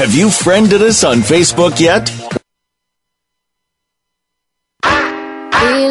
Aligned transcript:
Have 0.00 0.14
you 0.14 0.30
friended 0.30 0.80
us 0.80 1.04
on 1.04 1.18
Facebook 1.20 1.78
yet? 1.78 2.08
Feel 2.08 2.40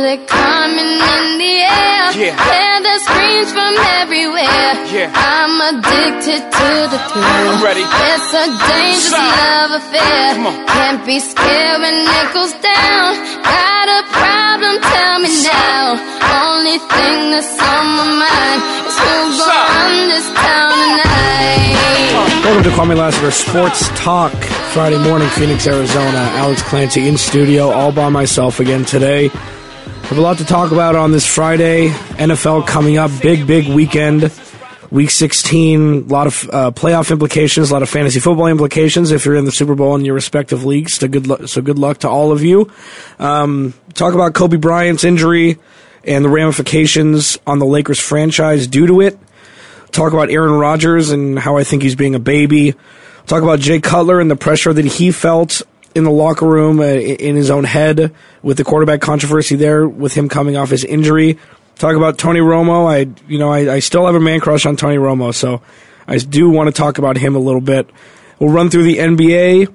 it 0.02 0.26
coming 0.26 0.98
in 1.13 1.38
the 1.38 1.55
air. 1.62 2.09
Yeah. 2.18 2.34
Hear 2.34 2.76
the 2.90 2.98
screams 3.05 3.54
from 3.54 3.77
everywhere. 4.02 4.73
Yeah. 4.90 5.13
I'm 5.13 5.62
addicted 5.62 6.41
to 6.41 6.70
the 6.90 6.98
thrill. 7.05 7.54
I'm 7.54 7.62
ready. 7.62 7.85
It's 7.85 8.34
a 8.34 8.49
dangerous 8.49 9.13
Stop. 9.13 9.30
love 9.45 9.77
affair. 9.77 10.34
Come 10.34 10.49
on. 10.49 10.57
Can't 10.73 11.05
be 11.05 11.21
scared 11.21 11.77
when 11.77 11.94
it 11.94 12.34
goes 12.34 12.57
down. 12.66 13.13
Got 13.46 13.88
a 13.94 14.10
problem? 14.10 14.82
Tell 14.90 15.21
me 15.21 15.30
now. 15.46 16.02
Only 16.49 16.82
thing 16.82 17.30
that's 17.30 17.54
on 17.62 17.85
my 17.94 18.10
mind 18.26 18.57
is 18.90 18.98
who's 18.98 19.38
Stop. 19.38 19.54
gonna 19.54 19.70
run 19.70 20.10
this 20.10 20.26
town 20.34 20.34
tonight. 20.34 20.59
Welcome 22.59 22.76
to 22.76 22.81
Kwamie 22.81 22.98
Lassiter 22.98 23.31
Sports 23.31 23.88
Talk, 23.98 24.34
Friday 24.73 25.02
morning, 25.02 25.30
Phoenix, 25.30 25.65
Arizona. 25.65 26.18
Alex 26.18 26.62
Clancy 26.62 27.07
in 27.07 27.18
studio, 27.18 27.70
all 27.70 27.93
by 27.93 28.10
myself 28.10 28.60
again 28.60 28.84
today. 28.84 29.29
Have 29.29 30.18
a 30.18 30.21
lot 30.21 30.40
to 30.40 30.43
talk 30.43 30.74
about 30.74 30.93
on 30.93 31.13
this 31.13 31.26
Friday. 31.26 31.87
NFL 31.87 32.68
coming 32.68 32.98
up, 32.98 33.12
big, 33.21 33.48
big 33.48 33.70
weekend. 33.70 34.30
Week 34.91 35.10
16, 35.10 35.80
a 35.80 35.99
lot 36.12 36.27
of 36.27 36.49
uh, 36.52 36.71
playoff 36.71 37.12
implications, 37.12 37.70
a 37.70 37.74
lot 37.74 37.82
of 37.82 37.87
fantasy 37.87 38.20
football 38.20 38.48
implications 38.48 39.12
if 39.12 39.24
you're 39.24 39.37
in 39.37 39.46
the 39.46 39.54
Super 39.54 39.76
Bowl 39.76 39.96
in 39.96 40.04
your 40.04 40.15
respective 40.15 40.65
leagues. 40.65 40.96
So 40.96 41.07
good, 41.07 41.49
so 41.49 41.62
good 41.62 41.80
luck 41.80 41.99
to 41.99 42.10
all 42.10 42.34
of 42.34 42.43
you. 42.43 42.70
Um, 43.20 43.74
talk 43.93 44.13
about 44.13 44.34
Kobe 44.34 44.57
Bryant's 44.57 45.05
injury 45.05 45.60
and 46.04 46.26
the 46.26 46.30
ramifications 46.30 47.40
on 47.48 47.60
the 47.60 47.65
Lakers 47.65 48.02
franchise 48.02 48.68
due 48.68 48.85
to 48.85 48.99
it 48.99 49.18
talk 49.91 50.13
about 50.13 50.29
Aaron 50.29 50.54
Rodgers 50.54 51.12
and 51.12 51.37
how 51.37 51.57
I 51.57 51.63
think 51.63 51.84
he's 51.84 51.95
being 51.95 52.15
a 52.15 52.20
baby. 52.20 52.76
Talk 53.27 53.43
about 53.43 53.59
Jay 53.59 53.79
Cutler 53.79 54.20
and 54.20 54.29
the 54.29 54.35
pressure 54.35 54.73
that 54.73 54.85
he 54.85 55.12
felt 55.12 55.62
in 55.96 56.04
the 56.04 56.12
locker 56.12 56.48
room, 56.48 56.79
uh, 56.79 56.85
in 56.85 57.35
his 57.35 57.49
own 57.49 57.63
head, 57.63 58.13
with 58.41 58.57
the 58.57 58.63
quarterback 58.63 59.01
controversy 59.01 59.55
there, 59.55 59.87
with 59.87 60.13
him 60.13 60.29
coming 60.29 60.55
off 60.55 60.70
his 60.70 60.84
injury. 60.84 61.37
Talk 61.76 61.96
about 61.96 62.18
Tony 62.18 62.40
Romo. 62.40 62.87
I, 62.87 63.12
you 63.27 63.40
know, 63.40 63.51
I, 63.51 63.76
I 63.76 63.79
still 63.79 64.06
have 64.06 64.16
a 64.16 64.19
man 64.19 64.40
crush 64.40 64.66
on 64.66 64.75
Tony 64.75 64.97
Romo, 64.97 65.34
so 65.34 65.62
I 66.07 66.18
do 66.18 66.50
want 66.50 66.68
to 66.68 66.74
talk 66.74 66.97
about 66.97 67.18
him 67.18 67.35
a 67.35 67.40
little 67.40 67.62
bit. 67.62 67.90
We'll 68.40 68.51
run 68.51 68.69
through 68.69 68.84
the 68.84 68.97
NBA, 68.97 69.74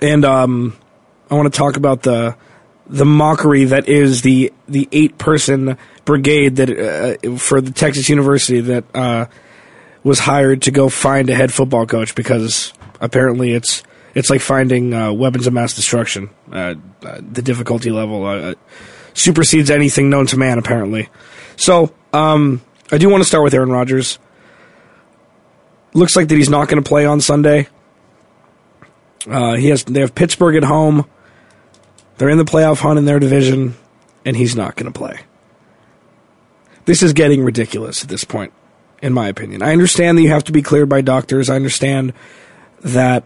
and 0.00 0.24
um, 0.24 0.76
I 1.30 1.34
want 1.34 1.52
to 1.52 1.56
talk 1.56 1.76
about 1.76 2.02
the 2.02 2.36
the 2.88 3.04
mockery 3.04 3.64
that 3.64 3.88
is 3.88 4.22
the 4.22 4.52
the 4.68 4.88
eight 4.92 5.18
person 5.18 5.76
brigade 6.04 6.56
that 6.56 6.70
uh, 6.70 7.36
for 7.36 7.60
the 7.60 7.72
Texas 7.72 8.08
University 8.08 8.60
that 8.60 8.84
uh, 8.94 9.26
was 10.04 10.20
hired 10.20 10.62
to 10.62 10.70
go 10.70 10.88
find 10.88 11.28
a 11.30 11.34
head 11.34 11.52
football 11.52 11.86
coach 11.86 12.14
because 12.14 12.72
apparently 13.00 13.52
it's 13.52 13.82
it's 14.14 14.30
like 14.30 14.40
finding 14.40 14.94
uh, 14.94 15.12
weapons 15.12 15.46
of 15.46 15.52
mass 15.52 15.74
destruction. 15.74 16.30
The 17.00 17.42
difficulty 17.42 17.90
level 17.90 18.24
uh, 18.24 18.54
supersedes 19.14 19.70
anything 19.70 20.08
known 20.08 20.26
to 20.28 20.38
man 20.38 20.58
apparently. 20.58 21.08
So 21.56 21.92
um, 22.12 22.62
I 22.92 22.98
do 22.98 23.08
want 23.08 23.22
to 23.22 23.28
start 23.28 23.44
with 23.44 23.52
Aaron 23.52 23.70
Rodgers. 23.70 24.18
Looks 25.92 26.14
like 26.14 26.28
that 26.28 26.36
he's 26.36 26.50
not 26.50 26.68
going 26.68 26.82
to 26.82 26.88
play 26.88 27.04
on 27.04 27.20
Sunday. 27.20 27.68
Uh, 29.28 29.54
he 29.54 29.70
has 29.70 29.82
they 29.84 30.00
have 30.00 30.14
Pittsburgh 30.14 30.56
at 30.56 30.64
home. 30.64 31.04
They're 32.18 32.28
in 32.28 32.38
the 32.38 32.44
playoff 32.44 32.80
hunt 32.80 32.98
in 32.98 33.04
their 33.04 33.18
division, 33.18 33.76
and 34.24 34.36
he's 34.36 34.56
not 34.56 34.76
going 34.76 34.90
to 34.90 34.98
play. 34.98 35.20
This 36.86 37.02
is 37.02 37.12
getting 37.12 37.42
ridiculous 37.42 38.02
at 38.02 38.08
this 38.08 38.24
point, 38.24 38.52
in 39.02 39.12
my 39.12 39.28
opinion. 39.28 39.62
I 39.62 39.72
understand 39.72 40.16
that 40.16 40.22
you 40.22 40.30
have 40.30 40.44
to 40.44 40.52
be 40.52 40.62
cleared 40.62 40.88
by 40.88 41.00
doctors. 41.00 41.50
I 41.50 41.56
understand 41.56 42.12
that 42.80 43.24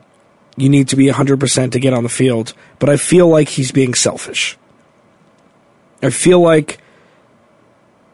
you 0.57 0.69
need 0.69 0.89
to 0.89 0.97
be 0.97 1.07
100% 1.07 1.73
to 1.73 1.79
get 1.79 1.93
on 1.93 2.03
the 2.03 2.09
field, 2.09 2.55
but 2.79 2.89
I 2.89 2.97
feel 2.97 3.29
like 3.29 3.49
he's 3.49 3.71
being 3.71 3.95
selfish. 3.95 4.57
I 6.03 6.11
feel 6.11 6.41
like 6.41 6.79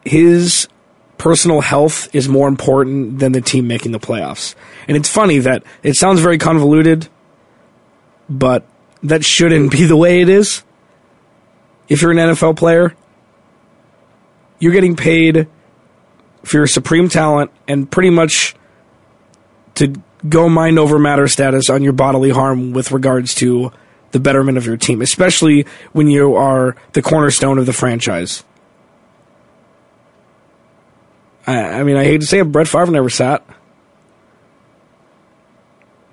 his 0.03 0.67
personal 1.17 1.61
health 1.61 2.13
is 2.13 2.29
more 2.29 2.47
important 2.47 3.19
than 3.19 3.31
the 3.31 3.41
team 3.41 3.67
making 3.67 3.91
the 3.91 3.99
playoffs. 3.99 4.55
And 4.87 4.95
it's 4.95 5.09
funny 5.09 5.39
that 5.39 5.63
it 5.83 5.95
sounds 5.95 6.19
very 6.19 6.37
convoluted, 6.37 7.07
but 8.29 8.65
that 9.03 9.25
shouldn't 9.25 9.71
be 9.71 9.85
the 9.85 9.97
way 9.97 10.21
it 10.21 10.29
is. 10.29 10.63
If 11.87 12.01
you're 12.01 12.11
an 12.11 12.17
NFL 12.17 12.57
player, 12.57 12.95
you're 14.59 14.73
getting 14.73 14.95
paid 14.95 15.47
for 16.43 16.57
your 16.57 16.67
supreme 16.67 17.09
talent 17.09 17.51
and 17.67 17.89
pretty 17.89 18.09
much 18.09 18.55
to 19.75 19.93
go 20.27 20.49
mind 20.49 20.79
over 20.79 20.97
matter 20.97 21.27
status 21.27 21.69
on 21.69 21.83
your 21.83 21.93
bodily 21.93 22.31
harm 22.31 22.73
with 22.73 22.91
regards 22.91 23.35
to 23.35 23.71
the 24.11 24.19
betterment 24.19 24.57
of 24.57 24.65
your 24.65 24.77
team, 24.77 25.01
especially 25.01 25.65
when 25.91 26.07
you 26.07 26.35
are 26.35 26.75
the 26.93 27.01
cornerstone 27.01 27.57
of 27.57 27.65
the 27.65 27.73
franchise. 27.73 28.43
I, 31.45 31.59
I 31.59 31.83
mean, 31.83 31.97
I 31.97 32.03
hate 32.03 32.21
to 32.21 32.27
say 32.27 32.39
it, 32.39 32.51
Brett 32.51 32.67
Favre 32.67 32.91
never 32.91 33.09
sat. 33.09 33.45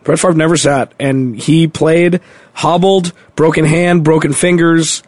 Brett 0.03 0.19
Favre 0.19 0.35
never 0.35 0.57
sat, 0.57 0.93
and 1.01 1.35
he 1.35 1.67
played 1.67 2.21
hobbled, 2.53 3.13
broken 3.37 3.65
hand, 3.65 4.05
broken 4.05 4.33
fingers, 4.33 5.03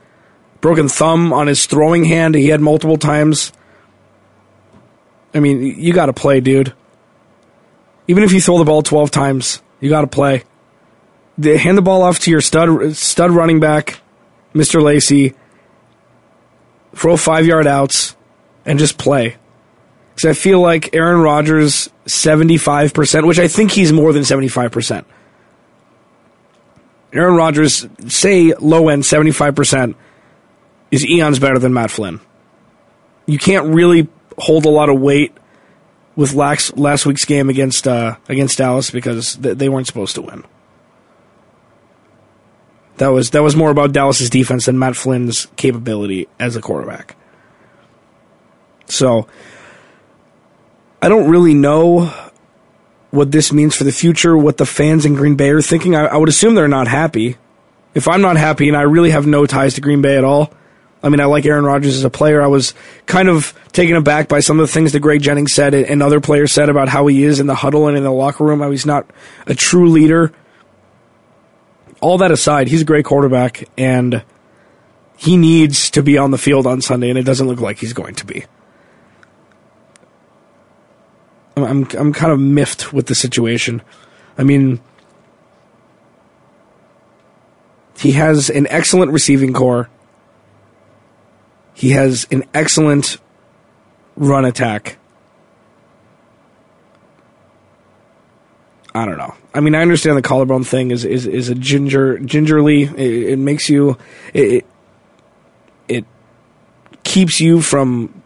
broken 0.66 0.88
thumb 0.88 1.32
on 1.32 1.46
his 1.46 1.64
throwing 1.66 2.02
hand. 2.02 2.34
He 2.34 2.48
had 2.48 2.60
multiple 2.60 2.96
times. 2.96 3.52
I 5.32 5.38
mean, 5.38 5.62
you 5.62 5.92
got 5.92 6.06
to 6.06 6.12
play, 6.12 6.40
dude. 6.40 6.74
Even 8.08 8.24
if 8.24 8.32
you 8.32 8.40
throw 8.40 8.58
the 8.58 8.64
ball 8.64 8.82
twelve 8.82 9.12
times, 9.12 9.62
you 9.78 9.88
got 9.88 10.00
to 10.00 10.08
play. 10.08 10.42
The, 11.38 11.56
hand 11.56 11.78
the 11.78 11.82
ball 11.82 12.02
off 12.02 12.18
to 12.20 12.32
your 12.32 12.40
stud 12.40 12.96
stud 12.96 13.30
running 13.30 13.60
back, 13.60 14.00
Mister 14.54 14.82
Lacy. 14.82 15.34
Throw 16.96 17.16
five 17.16 17.46
yard 17.46 17.68
outs, 17.68 18.16
and 18.64 18.76
just 18.76 18.98
play. 18.98 19.36
Because 20.16 20.30
I 20.30 20.32
feel 20.32 20.60
like 20.60 20.96
Aaron 20.96 21.20
Rodgers, 21.20 21.90
75%, 22.06 23.24
which 23.24 23.38
I 23.38 23.46
think 23.46 23.70
he's 23.70 23.92
more 23.92 24.12
than 24.14 24.22
75%. 24.22 25.04
Aaron 27.12 27.36
Rodgers, 27.36 27.86
say 28.08 28.54
low 28.54 28.88
end 28.88 29.02
75%, 29.02 29.94
is 30.90 31.04
eons 31.06 31.38
better 31.38 31.58
than 31.58 31.72
Matt 31.72 31.90
Flynn. 31.90 32.20
You 33.26 33.38
can't 33.38 33.74
really 33.74 34.08
hold 34.38 34.66
a 34.66 34.70
lot 34.70 34.88
of 34.88 35.00
weight 35.00 35.36
with 36.14 36.32
last, 36.32 36.76
last 36.78 37.06
week's 37.06 37.24
game 37.24 37.48
against 37.50 37.86
uh, 37.86 38.16
against 38.28 38.58
Dallas 38.58 38.90
because 38.90 39.36
th- 39.36 39.58
they 39.58 39.68
weren't 39.68 39.86
supposed 39.86 40.14
to 40.14 40.22
win. 40.22 40.44
That 42.98 43.08
was 43.08 43.30
that 43.30 43.42
was 43.42 43.54
more 43.54 43.70
about 43.70 43.92
Dallas's 43.92 44.30
defense 44.30 44.66
than 44.66 44.78
Matt 44.78 44.96
Flynn's 44.96 45.48
capability 45.56 46.28
as 46.38 46.56
a 46.56 46.62
quarterback. 46.62 47.16
So 48.86 49.26
I 51.02 51.08
don't 51.08 51.28
really 51.28 51.54
know 51.54 52.12
what 53.10 53.32
this 53.32 53.52
means 53.52 53.76
for 53.76 53.84
the 53.84 53.92
future, 53.92 54.36
what 54.36 54.56
the 54.56 54.66
fans 54.66 55.04
in 55.04 55.14
Green 55.14 55.36
Bay 55.36 55.50
are 55.50 55.62
thinking. 55.62 55.94
I, 55.94 56.06
I 56.06 56.16
would 56.16 56.28
assume 56.28 56.54
they're 56.54 56.68
not 56.68 56.88
happy. 56.88 57.36
If 57.94 58.08
I'm 58.08 58.20
not 58.20 58.36
happy 58.36 58.68
and 58.68 58.76
I 58.76 58.82
really 58.82 59.10
have 59.10 59.26
no 59.26 59.46
ties 59.46 59.74
to 59.74 59.80
Green 59.80 60.02
Bay 60.02 60.16
at 60.16 60.24
all, 60.24 60.52
I 61.06 61.08
mean, 61.08 61.20
I 61.20 61.26
like 61.26 61.46
Aaron 61.46 61.64
Rodgers 61.64 61.96
as 61.96 62.02
a 62.02 62.10
player. 62.10 62.42
I 62.42 62.48
was 62.48 62.74
kind 63.06 63.28
of 63.28 63.54
taken 63.70 63.94
aback 63.94 64.26
by 64.26 64.40
some 64.40 64.58
of 64.58 64.66
the 64.66 64.72
things 64.72 64.90
that 64.90 64.98
Greg 64.98 65.22
Jennings 65.22 65.54
said 65.54 65.72
and 65.72 66.02
other 66.02 66.20
players 66.20 66.50
said 66.50 66.68
about 66.68 66.88
how 66.88 67.06
he 67.06 67.22
is 67.22 67.38
in 67.38 67.46
the 67.46 67.54
huddle 67.54 67.86
and 67.86 67.96
in 67.96 68.02
the 68.02 68.10
locker 68.10 68.42
room, 68.42 68.58
how 68.58 68.72
he's 68.72 68.84
not 68.84 69.08
a 69.46 69.54
true 69.54 69.88
leader. 69.88 70.32
All 72.00 72.18
that 72.18 72.32
aside, 72.32 72.66
he's 72.66 72.82
a 72.82 72.84
great 72.84 73.04
quarterback 73.04 73.68
and 73.78 74.24
he 75.16 75.36
needs 75.36 75.90
to 75.90 76.02
be 76.02 76.18
on 76.18 76.32
the 76.32 76.38
field 76.38 76.66
on 76.66 76.82
Sunday, 76.82 77.08
and 77.08 77.18
it 77.18 77.22
doesn't 77.22 77.46
look 77.46 77.60
like 77.60 77.78
he's 77.78 77.92
going 77.92 78.16
to 78.16 78.26
be. 78.26 78.44
I'm 81.56 81.62
I'm, 81.62 81.88
I'm 81.96 82.12
kind 82.12 82.32
of 82.32 82.40
miffed 82.40 82.92
with 82.92 83.06
the 83.06 83.14
situation. 83.14 83.80
I 84.36 84.42
mean, 84.42 84.80
he 87.96 88.12
has 88.12 88.50
an 88.50 88.66
excellent 88.70 89.12
receiving 89.12 89.52
corps. 89.52 89.88
He 91.76 91.90
has 91.90 92.26
an 92.30 92.44
excellent 92.54 93.18
run 94.16 94.46
attack. 94.46 94.96
I 98.94 99.04
don't 99.04 99.18
know. 99.18 99.34
I 99.52 99.60
mean, 99.60 99.74
I 99.74 99.82
understand 99.82 100.16
the 100.16 100.22
collarbone 100.22 100.64
thing 100.64 100.90
is 100.90 101.04
is, 101.04 101.26
is 101.26 101.50
a 101.50 101.54
ginger 101.54 102.18
gingerly. 102.18 102.84
It, 102.84 103.32
it 103.32 103.38
makes 103.38 103.68
you 103.68 103.98
it, 104.32 104.64
it 105.86 106.06
keeps 107.04 107.42
you 107.42 107.60
from 107.60 108.22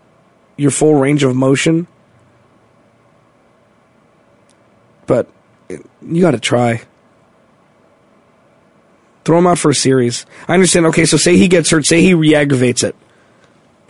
your 0.56 0.70
full 0.70 0.94
range 0.94 1.25
of 1.25 1.35
motion. 1.35 1.88
But 5.06 5.29
you 5.69 6.20
got 6.20 6.31
to 6.31 6.38
try. 6.38 6.82
Throw 9.25 9.38
him 9.38 9.49
out 9.49 9.58
for 9.58 9.73
a 9.73 9.75
series. 9.75 10.25
I 10.47 10.55
understand. 10.55 10.87
Okay, 10.87 11.05
so 11.05 11.17
say 11.17 11.37
he 11.37 11.49
gets 11.49 11.69
hurt. 11.69 11.85
Say 11.85 12.00
he 12.00 12.14
re-aggravates 12.14 12.85
it. 12.85 12.94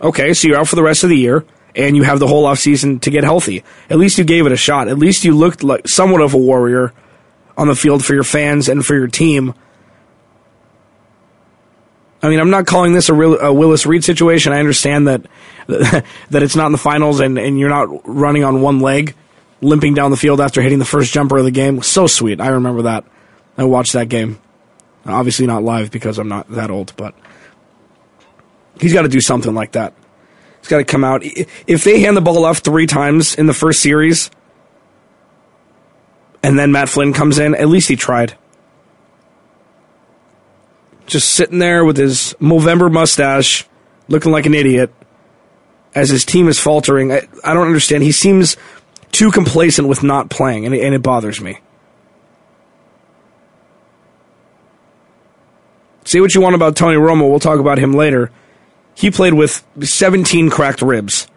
Okay, 0.01 0.33
so 0.33 0.47
you're 0.47 0.57
out 0.57 0.67
for 0.67 0.75
the 0.75 0.83
rest 0.83 1.03
of 1.03 1.09
the 1.09 1.17
year, 1.17 1.45
and 1.75 1.95
you 1.95 2.03
have 2.03 2.19
the 2.19 2.27
whole 2.27 2.45
off 2.45 2.59
season 2.59 2.99
to 3.01 3.11
get 3.11 3.23
healthy. 3.23 3.63
At 3.89 3.99
least 3.99 4.17
you 4.17 4.23
gave 4.23 4.45
it 4.45 4.51
a 4.51 4.57
shot. 4.57 4.87
At 4.87 4.97
least 4.97 5.23
you 5.23 5.35
looked 5.35 5.63
like 5.63 5.87
somewhat 5.87 6.21
of 6.21 6.33
a 6.33 6.37
warrior 6.37 6.93
on 7.55 7.67
the 7.67 7.75
field 7.75 8.03
for 8.03 8.13
your 8.13 8.23
fans 8.23 8.67
and 8.67 8.85
for 8.85 8.95
your 8.95 9.07
team. 9.07 9.53
I 12.23 12.29
mean, 12.29 12.39
I'm 12.39 12.49
not 12.49 12.67
calling 12.67 12.93
this 12.93 13.09
a, 13.09 13.13
real, 13.13 13.39
a 13.39 13.53
Willis 13.53 13.85
Reed 13.85 14.03
situation. 14.03 14.53
I 14.53 14.59
understand 14.59 15.07
that 15.07 15.25
that 15.67 16.43
it's 16.43 16.55
not 16.55 16.67
in 16.67 16.71
the 16.71 16.77
finals 16.77 17.19
and, 17.19 17.37
and 17.37 17.59
you're 17.59 17.69
not 17.69 17.87
running 18.07 18.43
on 18.43 18.61
one 18.61 18.79
leg, 18.79 19.15
limping 19.61 19.93
down 19.93 20.11
the 20.11 20.17
field 20.17 20.41
after 20.41 20.61
hitting 20.61 20.79
the 20.79 20.85
first 20.85 21.13
jumper 21.13 21.37
of 21.37 21.45
the 21.45 21.51
game. 21.51 21.81
So 21.81 22.07
sweet. 22.07 22.41
I 22.41 22.49
remember 22.49 22.83
that. 22.83 23.05
I 23.57 23.63
watched 23.63 23.93
that 23.93 24.09
game. 24.09 24.39
Obviously 25.05 25.47
not 25.47 25.63
live 25.63 25.91
because 25.91 26.19
I'm 26.19 26.27
not 26.27 26.49
that 26.49 26.69
old, 26.69 26.93
but 26.95 27.15
he's 28.81 28.93
got 28.93 29.03
to 29.03 29.09
do 29.09 29.21
something 29.21 29.53
like 29.53 29.73
that. 29.73 29.93
He's 30.59 30.67
got 30.67 30.77
to 30.77 30.83
come 30.83 31.03
out. 31.03 31.21
If 31.23 31.83
they 31.83 32.01
hand 32.01 32.17
the 32.17 32.21
ball 32.21 32.45
off 32.45 32.59
three 32.59 32.87
times 32.87 33.35
in 33.35 33.47
the 33.47 33.53
first 33.53 33.81
series, 33.81 34.29
and 36.43 36.57
then 36.57 36.71
Matt 36.71 36.89
Flynn 36.89 37.13
comes 37.13 37.39
in, 37.39 37.55
at 37.55 37.67
least 37.67 37.87
he 37.87 37.95
tried. 37.95 38.35
Just 41.05 41.31
sitting 41.31 41.59
there 41.59 41.83
with 41.83 41.97
his 41.97 42.35
Movember 42.39 42.91
mustache, 42.91 43.67
looking 44.07 44.31
like 44.31 44.45
an 44.45 44.53
idiot, 44.53 44.93
as 45.93 46.09
his 46.09 46.25
team 46.25 46.47
is 46.47 46.59
faltering. 46.59 47.11
I, 47.11 47.27
I 47.43 47.53
don't 47.53 47.67
understand. 47.67 48.03
He 48.03 48.11
seems 48.11 48.55
too 49.11 49.31
complacent 49.31 49.87
with 49.87 50.03
not 50.03 50.29
playing, 50.29 50.65
and 50.65 50.73
it, 50.73 50.83
and 50.83 50.95
it 50.95 51.03
bothers 51.03 51.41
me. 51.41 51.59
Say 56.05 56.19
what 56.19 56.33
you 56.33 56.41
want 56.41 56.55
about 56.55 56.75
Tony 56.75 56.97
Romo. 56.97 57.29
We'll 57.29 57.39
talk 57.39 57.59
about 57.59 57.77
him 57.77 57.93
later. 57.93 58.31
He 58.93 59.09
played 59.09 59.33
with 59.33 59.65
17 59.81 60.49
cracked 60.49 60.81
ribs 60.81 61.27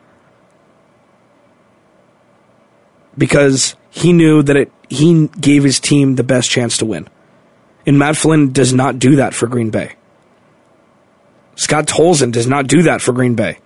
because 3.17 3.77
he 3.91 4.13
knew 4.13 4.43
that 4.43 4.57
it, 4.57 4.73
he 4.89 5.29
gave 5.29 5.65
his 5.65 5.81
team 5.81 6.17
the 6.17 6.25
best 6.25 6.51
chance 6.51 6.79
to 6.79 6.87
win. 6.87 7.09
And 7.87 7.99
Matt 7.99 8.17
Flynn 8.17 8.53
does 8.53 8.73
not 8.73 8.99
do 8.99 9.17
that 9.17 9.35
for 9.35 9.47
Green 9.47 9.71
Bay. 9.71 9.95
Scott 11.57 11.87
Tolzien 11.87 12.33
does 12.33 12.47
not 12.47 12.67
do 12.67 12.83
that 12.83 13.01
for 13.01 13.13
Green 13.13 13.35
Bay. 13.35 13.59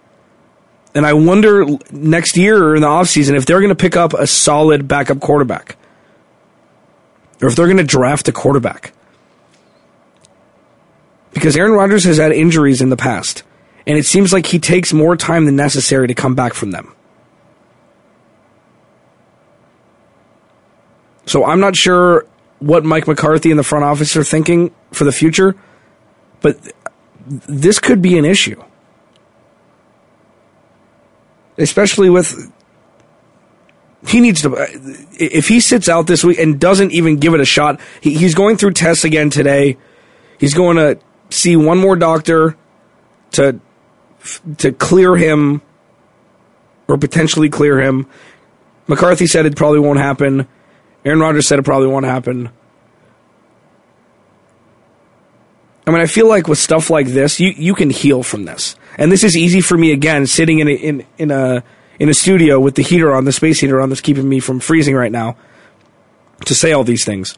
And 0.95 1.07
I 1.07 1.13
wonder 1.15 1.65
next 1.91 2.37
year 2.37 2.75
in 2.75 2.83
the 2.83 2.89
offseason 2.89 3.37
if 3.37 3.47
they're 3.47 3.61
going 3.61 3.69
to 3.69 3.75
pick 3.75 3.97
up 3.97 4.15
a 4.15 4.27
solid 4.27 4.89
backup 4.89 5.21
quarterback 5.21 5.77
or 7.41 7.49
if 7.49 7.57
they're 7.57 7.67
going 7.67 7.79
to 7.79 7.85
draft 7.85 8.29
a 8.29 8.33
quarterback. 8.33 8.93
Because 11.33 11.57
Aaron 11.57 11.73
Rodgers 11.73 12.05
has 12.05 12.17
had 12.17 12.33
injuries 12.33 12.81
in 12.81 12.91
the 12.91 12.97
past, 12.97 13.45
and 13.89 13.97
it 13.97 14.05
seems 14.05 14.35
like 14.35 14.45
he 14.45 14.59
takes 14.59 14.93
more 14.93 15.17
time 15.17 15.47
than 15.47 15.57
necessary 15.57 16.07
to 16.09 16.15
come 16.15 16.35
back 16.35 16.53
from 16.53 16.73
them. 16.73 16.95
So 21.25 21.45
I'm 21.45 21.59
not 21.59 21.75
sure 21.75 22.27
what 22.59 22.85
Mike 22.85 23.09
McCarthy 23.09 23.51
and 23.51 23.59
the 23.59 23.65
front 23.65 23.85
office 23.85 24.15
are 24.15 24.25
thinking 24.25 24.75
for 24.93 25.05
the 25.05 25.13
future, 25.13 25.57
but 26.43 26.59
this 27.27 27.79
could 27.79 28.03
be 28.03 28.19
an 28.19 28.27
issue. 28.27 28.63
Especially 31.57 32.11
with 32.11 32.53
he 34.07 34.21
needs 34.21 34.43
to 34.43 34.55
if 35.19 35.49
he 35.49 35.61
sits 35.61 35.89
out 35.89 36.07
this 36.07 36.23
week 36.23 36.39
and 36.39 36.61
doesn't 36.61 36.93
even 36.93 37.17
give 37.17 37.33
it 37.35 37.41
a 37.41 37.45
shot, 37.45 37.81
he, 38.01 38.15
he's 38.15 38.35
going 38.35 38.59
through 38.59 38.73
tests 38.73 39.05
again 39.05 39.31
today. 39.31 39.79
He's 40.39 40.55
going 40.55 40.77
to 40.77 40.99
see 41.31 41.57
one 41.57 41.79
more 41.79 41.97
doctor 41.97 42.57
to 43.33 43.61
to 44.59 44.73
clear 44.73 45.17
him 45.17 45.63
or 46.89 46.97
potentially 46.99 47.49
clear 47.49 47.81
him. 47.81 48.07
McCarthy 48.87 49.27
said 49.27 49.47
it 49.47 49.57
probably 49.57 49.81
won't 49.81 49.99
happen. 49.99 50.49
Aaron 51.05 51.21
Rodgers 51.21 51.47
said 51.47 51.59
it 51.59 51.65
probably 51.65 51.89
won't 51.89 52.07
happen. 52.07 52.51
I 55.87 55.91
mean, 55.91 56.01
I 56.01 56.07
feel 56.07 56.29
like 56.29 56.49
with 56.49 56.59
stuff 56.59 56.91
like 56.91 57.07
this, 57.07 57.41
you, 57.41 57.49
you 57.57 57.75
can 57.75 57.89
heal 57.89 58.23
from 58.23 58.45
this. 58.45 58.77
And 58.99 59.11
this 59.11 59.25
is 59.25 59.37
easy 59.37 59.63
for 59.63 59.77
me 59.79 59.93
again, 59.93 60.27
sitting 60.27 60.59
in 60.59 60.69
a, 60.69 60.73
in, 60.73 61.07
in 61.17 61.31
a 61.31 61.65
in 61.99 62.09
a 62.09 62.15
studio 62.15 62.61
with 62.61 62.75
the 62.75 62.83
heater 62.83 63.15
on, 63.15 63.25
the 63.25 63.33
space 63.33 63.61
heater 63.61 63.81
on 63.81 63.89
that's 63.89 64.01
keeping 64.01 64.29
me 64.29 64.39
from 64.39 64.61
freezing 64.61 64.95
right 64.95 65.11
now, 65.11 65.37
to 66.45 66.55
say 66.55 66.73
all 66.73 66.85
these 66.85 67.05
things. 67.05 67.37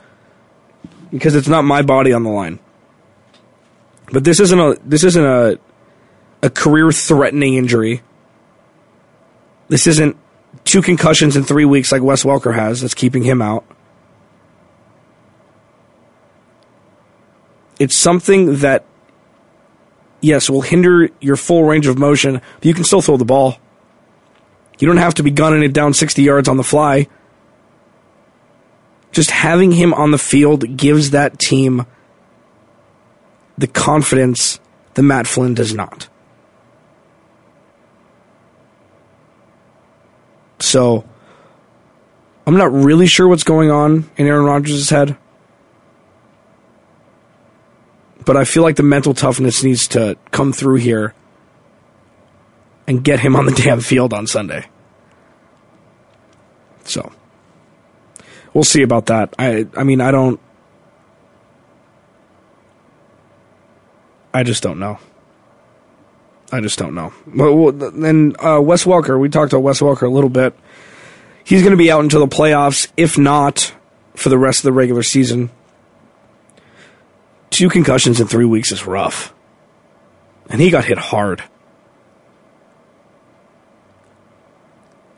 Because 1.10 1.34
it's 1.34 1.48
not 1.48 1.62
my 1.62 1.82
body 1.82 2.12
on 2.12 2.24
the 2.24 2.30
line. 2.30 2.58
But 4.12 4.24
this 4.24 4.40
isn't 4.40 4.58
a 4.58 4.76
this 4.84 5.04
isn't 5.04 5.24
a 5.24 5.58
a 6.42 6.50
career 6.50 6.90
threatening 6.92 7.54
injury. 7.54 8.02
This 9.68 9.86
isn't 9.86 10.16
two 10.64 10.82
concussions 10.82 11.36
in 11.36 11.44
three 11.44 11.64
weeks 11.64 11.92
like 11.92 12.02
Wes 12.02 12.24
Welker 12.24 12.54
has 12.54 12.80
that's 12.80 12.94
keeping 12.94 13.22
him 13.22 13.42
out. 13.42 13.64
It's 17.78 17.96
something 17.96 18.56
that, 18.56 18.84
yes, 20.20 20.50
will 20.50 20.60
hinder 20.60 21.08
your 21.20 21.36
full 21.36 21.64
range 21.64 21.86
of 21.86 21.98
motion, 21.98 22.34
but 22.34 22.64
you 22.64 22.74
can 22.74 22.84
still 22.84 23.00
throw 23.00 23.16
the 23.16 23.24
ball. 23.24 23.56
You 24.78 24.86
don't 24.86 24.98
have 24.98 25.14
to 25.14 25.22
be 25.22 25.30
gunning 25.30 25.62
it 25.62 25.72
down 25.72 25.94
60 25.94 26.22
yards 26.22 26.48
on 26.48 26.56
the 26.56 26.64
fly. 26.64 27.06
Just 29.12 29.30
having 29.30 29.72
him 29.72 29.92
on 29.94 30.10
the 30.10 30.18
field 30.18 30.76
gives 30.76 31.10
that 31.10 31.38
team 31.38 31.86
the 33.56 33.66
confidence 33.66 34.60
that 34.94 35.02
Matt 35.02 35.26
Flynn 35.26 35.54
does 35.54 35.74
not. 35.74 36.08
So 40.60 41.04
I'm 42.46 42.56
not 42.56 42.72
really 42.72 43.06
sure 43.06 43.26
what's 43.26 43.44
going 43.44 43.70
on 43.70 44.08
in 44.16 44.26
Aaron 44.26 44.44
Rodgers' 44.44 44.90
head. 44.90 45.16
But 48.24 48.36
I 48.36 48.44
feel 48.44 48.62
like 48.62 48.76
the 48.76 48.82
mental 48.82 49.14
toughness 49.14 49.64
needs 49.64 49.88
to 49.88 50.16
come 50.30 50.52
through 50.52 50.76
here 50.76 51.14
and 52.86 53.02
get 53.02 53.20
him 53.20 53.34
on 53.34 53.46
the 53.46 53.52
damn 53.64 53.80
field 53.80 54.12
on 54.12 54.26
Sunday. 54.26 54.66
So 56.84 57.10
we'll 58.52 58.64
see 58.64 58.82
about 58.82 59.06
that. 59.06 59.34
I 59.38 59.66
I 59.76 59.84
mean 59.84 60.00
I 60.00 60.10
don't 60.10 60.40
I 64.34 64.42
just 64.42 64.62
don't 64.62 64.78
know. 64.78 64.98
I 66.52 66.60
just 66.60 66.78
don't 66.78 66.94
know. 66.94 67.12
Well, 67.26 67.72
then 67.72 68.34
uh, 68.38 68.60
Wes 68.60 68.84
Welker, 68.84 69.18
we 69.18 69.28
talked 69.28 69.52
about 69.52 69.62
Wes 69.62 69.80
Welker 69.80 70.02
a 70.02 70.10
little 70.10 70.30
bit. 70.30 70.54
He's 71.44 71.62
going 71.62 71.72
to 71.72 71.76
be 71.76 71.90
out 71.90 72.02
until 72.02 72.20
the 72.20 72.34
playoffs, 72.34 72.88
if 72.96 73.16
not 73.16 73.74
for 74.14 74.28
the 74.28 74.38
rest 74.38 74.60
of 74.60 74.64
the 74.64 74.72
regular 74.72 75.02
season. 75.02 75.50
Two 77.50 77.68
concussions 77.68 78.20
in 78.20 78.26
three 78.26 78.44
weeks 78.44 78.72
is 78.72 78.86
rough. 78.86 79.32
And 80.48 80.60
he 80.60 80.70
got 80.70 80.84
hit 80.84 80.98
hard. 80.98 81.42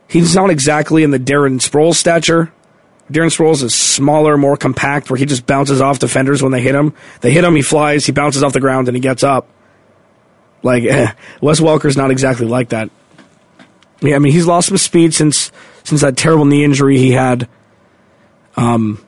He's 0.09 0.35
not 0.35 0.51
exactly 0.51 1.03
in 1.03 1.11
the 1.11 1.19
Darren 1.19 1.59
Sproles 1.59 1.95
stature. 1.95 2.53
Darren 3.11 3.35
Sproles 3.35 3.63
is 3.63 3.75
smaller, 3.75 4.37
more 4.37 4.59
compact, 4.59 5.09
where 5.11 5.17
he 5.17 5.25
just 5.25 5.47
bounces 5.47 5.81
off 5.81 5.99
defenders 5.99 6.43
when 6.43 6.53
they 6.53 6.61
hit 6.61 6.75
him. 6.75 6.95
They 7.23 7.33
hit 7.33 7.45
him, 7.45 7.57
he 7.57 7.63
flies, 7.63 8.05
he 8.05 8.13
bounces 8.13 8.43
off 8.43 8.53
the 8.53 8.61
ground, 8.61 8.89
and 8.89 8.97
he 8.97 9.01
gets 9.01 9.23
up. 9.23 9.49
Like 10.63 10.85
eh, 10.85 11.13
Wes 11.41 11.61
Welker's 11.61 11.97
not 11.97 12.11
exactly 12.11 12.47
like 12.47 12.71
that. 12.71 12.91
Yeah, 14.01 14.17
I 14.17 14.19
mean 14.19 14.33
he's 14.33 14.47
lost 14.47 14.69
some 14.69 14.79
speed 14.79 15.15
since 15.15 15.53
since 15.85 16.01
that 16.01 16.17
terrible 16.17 16.45
knee 16.45 16.65
injury 16.65 16.99
he 16.99 17.13
had. 17.13 17.49
Um, 18.57 19.05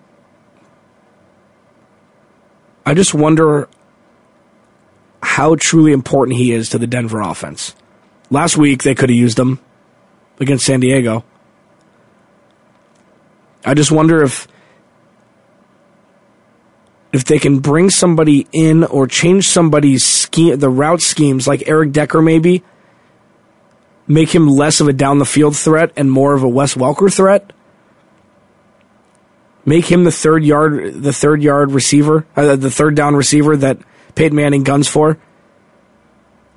I 2.86 2.94
just 2.94 3.14
wonder 3.14 3.68
how 5.22 5.56
truly 5.56 5.92
important 5.92 6.36
he 6.36 6.52
is 6.52 6.68
to 6.70 6.78
the 6.78 6.86
Denver 6.86 7.20
offense. 7.20 7.74
Last 8.30 8.56
week 8.56 8.82
they 8.82 8.94
could 8.94 9.10
have 9.10 9.16
used 9.16 9.38
him 9.38 9.58
against 10.38 10.66
San 10.66 10.80
Diego. 10.80 11.24
I 13.64 13.74
just 13.74 13.90
wonder 13.90 14.22
if 14.22 14.46
if 17.14 17.24
they 17.24 17.38
can 17.38 17.60
bring 17.60 17.90
somebody 17.90 18.46
in 18.52 18.84
or 18.84 19.06
change 19.06 19.48
somebody's 19.48 20.04
scheme, 20.04 20.58
the 20.58 20.68
route 20.68 21.02
schemes, 21.02 21.46
like 21.46 21.62
Eric 21.66 21.92
Decker 21.92 22.22
maybe, 22.22 22.62
make 24.06 24.34
him 24.34 24.48
less 24.48 24.80
of 24.80 24.88
a 24.88 24.92
down 24.92 25.18
the 25.18 25.24
field 25.24 25.56
threat 25.56 25.92
and 25.96 26.10
more 26.10 26.34
of 26.34 26.42
a 26.42 26.48
Wes 26.48 26.74
Welker 26.74 27.12
threat. 27.14 27.52
make 29.64 29.86
him 29.86 30.04
the 30.04 30.12
third 30.12 30.44
yard 30.44 31.02
the 31.02 31.12
third 31.12 31.42
yard 31.42 31.72
receiver, 31.72 32.26
uh, 32.36 32.56
the 32.56 32.70
third 32.70 32.94
down 32.94 33.16
receiver 33.16 33.56
that 33.56 33.78
Peyton 34.14 34.36
Manning 34.36 34.62
guns 34.62 34.88
for. 34.88 35.18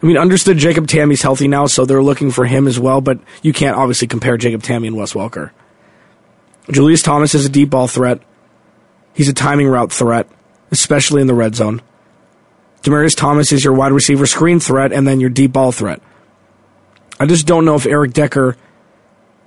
I 0.01 0.05
mean, 0.05 0.17
understood 0.17 0.57
Jacob 0.57 0.87
Tamme's 0.87 1.23
healthy 1.23 1.47
now, 1.47 1.65
so 1.65 1.85
they're 1.85 2.03
looking 2.03 2.29
for 2.29 2.45
him 2.45 2.67
as 2.67 2.79
well, 2.79 3.01
but 3.01 3.19
you 3.41 3.51
can't 3.51 3.75
obviously 3.75 4.07
compare 4.07 4.37
Jacob 4.37 4.61
Tamme 4.61 4.85
and 4.85 4.95
Wes 4.95 5.13
Welker. 5.13 5.51
Julius 6.69 7.01
Thomas 7.01 7.33
is 7.33 7.45
a 7.45 7.49
deep 7.49 7.71
ball 7.71 7.87
threat. 7.87 8.21
He's 9.13 9.29
a 9.29 9.33
timing 9.33 9.67
route 9.67 9.91
threat, 9.91 10.29
especially 10.71 11.21
in 11.21 11.27
the 11.27 11.33
red 11.33 11.55
zone. 11.55 11.81
Demaryius 12.83 13.15
Thomas 13.15 13.51
is 13.51 13.63
your 13.63 13.73
wide 13.73 13.91
receiver 13.91 14.25
screen 14.25 14.59
threat 14.59 14.93
and 14.93 15.07
then 15.07 15.19
your 15.19 15.29
deep 15.29 15.53
ball 15.53 15.71
threat. 15.71 16.01
I 17.19 17.25
just 17.25 17.47
don't 17.47 17.65
know 17.65 17.75
if 17.75 17.85
Eric 17.85 18.13
Decker 18.13 18.55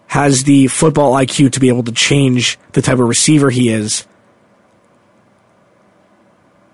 has 0.09 0.45
the 0.45 0.67
football 0.67 1.15
IQ 1.15 1.53
to 1.53 1.61
be 1.61 1.69
able 1.69 1.85
to 1.85 1.93
change 1.93 2.59
the 2.73 2.83
type 2.83 2.99
of 2.99 3.09
receiver 3.09 3.49
he 3.49 3.69
is 3.69 4.07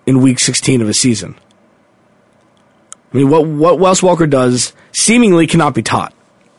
in 0.07 0.23
week 0.23 0.39
16 0.39 0.81
of 0.81 0.89
a 0.89 0.95
season. 0.95 1.39
I 3.13 3.17
mean, 3.19 3.29
what, 3.29 3.47
what 3.47 3.79
Wes 3.79 4.01
Welker 4.01 4.29
does 4.29 4.73
seemingly 4.93 5.47
cannot 5.47 5.75
be 5.75 5.83
taught 5.83 6.15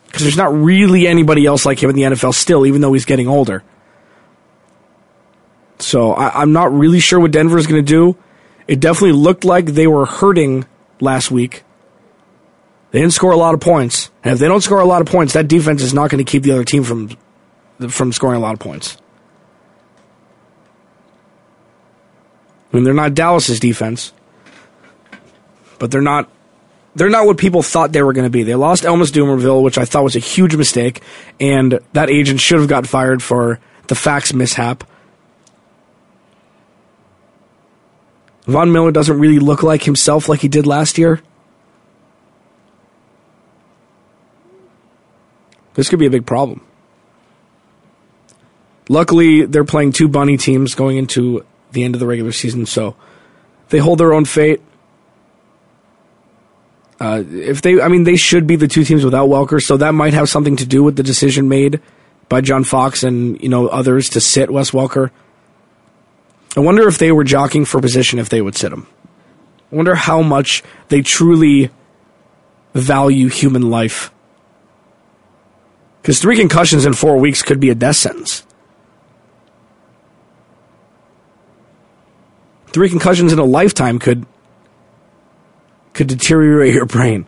because 0.06 0.22
there's 0.22 0.36
not 0.36 0.54
really 0.54 1.06
anybody 1.06 1.44
else 1.46 1.66
like 1.66 1.82
him 1.82 1.90
in 1.90 1.96
the 1.96 2.02
NFL 2.02 2.34
still, 2.34 2.64
even 2.64 2.80
though 2.80 2.92
he's 2.92 3.04
getting 3.04 3.28
older. 3.28 3.62
So 5.78 6.12
I, 6.12 6.42
am 6.42 6.52
not 6.52 6.72
really 6.72 7.00
sure 7.00 7.20
what 7.20 7.30
Denver 7.30 7.58
is 7.58 7.66
going 7.66 7.84
to 7.84 7.88
do. 7.88 8.16
It 8.66 8.80
definitely 8.80 9.12
looked 9.12 9.44
like 9.44 9.66
they 9.66 9.86
were 9.86 10.06
hurting 10.06 10.66
last 11.00 11.30
week. 11.30 11.62
They 12.90 13.00
didn't 13.00 13.12
score 13.12 13.32
a 13.32 13.36
lot 13.36 13.54
of 13.54 13.60
points, 13.60 14.10
and 14.24 14.32
if 14.32 14.38
they 14.38 14.48
don't 14.48 14.62
score 14.62 14.80
a 14.80 14.84
lot 14.84 15.02
of 15.02 15.08
points, 15.08 15.34
that 15.34 15.46
defense 15.46 15.82
is 15.82 15.92
not 15.92 16.10
going 16.10 16.24
to 16.24 16.30
keep 16.30 16.42
the 16.42 16.52
other 16.52 16.64
team 16.64 16.84
from 16.84 17.10
from 17.88 18.12
scoring 18.12 18.36
a 18.36 18.40
lot 18.40 18.54
of 18.54 18.60
points. 18.60 18.96
I 22.72 22.76
mean, 22.76 22.84
they're 22.84 22.94
not 22.94 23.14
Dallas's 23.14 23.60
defense, 23.60 24.12
but 25.78 25.90
they're 25.90 26.00
not 26.02 26.30
they're 26.94 27.08
not 27.08 27.26
what 27.26 27.38
people 27.38 27.62
thought 27.62 27.92
they 27.92 28.02
were 28.02 28.12
going 28.12 28.26
to 28.26 28.30
be. 28.30 28.42
They 28.42 28.54
lost 28.54 28.84
Elvis 28.84 29.12
Dumervil, 29.12 29.62
which 29.62 29.78
I 29.78 29.84
thought 29.84 30.04
was 30.04 30.16
a 30.16 30.20
huge 30.20 30.56
mistake, 30.56 31.02
and 31.38 31.80
that 31.92 32.10
agent 32.10 32.40
should 32.40 32.58
have 32.58 32.68
got 32.68 32.86
fired 32.86 33.22
for 33.22 33.60
the 33.86 33.94
fax 33.94 34.32
mishap. 34.32 34.84
Von 38.48 38.72
Miller 38.72 38.90
doesn't 38.90 39.18
really 39.18 39.38
look 39.38 39.62
like 39.62 39.82
himself 39.82 40.28
like 40.28 40.40
he 40.40 40.48
did 40.48 40.66
last 40.66 40.96
year. 40.96 41.20
This 45.74 45.90
could 45.90 45.98
be 45.98 46.06
a 46.06 46.10
big 46.10 46.26
problem. 46.26 46.62
Luckily, 48.88 49.44
they're 49.44 49.64
playing 49.64 49.92
two 49.92 50.08
bunny 50.08 50.38
teams 50.38 50.74
going 50.74 50.96
into 50.96 51.44
the 51.72 51.84
end 51.84 51.94
of 51.94 52.00
the 52.00 52.06
regular 52.06 52.32
season, 52.32 52.64
so 52.64 52.96
they 53.68 53.78
hold 53.78 53.98
their 53.98 54.14
own 54.14 54.24
fate. 54.24 54.62
Uh, 56.98 57.22
if 57.28 57.60
they, 57.60 57.80
I 57.80 57.88
mean, 57.88 58.04
they 58.04 58.16
should 58.16 58.46
be 58.46 58.56
the 58.56 58.66
two 58.66 58.82
teams 58.82 59.04
without 59.04 59.28
Welker, 59.28 59.62
so 59.62 59.76
that 59.76 59.92
might 59.92 60.14
have 60.14 60.30
something 60.30 60.56
to 60.56 60.66
do 60.66 60.82
with 60.82 60.96
the 60.96 61.02
decision 61.02 61.48
made 61.48 61.80
by 62.30 62.40
John 62.40 62.64
Fox 62.64 63.02
and 63.02 63.40
you 63.42 63.50
know 63.50 63.68
others 63.68 64.08
to 64.10 64.20
sit 64.20 64.50
Wes 64.50 64.70
Welker. 64.70 65.10
I 66.58 66.60
wonder 66.60 66.88
if 66.88 66.98
they 66.98 67.12
were 67.12 67.22
jockeying 67.22 67.66
for 67.66 67.80
position 67.80 68.18
if 68.18 68.30
they 68.30 68.42
would 68.42 68.56
sit 68.56 68.72
him. 68.72 68.88
I 69.70 69.76
wonder 69.76 69.94
how 69.94 70.22
much 70.22 70.64
they 70.88 71.02
truly 71.02 71.70
value 72.74 73.28
human 73.28 73.70
life. 73.70 74.10
Because 76.02 76.18
three 76.18 76.36
concussions 76.36 76.84
in 76.84 76.94
four 76.94 77.16
weeks 77.16 77.42
could 77.42 77.60
be 77.60 77.70
a 77.70 77.76
death 77.76 77.94
sentence. 77.94 78.44
Three 82.66 82.88
concussions 82.88 83.32
in 83.32 83.38
a 83.38 83.44
lifetime 83.44 84.00
could 84.00 84.26
could 85.92 86.08
deteriorate 86.08 86.74
your 86.74 86.86
brain. 86.86 87.24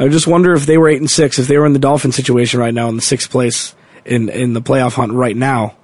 I 0.00 0.08
just 0.08 0.26
wonder 0.26 0.54
if 0.54 0.66
they 0.66 0.76
were 0.76 0.88
eight 0.88 1.00
and 1.00 1.08
six, 1.08 1.38
if 1.38 1.46
they 1.46 1.56
were 1.56 1.66
in 1.66 1.72
the 1.72 1.78
Dolphin 1.78 2.10
situation 2.10 2.58
right 2.58 2.74
now 2.74 2.88
in 2.88 2.96
the 2.96 3.00
sixth 3.00 3.30
place 3.30 3.76
in 4.04 4.28
in 4.28 4.54
the 4.54 4.60
playoff 4.60 4.94
hunt 4.94 5.12
right 5.12 5.36
now, 5.36 5.76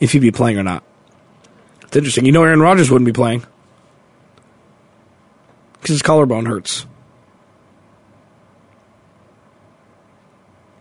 if 0.00 0.12
he'd 0.12 0.20
be 0.20 0.32
playing 0.32 0.58
or 0.58 0.62
not. 0.62 0.82
It's 1.82 1.96
interesting. 1.96 2.24
You 2.24 2.32
know, 2.32 2.44
Aaron 2.44 2.60
Rodgers 2.60 2.90
wouldn't 2.90 3.06
be 3.06 3.12
playing 3.12 3.44
because 5.74 5.94
his 5.94 6.02
collarbone 6.02 6.46
hurts. 6.46 6.86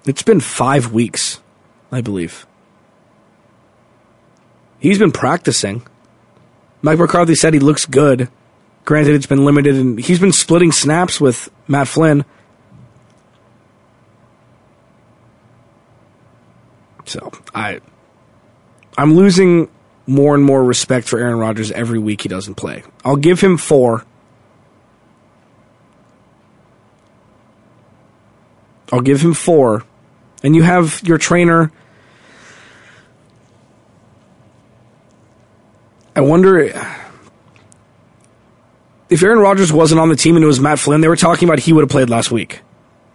It's 0.05 0.23
been 0.23 0.39
five 0.39 0.91
weeks, 0.91 1.39
I 1.91 2.01
believe. 2.01 2.47
He's 4.79 4.97
been 4.97 5.11
practicing. 5.11 5.85
Mike 6.81 6.99
McCarthy 6.99 7.35
said 7.35 7.53
he 7.53 7.59
looks 7.59 7.85
good. 7.85 8.29
Granted, 8.85 9.15
it's 9.15 9.25
been 9.25 9.45
limited, 9.45 9.75
and 9.75 9.99
he's 9.99 10.19
been 10.19 10.31
splitting 10.31 10.71
snaps 10.71 11.19
with 11.19 11.49
Matt 11.67 11.87
Flynn. 11.87 12.25
So 17.05 17.31
I, 17.53 17.81
I'm 18.99 19.15
losing 19.15 19.69
more 20.07 20.35
and 20.35 20.43
more 20.43 20.63
respect 20.63 21.07
for 21.07 21.19
Aaron 21.19 21.39
Rodgers 21.39 21.71
every 21.71 21.99
week 21.99 22.21
he 22.21 22.29
doesn't 22.29 22.55
play. 22.55 22.83
I'll 23.05 23.15
give 23.15 23.39
him 23.39 23.57
four. 23.57 24.05
I'll 28.91 29.01
give 29.01 29.21
him 29.21 29.33
four. 29.33 29.83
And 30.43 30.55
you 30.55 30.63
have 30.63 31.01
your 31.05 31.17
trainer 31.17 31.71
I 36.19 36.21
wonder 36.21 36.59
if 39.09 39.23
Aaron 39.23 39.39
Rodgers 39.39 39.71
wasn't 39.71 40.01
on 40.01 40.09
the 40.09 40.17
team 40.17 40.35
and 40.35 40.43
it 40.43 40.47
was 40.47 40.59
Matt 40.59 40.77
Flynn, 40.77 40.99
they 40.99 41.07
were 41.07 41.15
talking 41.15 41.47
about 41.47 41.59
he 41.59 41.71
would 41.71 41.83
have 41.83 41.89
played 41.89 42.09
last 42.09 42.29
week. 42.29 42.59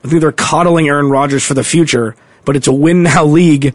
I 0.02 0.08
think 0.08 0.22
they're 0.22 0.32
coddling 0.32 0.88
Aaron 0.88 1.10
Rodgers 1.10 1.44
for 1.44 1.52
the 1.52 1.64
future, 1.64 2.16
but 2.46 2.56
it's 2.56 2.66
a 2.66 2.72
win 2.72 3.02
now 3.02 3.26
league, 3.26 3.74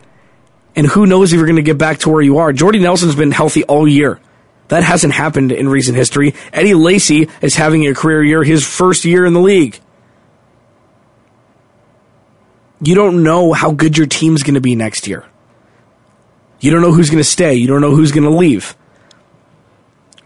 and 0.76 0.88
who 0.88 1.06
knows 1.06 1.34
if 1.34 1.38
you're 1.38 1.46
going 1.46 1.56
to 1.58 1.62
get 1.62 1.78
back 1.78 2.00
to 2.00 2.10
where 2.10 2.22
you 2.22 2.38
are. 2.38 2.54
Jordy 2.54 2.80
Nelson's 2.80 3.16
been 3.16 3.32
healthy 3.32 3.64
all 3.64 3.88
year. 3.88 4.20
That 4.70 4.84
hasn't 4.84 5.14
happened 5.14 5.52
in 5.52 5.68
recent 5.68 5.98
history. 5.98 6.36
Eddie 6.54 6.76
Lacy 6.76 7.28
is 7.42 7.56
having 7.56 7.88
a 7.88 7.94
career 7.94 8.24
year, 8.24 8.44
his 8.44 8.66
first 8.66 9.04
year 9.04 9.26
in 9.26 9.34
the 9.34 9.40
league. 9.40 9.80
You 12.82 12.96
don't 12.96 13.24
know 13.24 13.52
how 13.52 13.72
good 13.72 13.98
your 13.98 14.08
team's 14.08 14.44
going 14.44 14.54
to 14.54 14.62
be 14.62 14.76
next 14.76 15.08
year. 15.08 15.26
You 16.60 16.72
don't 16.72 16.82
know 16.82 16.92
who's 16.92 17.10
going 17.10 17.20
to 17.20 17.30
stay. 17.30 17.56
You 17.56 17.68
don't 17.68 17.82
know 17.82 17.96
who's 17.96 18.12
going 18.12 18.30
to 18.30 18.36
leave. 18.36 18.76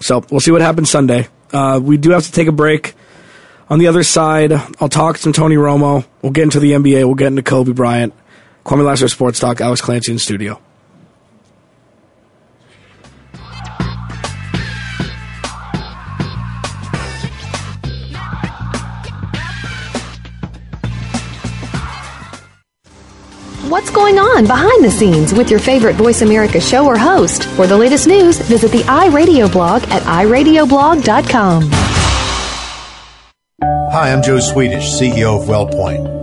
So 0.01 0.23
we'll 0.29 0.41
see 0.41 0.51
what 0.51 0.61
happens 0.61 0.89
Sunday. 0.89 1.27
Uh, 1.51 1.79
we 1.81 1.97
do 1.97 2.11
have 2.11 2.25
to 2.25 2.31
take 2.31 2.47
a 2.47 2.51
break. 2.51 2.95
On 3.69 3.79
the 3.79 3.87
other 3.87 4.03
side, 4.03 4.51
I'll 4.51 4.89
talk 4.89 5.17
some 5.17 5.31
Tony 5.31 5.55
Romo. 5.55 6.05
We'll 6.21 6.33
get 6.33 6.43
into 6.43 6.59
the 6.59 6.73
NBA. 6.73 7.05
We'll 7.05 7.15
get 7.15 7.27
into 7.27 7.43
Kobe 7.43 7.71
Bryant. 7.71 8.13
Kwamie 8.63 8.85
Lassiter 8.85 9.09
Sports 9.09 9.39
Talk. 9.39 9.61
Alex 9.61 9.81
Clancy 9.81 10.11
in 10.11 10.19
studio. 10.19 10.59
What's 23.69 23.89
going 23.89 24.19
on 24.19 24.45
behind 24.45 24.83
the 24.83 24.91
scenes 24.91 25.33
with 25.33 25.49
your 25.49 25.59
favorite 25.59 25.95
Voice 25.95 26.21
America 26.21 26.61
show 26.61 26.85
or 26.85 26.95
host? 26.95 27.45
For 27.45 27.65
the 27.65 27.75
latest 27.75 28.05
news, 28.05 28.37
visit 28.39 28.71
the 28.71 28.83
iRadio 28.83 29.51
blog 29.51 29.81
at 29.85 30.03
iradioblog.com. 30.03 31.69
Hi, 33.91 34.11
I'm 34.11 34.21
Joe 34.21 34.39
Swedish, 34.39 34.83
CEO 34.93 35.41
of 35.41 35.47
WellPoint. 35.47 36.22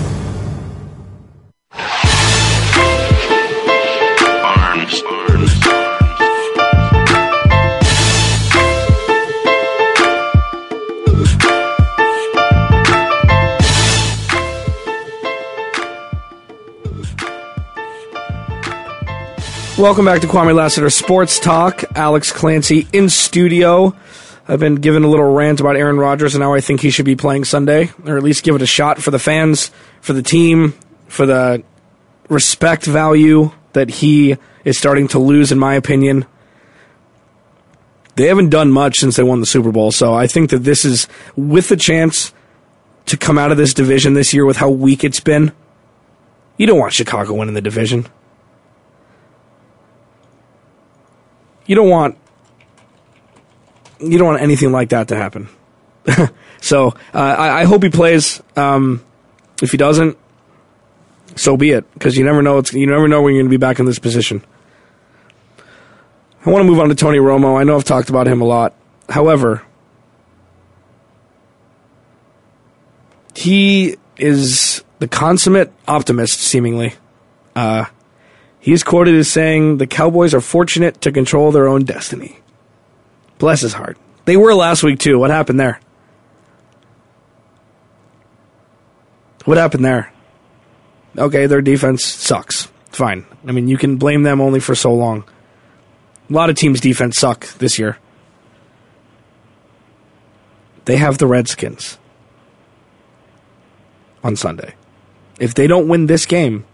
Welcome 19.81 20.05
back 20.05 20.21
to 20.21 20.27
Kwamie 20.27 20.53
Lassiter 20.53 20.91
Sports 20.91 21.39
Talk. 21.39 21.83
Alex 21.97 22.31
Clancy 22.31 22.85
in 22.93 23.09
studio. 23.09 23.95
I've 24.47 24.59
been 24.59 24.75
given 24.75 25.03
a 25.03 25.07
little 25.07 25.33
rant 25.33 25.59
about 25.59 25.75
Aaron 25.75 25.97
Rodgers, 25.97 26.35
and 26.35 26.41
now 26.43 26.53
I 26.53 26.61
think 26.61 26.81
he 26.81 26.91
should 26.91 27.03
be 27.03 27.15
playing 27.15 27.45
Sunday, 27.45 27.89
or 28.05 28.15
at 28.15 28.21
least 28.21 28.43
give 28.43 28.53
it 28.53 28.61
a 28.61 28.67
shot 28.67 29.01
for 29.01 29.09
the 29.09 29.17
fans, 29.17 29.71
for 29.99 30.13
the 30.13 30.21
team, 30.21 30.75
for 31.07 31.25
the 31.25 31.63
respect 32.29 32.85
value 32.85 33.49
that 33.73 33.89
he 33.89 34.37
is 34.63 34.77
starting 34.77 35.07
to 35.09 35.19
lose, 35.19 35.51
in 35.51 35.57
my 35.57 35.73
opinion. 35.73 36.27
They 38.17 38.27
haven't 38.27 38.49
done 38.49 38.69
much 38.69 38.99
since 38.99 39.15
they 39.15 39.23
won 39.23 39.39
the 39.39 39.47
Super 39.47 39.71
Bowl, 39.71 39.91
so 39.91 40.13
I 40.13 40.27
think 40.27 40.51
that 40.51 40.59
this 40.59 40.85
is 40.85 41.07
with 41.35 41.69
the 41.69 41.75
chance 41.75 42.31
to 43.07 43.17
come 43.17 43.39
out 43.39 43.51
of 43.51 43.57
this 43.57 43.73
division 43.73 44.13
this 44.13 44.31
year 44.31 44.45
with 44.45 44.57
how 44.57 44.69
weak 44.69 45.03
it's 45.03 45.19
been. 45.19 45.51
You 46.57 46.67
don't 46.67 46.77
want 46.77 46.93
Chicago 46.93 47.33
winning 47.33 47.55
the 47.55 47.61
division. 47.61 48.05
You 51.71 51.75
don't 51.75 51.87
want 51.87 52.17
you 54.01 54.17
don't 54.17 54.27
want 54.27 54.41
anything 54.41 54.73
like 54.73 54.89
that 54.89 55.07
to 55.07 55.15
happen. 55.15 55.47
so 56.61 56.87
uh, 57.13 57.17
I, 57.17 57.61
I, 57.61 57.63
hope 57.63 57.81
he 57.83 57.89
plays. 57.89 58.43
Um, 58.57 59.01
if 59.61 59.71
he 59.71 59.77
doesn't, 59.77 60.17
so 61.37 61.55
be 61.55 61.71
it. 61.71 61.89
Because 61.93 62.17
you 62.17 62.25
never 62.25 62.41
know. 62.41 62.57
It's, 62.57 62.73
you 62.73 62.87
never 62.87 63.07
know 63.07 63.21
when 63.21 63.35
you're 63.35 63.43
going 63.43 63.49
to 63.49 63.57
be 63.57 63.61
back 63.61 63.79
in 63.79 63.85
this 63.85 63.99
position. 63.99 64.43
I 66.45 66.49
want 66.49 66.61
to 66.61 66.69
move 66.69 66.79
on 66.81 66.89
to 66.89 66.95
Tony 66.95 67.19
Romo. 67.19 67.57
I 67.57 67.63
know 67.63 67.77
I've 67.77 67.85
talked 67.85 68.09
about 68.09 68.27
him 68.27 68.41
a 68.41 68.45
lot. 68.45 68.75
However, 69.07 69.63
he 73.33 73.95
is 74.17 74.83
the 74.99 75.07
consummate 75.07 75.71
optimist, 75.87 76.41
seemingly. 76.41 76.95
Uh, 77.55 77.85
He's 78.61 78.83
quoted 78.83 79.15
as 79.15 79.27
saying, 79.27 79.77
The 79.77 79.87
Cowboys 79.87 80.35
are 80.35 80.39
fortunate 80.39 81.01
to 81.01 81.11
control 81.11 81.51
their 81.51 81.67
own 81.67 81.83
destiny. 81.83 82.37
Bless 83.39 83.61
his 83.61 83.73
heart. 83.73 83.97
They 84.25 84.37
were 84.37 84.53
last 84.53 84.83
week, 84.83 84.99
too. 84.99 85.17
What 85.17 85.31
happened 85.31 85.59
there? 85.59 85.79
What 89.45 89.57
happened 89.57 89.83
there? 89.83 90.13
Okay, 91.17 91.47
their 91.47 91.61
defense 91.61 92.05
sucks. 92.05 92.71
Fine. 92.91 93.25
I 93.47 93.51
mean, 93.51 93.67
you 93.67 93.77
can 93.77 93.97
blame 93.97 94.21
them 94.21 94.39
only 94.39 94.59
for 94.59 94.75
so 94.75 94.93
long. 94.93 95.23
A 96.29 96.33
lot 96.33 96.51
of 96.51 96.55
teams' 96.55 96.79
defense 96.79 97.17
suck 97.17 97.47
this 97.57 97.79
year. 97.79 97.97
They 100.85 100.97
have 100.97 101.17
the 101.17 101.27
Redskins 101.27 101.97
on 104.23 104.35
Sunday. 104.35 104.75
If 105.39 105.55
they 105.55 105.65
don't 105.65 105.87
win 105.87 106.05
this 106.05 106.27
game, 106.27 106.65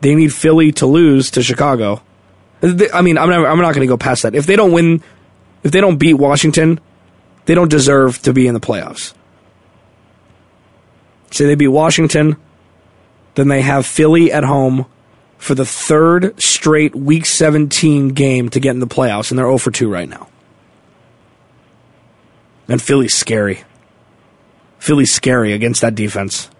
they 0.00 0.14
need 0.14 0.32
Philly 0.32 0.72
to 0.72 0.86
lose 0.86 1.30
to 1.32 1.42
Chicago. 1.42 2.02
I 2.62 3.02
mean, 3.02 3.18
I'm 3.18 3.28
not, 3.28 3.46
I'm 3.46 3.58
not 3.58 3.74
going 3.74 3.86
to 3.86 3.86
go 3.86 3.96
past 3.96 4.22
that. 4.22 4.34
If 4.34 4.46
they 4.46 4.56
don't 4.56 4.72
win, 4.72 5.02
if 5.62 5.72
they 5.72 5.80
don't 5.80 5.96
beat 5.96 6.14
Washington, 6.14 6.80
they 7.46 7.54
don't 7.54 7.70
deserve 7.70 8.20
to 8.22 8.32
be 8.32 8.46
in 8.46 8.54
the 8.54 8.60
playoffs. 8.60 9.14
Say 11.30 11.46
they 11.46 11.54
beat 11.54 11.68
Washington, 11.68 12.36
then 13.34 13.48
they 13.48 13.60
have 13.60 13.86
Philly 13.86 14.32
at 14.32 14.44
home 14.44 14.86
for 15.36 15.54
the 15.54 15.64
third 15.64 16.40
straight 16.40 16.94
Week 16.96 17.24
17 17.24 18.08
game 18.08 18.48
to 18.48 18.60
get 18.60 18.70
in 18.70 18.80
the 18.80 18.86
playoffs, 18.86 19.30
and 19.30 19.38
they're 19.38 19.46
0 19.46 19.58
for 19.58 19.70
2 19.70 19.88
right 19.88 20.08
now. 20.08 20.28
And 22.66 22.82
Philly's 22.82 23.14
scary. 23.14 23.64
Philly's 24.78 25.12
scary 25.12 25.52
against 25.52 25.80
that 25.80 25.94
defense. 25.94 26.50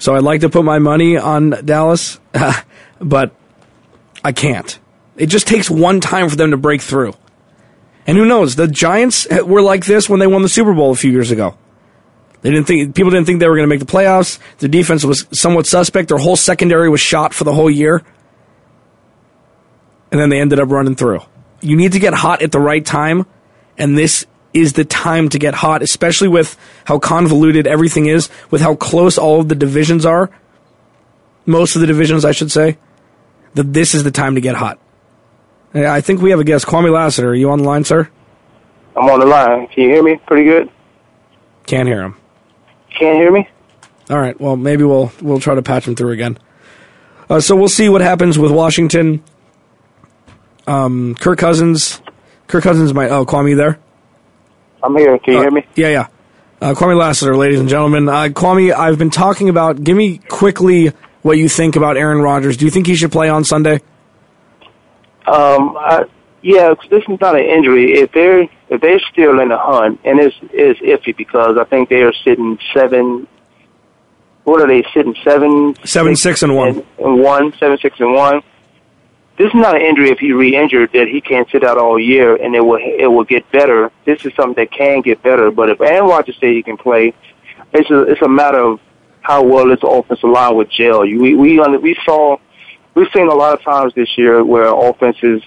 So 0.00 0.16
I'd 0.16 0.22
like 0.22 0.40
to 0.40 0.48
put 0.48 0.64
my 0.64 0.78
money 0.78 1.18
on 1.18 1.50
Dallas, 1.64 2.18
but 2.98 3.32
I 4.24 4.32
can't. 4.32 4.78
It 5.16 5.26
just 5.26 5.46
takes 5.46 5.70
one 5.70 6.00
time 6.00 6.30
for 6.30 6.36
them 6.36 6.52
to 6.52 6.56
break 6.56 6.80
through. 6.80 7.12
And 8.06 8.16
who 8.16 8.24
knows? 8.24 8.56
The 8.56 8.66
Giants 8.66 9.28
were 9.44 9.60
like 9.60 9.84
this 9.84 10.08
when 10.08 10.18
they 10.18 10.26
won 10.26 10.40
the 10.40 10.48
Super 10.48 10.72
Bowl 10.72 10.90
a 10.90 10.96
few 10.96 11.12
years 11.12 11.30
ago. 11.30 11.56
They 12.40 12.50
didn't 12.50 12.66
think 12.66 12.94
people 12.94 13.10
didn't 13.10 13.26
think 13.26 13.40
they 13.40 13.48
were 13.48 13.56
going 13.56 13.68
to 13.68 13.74
make 13.74 13.80
the 13.80 13.92
playoffs. 13.92 14.38
Their 14.58 14.70
defense 14.70 15.04
was 15.04 15.26
somewhat 15.32 15.66
suspect. 15.66 16.08
Their 16.08 16.16
whole 16.16 16.36
secondary 16.36 16.88
was 16.88 17.02
shot 17.02 17.34
for 17.34 17.44
the 17.44 17.52
whole 17.52 17.70
year. 17.70 18.02
And 20.10 20.18
then 20.18 20.30
they 20.30 20.40
ended 20.40 20.58
up 20.58 20.70
running 20.70 20.96
through. 20.96 21.20
You 21.60 21.76
need 21.76 21.92
to 21.92 21.98
get 21.98 22.14
hot 22.14 22.40
at 22.40 22.52
the 22.52 22.58
right 22.58 22.84
time, 22.84 23.26
and 23.76 23.98
this 23.98 24.26
is 24.52 24.72
the 24.72 24.84
time 24.84 25.28
to 25.28 25.38
get 25.38 25.54
hot, 25.54 25.82
especially 25.82 26.28
with 26.28 26.58
how 26.84 26.98
convoluted 26.98 27.66
everything 27.66 28.06
is, 28.06 28.28
with 28.50 28.60
how 28.60 28.74
close 28.74 29.18
all 29.18 29.40
of 29.40 29.48
the 29.48 29.54
divisions 29.54 30.04
are. 30.04 30.30
Most 31.46 31.74
of 31.76 31.80
the 31.80 31.86
divisions, 31.86 32.24
I 32.24 32.32
should 32.32 32.50
say. 32.50 32.78
That 33.54 33.72
this 33.72 33.94
is 33.94 34.04
the 34.04 34.10
time 34.10 34.34
to 34.36 34.40
get 34.40 34.54
hot. 34.54 34.78
I 35.74 36.00
think 36.00 36.20
we 36.20 36.30
have 36.30 36.40
a 36.40 36.44
guest. 36.44 36.66
Kwamie 36.66 36.92
Lassiter, 36.92 37.30
are 37.30 37.34
you 37.34 37.50
on 37.50 37.58
the 37.58 37.64
line, 37.64 37.84
sir? 37.84 38.08
I'm 38.96 39.08
on 39.08 39.20
the 39.20 39.26
line. 39.26 39.66
Can 39.68 39.84
you 39.84 39.90
hear 39.90 40.02
me 40.02 40.16
pretty 40.26 40.44
good? 40.44 40.70
Can't 41.66 41.88
hear 41.88 42.02
him. 42.02 42.16
Can't 42.98 43.16
hear 43.16 43.30
me? 43.30 43.48
All 44.08 44.18
right. 44.18 44.38
Well, 44.40 44.56
maybe 44.56 44.82
we'll 44.82 45.12
we'll 45.22 45.38
try 45.38 45.54
to 45.54 45.62
patch 45.62 45.86
him 45.86 45.94
through 45.94 46.10
again. 46.10 46.38
Uh, 47.28 47.38
so 47.40 47.54
we'll 47.54 47.68
see 47.68 47.88
what 47.88 48.00
happens 48.00 48.38
with 48.38 48.50
Washington. 48.50 49.22
Um, 50.66 51.14
Kirk 51.14 51.38
Cousins. 51.38 52.02
Kirk 52.48 52.64
Cousins 52.64 52.92
might. 52.92 53.10
Oh, 53.10 53.24
Kwamie, 53.24 53.56
there? 53.56 53.78
I'm 54.82 54.96
here. 54.96 55.18
Can 55.18 55.34
you 55.34 55.38
uh, 55.38 55.42
hear 55.42 55.50
me? 55.50 55.66
Yeah, 55.74 55.88
yeah. 55.88 56.06
Uh, 56.60 56.74
Kwamie 56.74 56.96
Lassiter, 56.96 57.36
ladies 57.36 57.60
and 57.60 57.68
gentlemen. 57.68 58.08
Uh, 58.08 58.24
Kwamie, 58.28 58.72
I've 58.72 58.98
been 58.98 59.10
talking 59.10 59.48
about. 59.48 59.82
Give 59.82 59.96
me 59.96 60.18
quickly 60.18 60.92
what 61.22 61.38
you 61.38 61.48
think 61.48 61.76
about 61.76 61.96
Aaron 61.96 62.20
Rodgers. 62.20 62.56
Do 62.56 62.64
you 62.64 62.70
think 62.70 62.86
he 62.86 62.94
should 62.94 63.12
play 63.12 63.28
on 63.28 63.44
Sunday? 63.44 63.80
Um, 65.26 65.76
I, 65.78 66.04
yeah, 66.42 66.74
this 66.90 67.02
is 67.08 67.20
not 67.20 67.36
an 67.36 67.44
injury. 67.44 67.98
If 68.00 68.12
they're 68.12 68.42
if 68.42 68.80
they're 68.80 69.00
still 69.12 69.40
in 69.40 69.48
the 69.48 69.58
hunt, 69.58 70.00
and 70.04 70.20
it's 70.20 70.36
it's 70.52 70.80
iffy 70.80 71.16
because 71.16 71.56
I 71.58 71.64
think 71.64 71.88
they 71.88 72.02
are 72.02 72.12
sitting 72.24 72.58
seven. 72.74 73.26
What 74.44 74.60
are 74.62 74.66
they 74.66 74.84
sitting 74.94 75.14
seven? 75.22 75.76
Seven, 75.84 76.16
six, 76.16 76.40
six 76.40 76.42
and 76.42 76.56
one. 76.56 76.68
And, 76.68 76.86
and 76.98 77.20
one, 77.22 77.52
seven, 77.58 77.78
six, 77.78 78.00
and 78.00 78.14
one 78.14 78.42
this 79.40 79.48
is 79.48 79.54
not 79.54 79.74
an 79.74 79.80
injury 79.80 80.10
if 80.10 80.18
he 80.18 80.32
re-injured 80.32 80.90
that 80.92 81.08
he 81.08 81.18
can't 81.22 81.48
sit 81.50 81.64
out 81.64 81.78
all 81.78 81.98
year 81.98 82.36
and 82.36 82.54
it 82.54 82.60
will 82.60 82.78
it 82.78 83.06
will 83.06 83.24
get 83.24 83.50
better. 83.50 83.90
This 84.04 84.22
is 84.26 84.34
something 84.34 84.62
that 84.62 84.70
can 84.70 85.00
get 85.00 85.22
better. 85.22 85.50
But 85.50 85.70
if 85.70 85.80
Aaron 85.80 86.10
Rodgers 86.10 86.36
say 86.38 86.52
he 86.52 86.62
can 86.62 86.76
play, 86.76 87.14
it's 87.72 87.88
a 87.88 88.02
it's 88.02 88.20
a 88.20 88.28
matter 88.28 88.58
of 88.58 88.80
how 89.22 89.42
well 89.42 89.66
this 89.66 89.78
offensive 89.82 90.28
line 90.28 90.56
would 90.56 90.70
gel. 90.70 91.00
We 91.00 91.34
we 91.34 91.58
we 91.58 91.96
saw 92.04 92.36
we've 92.94 93.08
seen 93.14 93.28
a 93.28 93.34
lot 93.34 93.54
of 93.54 93.62
times 93.62 93.94
this 93.94 94.10
year 94.18 94.44
where 94.44 94.66
offenses, 94.66 95.42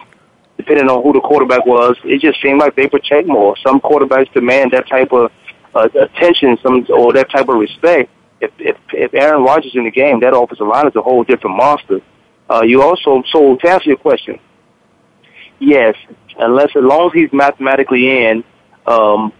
depending 0.57 0.89
on 0.89 1.03
who 1.03 1.13
the 1.13 1.21
quarterback 1.21 1.63
was, 1.67 1.95
it 2.03 2.19
just 2.19 2.41
seemed 2.41 2.61
like 2.61 2.75
they 2.75 2.87
protect 2.87 3.27
more. 3.27 3.55
Some 3.57 3.79
quarterbacks 3.79 4.33
demand 4.33 4.71
that 4.71 4.87
type 4.87 5.13
of 5.13 5.31
uh, 5.75 5.87
attention, 6.01 6.57
some 6.63 6.87
or 6.89 7.13
that 7.13 7.29
type 7.29 7.47
of 7.47 7.57
respect. 7.57 8.09
If 8.41 8.49
if 8.57 8.75
if 8.91 9.13
Aaron 9.13 9.43
Rodgers 9.43 9.75
in 9.75 9.83
the 9.83 9.91
game, 9.91 10.19
that 10.21 10.35
offensive 10.35 10.65
line 10.65 10.87
is 10.87 10.95
a 10.95 11.01
whole 11.03 11.23
different 11.23 11.57
monster. 11.57 12.01
Uh, 12.49 12.61
you 12.61 12.81
also, 12.81 13.23
so 13.31 13.55
to 13.55 13.69
answer 13.69 13.89
your 13.89 13.97
question, 13.97 14.39
yes, 15.59 15.95
unless 16.37 16.69
as 16.75 16.83
long 16.83 17.07
as 17.07 17.13
he's 17.13 17.31
mathematically 17.31 18.25
in, 18.25 18.43
um, 18.85 19.31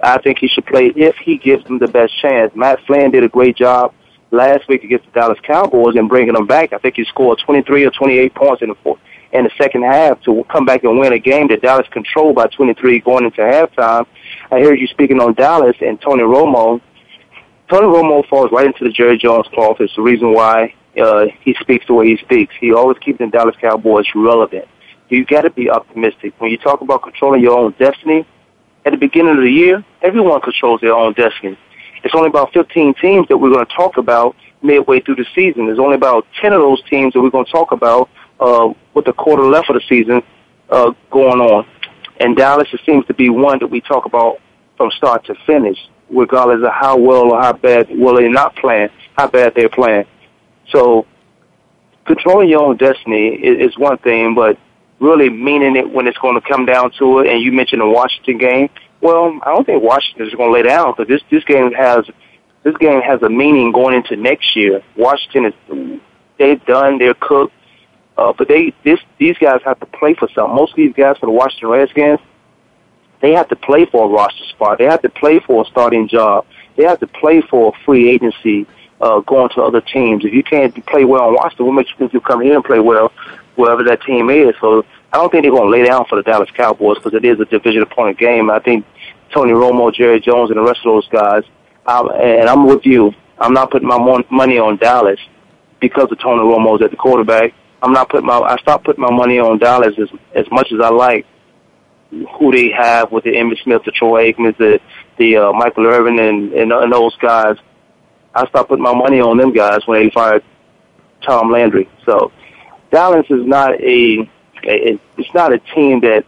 I 0.00 0.18
think 0.18 0.38
he 0.38 0.48
should 0.48 0.66
play 0.66 0.92
if 0.94 1.16
he 1.16 1.38
gives 1.38 1.64
them 1.64 1.78
the 1.78 1.88
best 1.88 2.18
chance. 2.20 2.54
Matt 2.54 2.80
Flynn 2.86 3.10
did 3.10 3.24
a 3.24 3.28
great 3.28 3.56
job 3.56 3.94
last 4.30 4.68
week 4.68 4.84
against 4.84 5.06
the 5.06 5.12
Dallas 5.12 5.38
Cowboys 5.42 5.96
and 5.96 6.08
bringing 6.08 6.34
them 6.34 6.46
back. 6.46 6.72
I 6.72 6.78
think 6.78 6.96
he 6.96 7.04
scored 7.04 7.38
23 7.44 7.84
or 7.84 7.90
28 7.90 8.34
points 8.34 8.62
in 8.62 8.68
the 8.68 8.74
fourth, 8.76 9.00
in 9.32 9.44
the 9.44 9.50
second 9.58 9.82
half 9.82 10.20
to 10.22 10.44
come 10.50 10.64
back 10.64 10.84
and 10.84 10.98
win 10.98 11.12
a 11.12 11.18
game 11.18 11.48
that 11.48 11.62
Dallas 11.62 11.86
controlled 11.90 12.36
by 12.36 12.46
23 12.48 13.00
going 13.00 13.24
into 13.24 13.40
halftime. 13.40 14.06
I 14.50 14.60
heard 14.60 14.78
you 14.78 14.86
speaking 14.86 15.20
on 15.20 15.34
Dallas 15.34 15.76
and 15.80 16.00
Tony 16.00 16.22
Romo. 16.22 16.80
Tony 17.68 17.86
Romo 17.86 18.26
falls 18.28 18.52
right 18.52 18.66
into 18.66 18.84
the 18.84 18.90
Jerry 18.90 19.18
Jones 19.18 19.46
cloth. 19.52 19.80
It's 19.80 19.94
the 19.96 20.02
reason 20.02 20.32
why 20.32 20.74
uh, 21.00 21.26
he 21.40 21.54
speaks 21.60 21.86
the 21.86 21.94
way 21.94 22.08
he 22.08 22.16
speaks. 22.18 22.54
He 22.58 22.72
always 22.72 22.98
keeps 22.98 23.18
the 23.18 23.26
Dallas 23.26 23.56
Cowboys 23.60 24.06
relevant. 24.14 24.66
You 25.08 25.24
got 25.24 25.42
to 25.42 25.50
be 25.50 25.70
optimistic 25.70 26.34
when 26.40 26.50
you 26.50 26.58
talk 26.58 26.80
about 26.80 27.02
controlling 27.02 27.42
your 27.42 27.58
own 27.58 27.74
destiny. 27.78 28.26
At 28.84 28.92
the 28.92 28.98
beginning 28.98 29.36
of 29.36 29.42
the 29.42 29.50
year, 29.50 29.84
everyone 30.02 30.40
controls 30.40 30.80
their 30.80 30.94
own 30.94 31.12
destiny. 31.12 31.58
It's 32.02 32.14
only 32.14 32.28
about 32.28 32.52
15 32.52 32.94
teams 32.94 33.28
that 33.28 33.36
we're 33.36 33.50
going 33.50 33.66
to 33.66 33.72
talk 33.74 33.96
about 33.96 34.36
midway 34.62 35.00
through 35.00 35.16
the 35.16 35.26
season. 35.34 35.66
There's 35.66 35.78
only 35.78 35.96
about 35.96 36.26
10 36.40 36.52
of 36.52 36.60
those 36.60 36.82
teams 36.88 37.12
that 37.12 37.20
we're 37.20 37.30
going 37.30 37.46
to 37.46 37.52
talk 37.52 37.72
about 37.72 38.08
uh, 38.40 38.72
with 38.94 39.04
the 39.04 39.12
quarter 39.12 39.44
left 39.44 39.70
of 39.70 39.74
the 39.74 39.82
season 39.88 40.22
uh, 40.70 40.92
going 41.10 41.40
on. 41.40 41.66
And 42.20 42.36
Dallas 42.36 42.68
it 42.72 42.80
seems 42.86 43.04
to 43.06 43.14
be 43.14 43.28
one 43.28 43.58
that 43.58 43.66
we 43.66 43.80
talk 43.80 44.06
about 44.06 44.40
from 44.76 44.90
start 44.92 45.24
to 45.26 45.34
finish, 45.46 45.78
regardless 46.10 46.64
of 46.64 46.72
how 46.72 46.96
well 46.96 47.32
or 47.32 47.40
how 47.40 47.52
bad 47.52 47.88
well 47.90 48.16
they're 48.16 48.30
not 48.30 48.56
playing, 48.56 48.88
how 49.16 49.28
bad 49.28 49.54
they're 49.54 49.68
playing. 49.68 50.06
So 50.72 51.06
controlling 52.06 52.48
your 52.48 52.62
own 52.62 52.76
destiny 52.76 53.28
is, 53.28 53.70
is 53.70 53.78
one 53.78 53.98
thing, 53.98 54.34
but 54.34 54.58
really 55.00 55.28
meaning 55.28 55.76
it 55.76 55.90
when 55.90 56.06
it's 56.06 56.18
going 56.18 56.40
to 56.40 56.46
come 56.46 56.66
down 56.66 56.92
to 56.98 57.20
it. 57.20 57.28
And 57.28 57.42
you 57.42 57.52
mentioned 57.52 57.82
the 57.82 57.86
Washington 57.86 58.38
game. 58.38 58.70
Well, 59.00 59.38
I 59.42 59.54
don't 59.54 59.64
think 59.64 59.82
Washington 59.82 60.26
is 60.26 60.34
going 60.34 60.50
to 60.50 60.54
lay 60.54 60.62
down 60.62 60.94
because 60.96 61.08
this 61.08 61.22
this 61.30 61.44
game 61.44 61.72
has 61.72 62.04
this 62.62 62.76
game 62.78 63.00
has 63.02 63.22
a 63.22 63.28
meaning 63.28 63.72
going 63.72 63.94
into 63.94 64.16
next 64.16 64.56
year. 64.56 64.82
Washington 64.96 65.46
is 65.46 66.00
they've 66.38 66.64
done, 66.64 66.98
they're 66.98 67.14
cooked, 67.14 67.54
uh, 68.16 68.32
but 68.36 68.48
they 68.48 68.74
this 68.84 68.98
these 69.18 69.36
guys 69.38 69.60
have 69.64 69.78
to 69.80 69.86
play 69.86 70.14
for 70.14 70.28
something. 70.34 70.54
Most 70.54 70.72
of 70.72 70.76
these 70.76 70.94
guys 70.94 71.18
for 71.18 71.26
the 71.26 71.32
Washington 71.32 71.68
Redskins, 71.68 72.20
they 73.20 73.32
have 73.32 73.48
to 73.48 73.56
play 73.56 73.84
for 73.84 74.06
a 74.06 74.08
roster 74.08 74.44
spot. 74.46 74.78
They 74.78 74.84
have 74.84 75.02
to 75.02 75.10
play 75.10 75.40
for 75.40 75.62
a 75.62 75.66
starting 75.66 76.08
job. 76.08 76.46
They 76.76 76.84
have 76.84 77.00
to 77.00 77.06
play 77.06 77.42
for 77.42 77.72
a 77.74 77.84
free 77.84 78.10
agency 78.10 78.66
uh, 79.00 79.20
going 79.20 79.50
to 79.50 79.62
other 79.62 79.80
teams. 79.80 80.24
If 80.24 80.32
you 80.32 80.42
can't 80.42 80.74
play 80.86 81.04
well 81.04 81.28
in 81.28 81.34
Washington, 81.34 81.66
what 81.66 81.72
makes 81.72 81.90
you 81.90 81.96
think 81.96 82.12
you'll 82.12 82.22
come 82.22 82.42
here 82.42 82.54
and 82.54 82.64
play 82.64 82.80
well 82.80 83.12
wherever 83.56 83.82
that 83.84 84.02
team 84.02 84.30
is? 84.30 84.54
So 84.60 84.84
I 85.12 85.18
don't 85.18 85.30
think 85.30 85.44
they're 85.44 85.50
going 85.52 85.70
to 85.70 85.76
lay 85.76 85.84
down 85.84 86.06
for 86.06 86.16
the 86.16 86.22
Dallas 86.22 86.50
Cowboys 86.54 86.96
because 86.98 87.14
it 87.14 87.24
is 87.24 87.38
a 87.40 87.44
division 87.44 87.82
opponent 87.82 88.18
game. 88.18 88.50
I 88.50 88.58
think 88.58 88.86
Tony 89.32 89.52
Romo, 89.52 89.92
Jerry 89.92 90.20
Jones, 90.20 90.50
and 90.50 90.58
the 90.58 90.62
rest 90.62 90.80
of 90.84 90.94
those 90.94 91.08
guys, 91.08 91.42
I'm, 91.86 92.08
and 92.10 92.48
I'm 92.48 92.66
with 92.66 92.84
you. 92.84 93.12
I'm 93.38 93.52
not 93.52 93.70
putting 93.70 93.88
my 93.88 93.98
money 94.30 94.58
on 94.58 94.76
Dallas 94.78 95.20
because 95.80 96.10
of 96.10 96.18
Tony 96.18 96.40
Romo's 96.42 96.82
at 96.82 96.90
the 96.90 96.96
quarterback. 96.96 97.52
I'm 97.82 97.92
not 97.92 98.08
putting 98.08 98.26
my. 98.26 98.38
I 98.38 98.56
stopped 98.56 98.84
putting 98.84 99.02
my 99.02 99.10
money 99.10 99.38
on 99.38 99.58
Dallas 99.58 99.94
as 99.98 100.08
as 100.34 100.46
much 100.50 100.72
as 100.72 100.80
I 100.80 100.88
like 100.88 101.26
who 102.10 102.52
they 102.52 102.70
have 102.70 103.12
with 103.12 103.24
the 103.24 103.30
Emmitt 103.30 103.62
Smith, 103.62 103.82
the 103.84 103.92
Troy 103.92 104.32
Aikmans, 104.32 104.56
the 104.56 104.80
the 105.18 105.36
uh, 105.36 105.52
Michael 105.52 105.86
Irvin, 105.86 106.18
and, 106.18 106.52
and 106.52 106.72
and 106.72 106.92
those 106.92 107.16
guys. 107.16 107.56
I 108.36 108.46
stopped 108.48 108.68
putting 108.68 108.82
my 108.82 108.94
money 108.94 109.20
on 109.20 109.36
them 109.38 109.52
guys 109.52 109.80
when 109.86 110.02
they 110.04 110.10
fired 110.10 110.44
Tom 111.22 111.50
Landry. 111.50 111.88
So 112.04 112.30
Dallas 112.90 113.26
is 113.30 113.46
not 113.46 113.80
a, 113.80 114.28
a 114.64 114.98
it's 115.16 115.34
not 115.34 115.52
a 115.52 115.58
team 115.74 116.00
that 116.00 116.24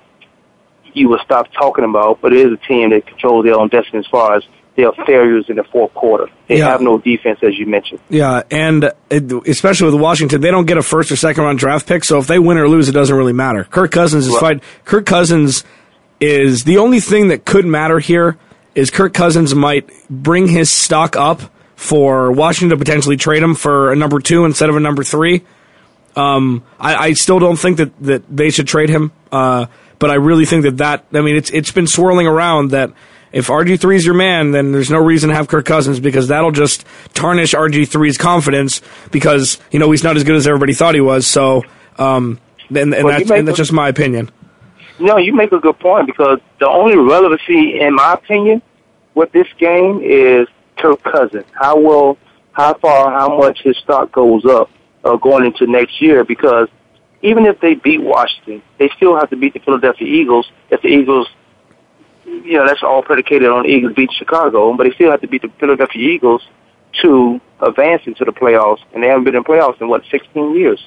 you 0.95 1.09
will 1.09 1.21
stop 1.25 1.47
talking 1.53 1.85
about, 1.85 2.21
but 2.21 2.33
it 2.33 2.47
is 2.47 2.53
a 2.53 2.67
team 2.67 2.91
that 2.91 3.07
controls 3.07 3.45
their 3.45 3.55
own 3.55 3.69
destiny 3.69 3.99
as 4.01 4.07
far 4.07 4.35
as 4.37 4.43
their 4.75 4.93
failures 5.07 5.45
in 5.49 5.57
the 5.57 5.65
fourth 5.65 5.93
quarter. 5.95 6.29
They 6.47 6.59
Yeah. 6.59 6.69
have 6.71 6.81
no 6.81 6.99
defense, 6.99 7.41
as 7.43 7.59
you 7.59 7.67
mentioned. 7.67 8.01
Yeah, 8.09 8.43
and 8.51 8.91
especially 9.11 9.91
with 9.91 10.01
Washington, 10.01 10.41
they 10.41 10.51
don't 10.51 10.67
get 10.67 10.79
a 10.79 10.83
first 10.83 11.11
or 11.13 11.17
second 11.17 11.45
round 11.45 11.59
draft 11.59 11.87
pick, 11.87 12.05
so 12.05 12.19
if 12.19 12.27
they 12.27 12.39
win 12.39 12.59
or 12.59 12.69
lose, 12.69 12.89
it 12.89 12.93
doesn't 12.93 13.15
really 13.15 13.33
matter. 13.33 13.65
Kirk 13.65 13.91
Cousins 13.91 14.27
is 14.27 14.33
Right. 14.35 14.41
fine. 14.41 14.61
Kirk 14.85 15.05
Cousins 15.05 15.65
is 16.21 16.65
the 16.65 16.79
only 16.79 17.01
thing 17.01 17.29
that 17.29 17.45
could 17.45 17.67
matter 17.67 17.99
here 17.99 18.37
is 18.75 18.91
Kirk 18.91 19.13
Cousins 19.15 19.55
might 19.55 19.89
bring 20.09 20.47
his 20.47 20.71
stock 20.71 21.17
up 21.17 21.41
for 21.79 22.33
Washington 22.33 22.77
to 22.77 22.85
potentially 22.85 23.17
trade 23.17 23.41
him 23.41 23.55
for 23.55 23.93
a 23.93 23.97
number 23.97 24.19
two 24.19 24.45
instead 24.45 24.69
of 24.69 24.75
a 24.75 24.81
number 24.81 25.05
three. 25.05 25.45
Um, 26.17 26.65
I, 26.81 26.97
I 26.97 27.13
still 27.13 27.39
don't 27.39 27.55
think 27.57 27.77
that, 27.77 27.97
that 28.03 28.25
they 28.29 28.51
should 28.51 28.67
trade 28.67 28.89
him, 28.89 29.13
uh, 29.31 29.67
but 30.01 30.11
I 30.11 30.15
really 30.15 30.45
think 30.45 30.65
that 30.65 30.79
that 30.79 31.05
I 31.15 31.21
mean 31.21 31.37
it's 31.37 31.51
it's 31.51 31.71
been 31.71 31.87
swirling 31.87 32.27
around 32.27 32.73
that 32.73 32.91
if 33.31 33.47
RG 33.47 33.79
3 33.79 33.95
is 33.95 34.05
your 34.05 34.17
man, 34.17 34.51
then 34.51 34.73
there's 34.73 34.91
no 34.91 34.99
reason 34.99 35.29
to 35.29 35.37
have 35.37 35.47
Kirk 35.47 35.67
Cousins 35.67 36.01
because 36.01 36.27
that'll 36.29 36.51
just 36.51 36.85
tarnish 37.15 37.55
RG 37.55 37.83
3's 37.83 38.19
confidence 38.19 38.81
because 39.13 39.61
you 39.71 39.79
know 39.79 39.89
he's 39.93 40.03
not 40.03 40.17
as 40.17 40.25
good 40.25 40.35
as 40.35 40.49
everybody 40.49 40.75
thought 40.75 40.97
he 40.97 41.01
was. 41.01 41.29
So, 41.29 41.63
um, 41.97 42.41
and, 42.71 42.93
and 42.93 43.05
Well, 43.05 43.17
that's 43.17 43.31
and 43.31 43.47
that's 43.47 43.57
a- 43.57 43.63
just 43.63 43.73
my 43.73 43.89
opinion. 43.89 44.33
No, 44.99 45.17
you 45.17 45.33
make 45.33 45.53
a 45.53 45.61
good 45.61 45.79
point 45.79 46.09
because 46.09 46.41
the 46.59 46.69
only 46.69 46.97
relevancy, 46.97 47.79
in 47.79 47.95
my 47.95 48.15
opinion, 48.15 48.63
with 49.15 49.31
this 49.31 49.47
game 49.59 50.01
is 50.03 50.49
Kirk 50.79 51.03
Cousins. 51.03 51.47
How 51.53 51.79
well, 51.79 52.19
how 52.53 52.75
far, 52.75 53.11
how 53.13 53.37
much 53.37 53.61
his 53.63 53.77
stock 53.79 54.13
goes 54.13 54.45
up 54.45 54.71
uh, 55.05 55.17
going 55.17 55.45
into 55.45 55.67
next 55.67 56.01
year. 56.01 56.25
Because 56.25 56.69
even 57.23 57.47
if 57.47 57.61
they 57.61 57.75
beat 57.75 58.03
Washington, 58.03 58.63
they 58.79 58.89
still 58.97 59.17
have 59.19 59.31
to 59.31 59.37
beat 59.37 59.55
the 59.55 59.61
Philadelphia 59.61 60.07
Eagles. 60.07 60.51
If 60.71 60.83
the 60.83 60.89
Eagles, 60.89 61.29
you 62.25 62.55
know, 62.55 62.67
that's 62.67 62.83
all 62.83 63.03
predicated 63.03 63.49
on 63.49 63.67
Eagles 63.67 63.95
beat 63.95 64.11
Chicago, 64.13 64.75
but 64.77 64.85
they 64.85 64.93
still 64.93 65.11
have 65.11 65.21
to 65.21 65.29
beat 65.29 65.43
the 65.43 65.53
Philadelphia 65.59 66.03
Eagles 66.03 66.43
to 67.03 67.41
advance 67.61 68.03
into 68.07 68.25
the 68.25 68.33
playoffs, 68.33 68.81
and 68.95 69.03
they 69.03 69.09
haven't 69.09 69.25
been 69.25 69.37
in 69.37 69.45
playoffs 69.45 69.81
in 69.81 69.89
what 69.89 70.03
16 70.11 70.55
years. 70.55 70.81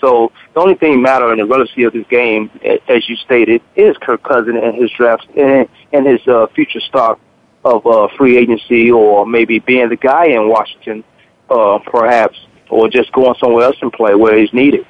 So 0.00 0.32
the 0.52 0.60
only 0.60 0.74
thing 0.74 1.00
matter 1.00 1.32
in 1.32 1.38
the 1.38 1.46
relevancy 1.46 1.84
of 1.84 1.92
this 1.92 2.06
game, 2.08 2.50
as 2.88 3.08
you 3.08 3.16
stated, 3.16 3.62
is 3.76 3.96
Kirk 3.98 4.22
Cousins 4.22 4.58
and 4.62 4.74
his 4.74 4.90
draft 4.90 5.26
and, 5.36 5.68
and 5.92 6.06
his 6.06 6.20
uh, 6.26 6.46
future 6.54 6.80
stock 6.80 7.18
of 7.64 7.86
uh, 7.86 8.08
free 8.16 8.36
agency, 8.36 8.90
or 8.90 9.26
maybe 9.26 9.58
being 9.58 9.88
the 9.88 9.96
guy 9.96 10.26
in 10.26 10.48
Washington, 10.48 11.04
uh, 11.48 11.78
perhaps, 11.84 12.38
or 12.68 12.88
just 12.88 13.12
going 13.12 13.34
somewhere 13.40 13.64
else 13.64 13.76
and 13.80 13.92
play 13.92 14.14
where 14.14 14.38
he's 14.38 14.52
needed. 14.52 14.86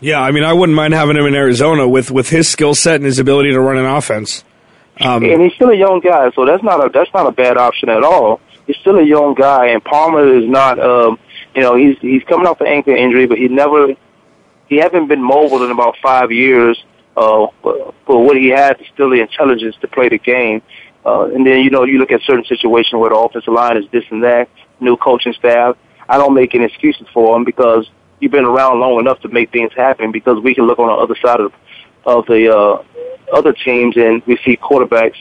Yeah, 0.00 0.20
I 0.20 0.30
mean 0.30 0.44
I 0.44 0.52
wouldn't 0.52 0.76
mind 0.76 0.94
having 0.94 1.16
him 1.16 1.26
in 1.26 1.34
Arizona 1.34 1.88
with 1.88 2.10
with 2.10 2.28
his 2.28 2.48
skill 2.48 2.74
set 2.74 2.96
and 2.96 3.04
his 3.04 3.18
ability 3.18 3.50
to 3.50 3.60
run 3.60 3.76
an 3.76 3.86
offense. 3.86 4.44
Um, 5.00 5.24
and 5.24 5.42
he's 5.42 5.52
still 5.54 5.70
a 5.70 5.76
young 5.76 6.00
guy, 6.00 6.30
so 6.32 6.44
that's 6.44 6.62
not 6.62 6.84
a 6.84 6.88
that's 6.88 7.12
not 7.12 7.26
a 7.26 7.32
bad 7.32 7.56
option 7.56 7.88
at 7.88 8.02
all. 8.02 8.40
He's 8.66 8.76
still 8.76 8.98
a 8.98 9.04
young 9.04 9.34
guy, 9.34 9.68
and 9.68 9.84
Palmer 9.84 10.36
is 10.36 10.48
not. 10.48 10.78
Um, 10.78 11.18
you 11.54 11.62
know, 11.62 11.76
he's 11.76 11.96
he's 12.00 12.22
coming 12.24 12.46
off 12.46 12.60
an 12.60 12.66
ankle 12.66 12.94
injury, 12.94 13.26
but 13.26 13.38
he 13.38 13.48
never 13.48 13.94
he 14.68 14.76
hasn't 14.76 15.08
been 15.08 15.22
mobile 15.22 15.64
in 15.64 15.70
about 15.70 15.96
five 16.02 16.30
years. 16.30 16.82
Uh, 17.16 17.48
but, 17.64 17.94
but 18.06 18.18
what 18.20 18.36
he 18.36 18.48
has 18.48 18.76
is 18.80 18.86
still 18.94 19.10
the 19.10 19.20
intelligence 19.20 19.74
to 19.80 19.88
play 19.88 20.08
the 20.08 20.18
game. 20.18 20.62
Uh, 21.08 21.24
and 21.34 21.46
then 21.46 21.60
you 21.60 21.70
know 21.70 21.84
you 21.84 21.98
look 21.98 22.10
at 22.10 22.20
certain 22.22 22.44
situations 22.44 22.92
where 22.92 23.10
the 23.10 23.16
offensive 23.16 23.52
line 23.52 23.76
is 23.78 23.84
this 23.90 24.04
and 24.10 24.22
that, 24.22 24.48
new 24.80 24.96
coaching 24.96 25.32
staff. 25.32 25.76
I 26.08 26.18
don't 26.18 26.34
make 26.34 26.54
any 26.54 26.64
excuses 26.64 27.06
for 27.14 27.34
them 27.34 27.44
because 27.44 27.88
you've 28.20 28.32
been 28.32 28.44
around 28.44 28.80
long 28.80 29.00
enough 29.00 29.20
to 29.20 29.28
make 29.28 29.50
things 29.50 29.72
happen. 29.74 30.12
Because 30.12 30.42
we 30.42 30.54
can 30.54 30.66
look 30.66 30.78
on 30.78 30.88
the 30.88 30.94
other 30.94 31.16
side 31.16 31.40
of 31.40 31.52
of 32.04 32.26
the 32.26 32.54
uh, 32.54 32.82
other 33.32 33.52
teams 33.52 33.96
and 33.96 34.22
we 34.26 34.38
see 34.44 34.56
quarterbacks 34.56 35.16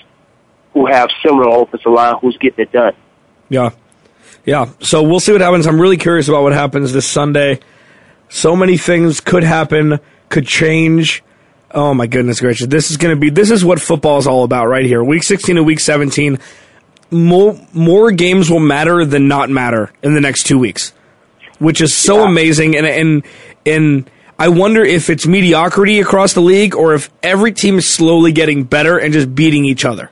who 0.73 0.85
have 0.85 1.09
similar 1.23 1.61
offensive 1.61 1.91
line 1.91 2.15
who's 2.21 2.37
getting 2.37 2.63
it 2.63 2.71
done. 2.71 2.93
Yeah. 3.49 3.71
Yeah. 4.45 4.69
So 4.79 5.03
we'll 5.03 5.19
see 5.19 5.31
what 5.31 5.41
happens. 5.41 5.67
I'm 5.67 5.79
really 5.79 5.97
curious 5.97 6.27
about 6.27 6.43
what 6.43 6.53
happens 6.53 6.93
this 6.93 7.07
Sunday. 7.07 7.59
So 8.29 8.55
many 8.55 8.77
things 8.77 9.21
could 9.21 9.43
happen, 9.43 9.99
could 10.29 10.45
change. 10.45 11.23
Oh 11.71 11.93
my 11.93 12.07
goodness 12.07 12.39
gracious. 12.39 12.67
This 12.67 12.91
is 12.91 12.97
going 12.97 13.15
to 13.15 13.19
be 13.19 13.29
this 13.29 13.51
is 13.51 13.63
what 13.63 13.81
football 13.81 14.17
is 14.17 14.27
all 14.27 14.43
about 14.43 14.67
right 14.67 14.85
here. 14.85 15.03
Week 15.03 15.23
16 15.23 15.57
and 15.57 15.65
week 15.65 15.79
17. 15.79 16.39
More 17.11 17.59
more 17.73 18.11
games 18.11 18.49
will 18.49 18.59
matter 18.59 19.05
than 19.05 19.27
not 19.27 19.49
matter 19.49 19.91
in 20.01 20.13
the 20.13 20.21
next 20.21 20.43
2 20.43 20.57
weeks. 20.57 20.93
Which 21.59 21.81
is 21.81 21.93
so 21.93 22.23
amazing 22.23 22.75
and 22.77 22.85
and 22.85 23.25
and 23.65 24.09
I 24.39 24.49
wonder 24.49 24.83
if 24.83 25.09
it's 25.09 25.25
mediocrity 25.25 25.99
across 25.99 26.33
the 26.33 26.41
league 26.41 26.75
or 26.75 26.93
if 26.93 27.09
every 27.23 27.51
team 27.51 27.79
is 27.79 27.89
slowly 27.89 28.31
getting 28.31 28.63
better 28.63 28.97
and 28.97 29.11
just 29.11 29.33
beating 29.33 29.65
each 29.65 29.83
other. 29.83 30.11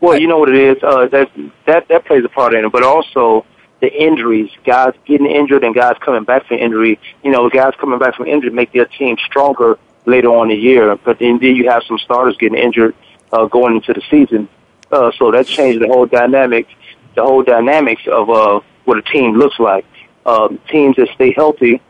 Well, 0.00 0.20
you 0.20 0.28
know 0.28 0.38
what 0.38 0.50
it 0.50 0.56
is. 0.56 0.82
Uh, 0.82 1.06
that 1.08 1.30
that 1.66 1.88
that 1.88 2.04
plays 2.04 2.24
a 2.24 2.28
part 2.28 2.54
in 2.54 2.64
it, 2.64 2.72
but 2.72 2.82
also 2.82 3.46
the 3.80 3.90
injuries, 3.90 4.50
guys 4.64 4.92
getting 5.06 5.26
injured 5.26 5.64
and 5.64 5.74
guys 5.74 5.96
coming 6.04 6.24
back 6.24 6.46
from 6.46 6.58
injury. 6.58 7.00
You 7.24 7.30
know, 7.30 7.48
guys 7.48 7.72
coming 7.80 7.98
back 7.98 8.14
from 8.14 8.26
injury 8.26 8.50
make 8.50 8.72
their 8.72 8.86
team 8.86 9.16
stronger 9.26 9.78
later 10.10 10.28
on 10.28 10.50
in 10.50 10.56
the 10.56 10.62
year. 10.62 10.96
But 10.96 11.18
then, 11.18 11.38
you 11.40 11.70
have 11.70 11.82
some 11.84 11.98
starters 11.98 12.36
getting 12.36 12.58
injured 12.58 12.94
uh, 13.32 13.46
going 13.46 13.76
into 13.76 13.92
the 13.92 14.02
season, 14.10 14.48
uh, 14.90 15.12
so 15.18 15.30
that 15.30 15.46
changed 15.46 15.80
the 15.80 15.88
whole 15.88 16.06
dynamic, 16.06 16.66
the 17.14 17.22
whole 17.22 17.42
dynamics 17.42 18.02
of 18.10 18.28
uh, 18.28 18.60
what 18.84 18.98
a 18.98 19.02
team 19.02 19.36
looks 19.36 19.58
like. 19.58 19.84
Um, 20.26 20.60
teams 20.70 20.96
that 20.96 21.08
stay 21.14 21.32
healthy 21.32 21.80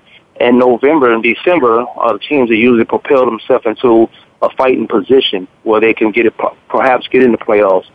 in 0.40 0.58
November 0.58 1.12
and 1.12 1.22
December 1.22 1.80
are 1.82 2.14
the 2.14 2.18
teams 2.18 2.48
that 2.48 2.56
usually 2.56 2.84
propel 2.84 3.26
themselves 3.26 3.66
into 3.66 4.08
a 4.42 4.48
fighting 4.56 4.88
position 4.88 5.46
where 5.64 5.80
they 5.80 5.92
can 5.92 6.12
get 6.12 6.26
it, 6.26 6.34
perhaps 6.68 7.06
get 7.08 7.22
in 7.22 7.32
the 7.32 7.38
playoffs 7.38 7.90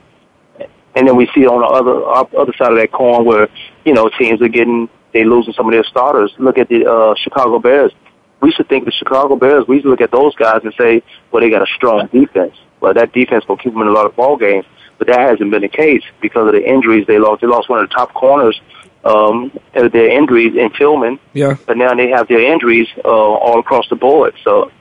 And 0.96 1.08
then 1.08 1.16
we 1.16 1.28
see 1.34 1.48
on 1.48 1.62
the 1.62 1.68
other 1.68 2.06
other 2.40 2.54
side 2.58 2.72
of 2.72 2.78
that 2.78 2.92
coin 2.92 3.26
where 3.26 3.50
you 3.84 3.94
know 3.94 4.10
teams 4.10 4.42
are 4.42 4.48
getting 4.48 4.90
they 5.14 5.24
losing 5.24 5.54
some 5.54 5.66
of 5.66 5.72
their 5.72 5.84
starters. 5.84 6.34
Look 6.38 6.58
at 6.58 6.70
the 6.70 6.86
uh, 6.86 7.16
Chicago 7.16 7.60
Bears. 7.60 7.92
We 8.42 8.52
should 8.52 8.70
think 8.70 8.86
the 8.86 8.92
Chicago 8.92 9.36
Bears. 9.36 9.66
We 9.68 9.82
should 9.82 9.90
look 9.90 10.02
at 10.02 10.12
those 10.12 10.36
guys 10.36 10.62
and 10.64 10.74
say, 10.78 11.04
well, 11.32 11.42
they 11.42 11.50
got 11.50 11.62
a 11.62 11.74
strong 11.76 12.08
defense. 12.08 12.56
Well, 12.80 12.94
that 12.94 13.14
defense 13.14 13.48
will 13.48 13.58
keep 13.58 13.74
them 13.74 13.82
in 13.82 13.88
a 13.88 13.92
lot 13.92 14.06
of 14.06 14.16
ball 14.16 14.38
games. 14.38 14.66
But 14.98 15.08
that 15.08 15.20
hasn't 15.20 15.52
been 15.52 15.62
the 15.62 15.68
case 15.68 16.04
because 16.22 16.48
of 16.48 16.54
the 16.54 16.64
injuries 16.64 17.06
they 17.08 17.20
lost. 17.20 17.42
They 17.42 17.48
lost 17.48 17.70
one 17.70 17.84
of 17.84 17.90
the 17.90 17.94
top 17.94 18.14
corners 18.14 18.60
um, 19.06 19.52
their 19.74 20.10
injuries 20.10 20.56
in 20.58 20.72
Tillman. 20.72 21.20
Yeah. 21.34 21.58
But 21.66 21.78
now 21.78 21.94
they 21.94 22.10
have 22.10 22.28
their 22.28 22.52
injuries 22.52 22.88
uh, 23.04 23.08
all 23.08 23.60
across 23.60 23.88
the 23.90 23.96
board. 23.96 24.34
So 24.44 24.72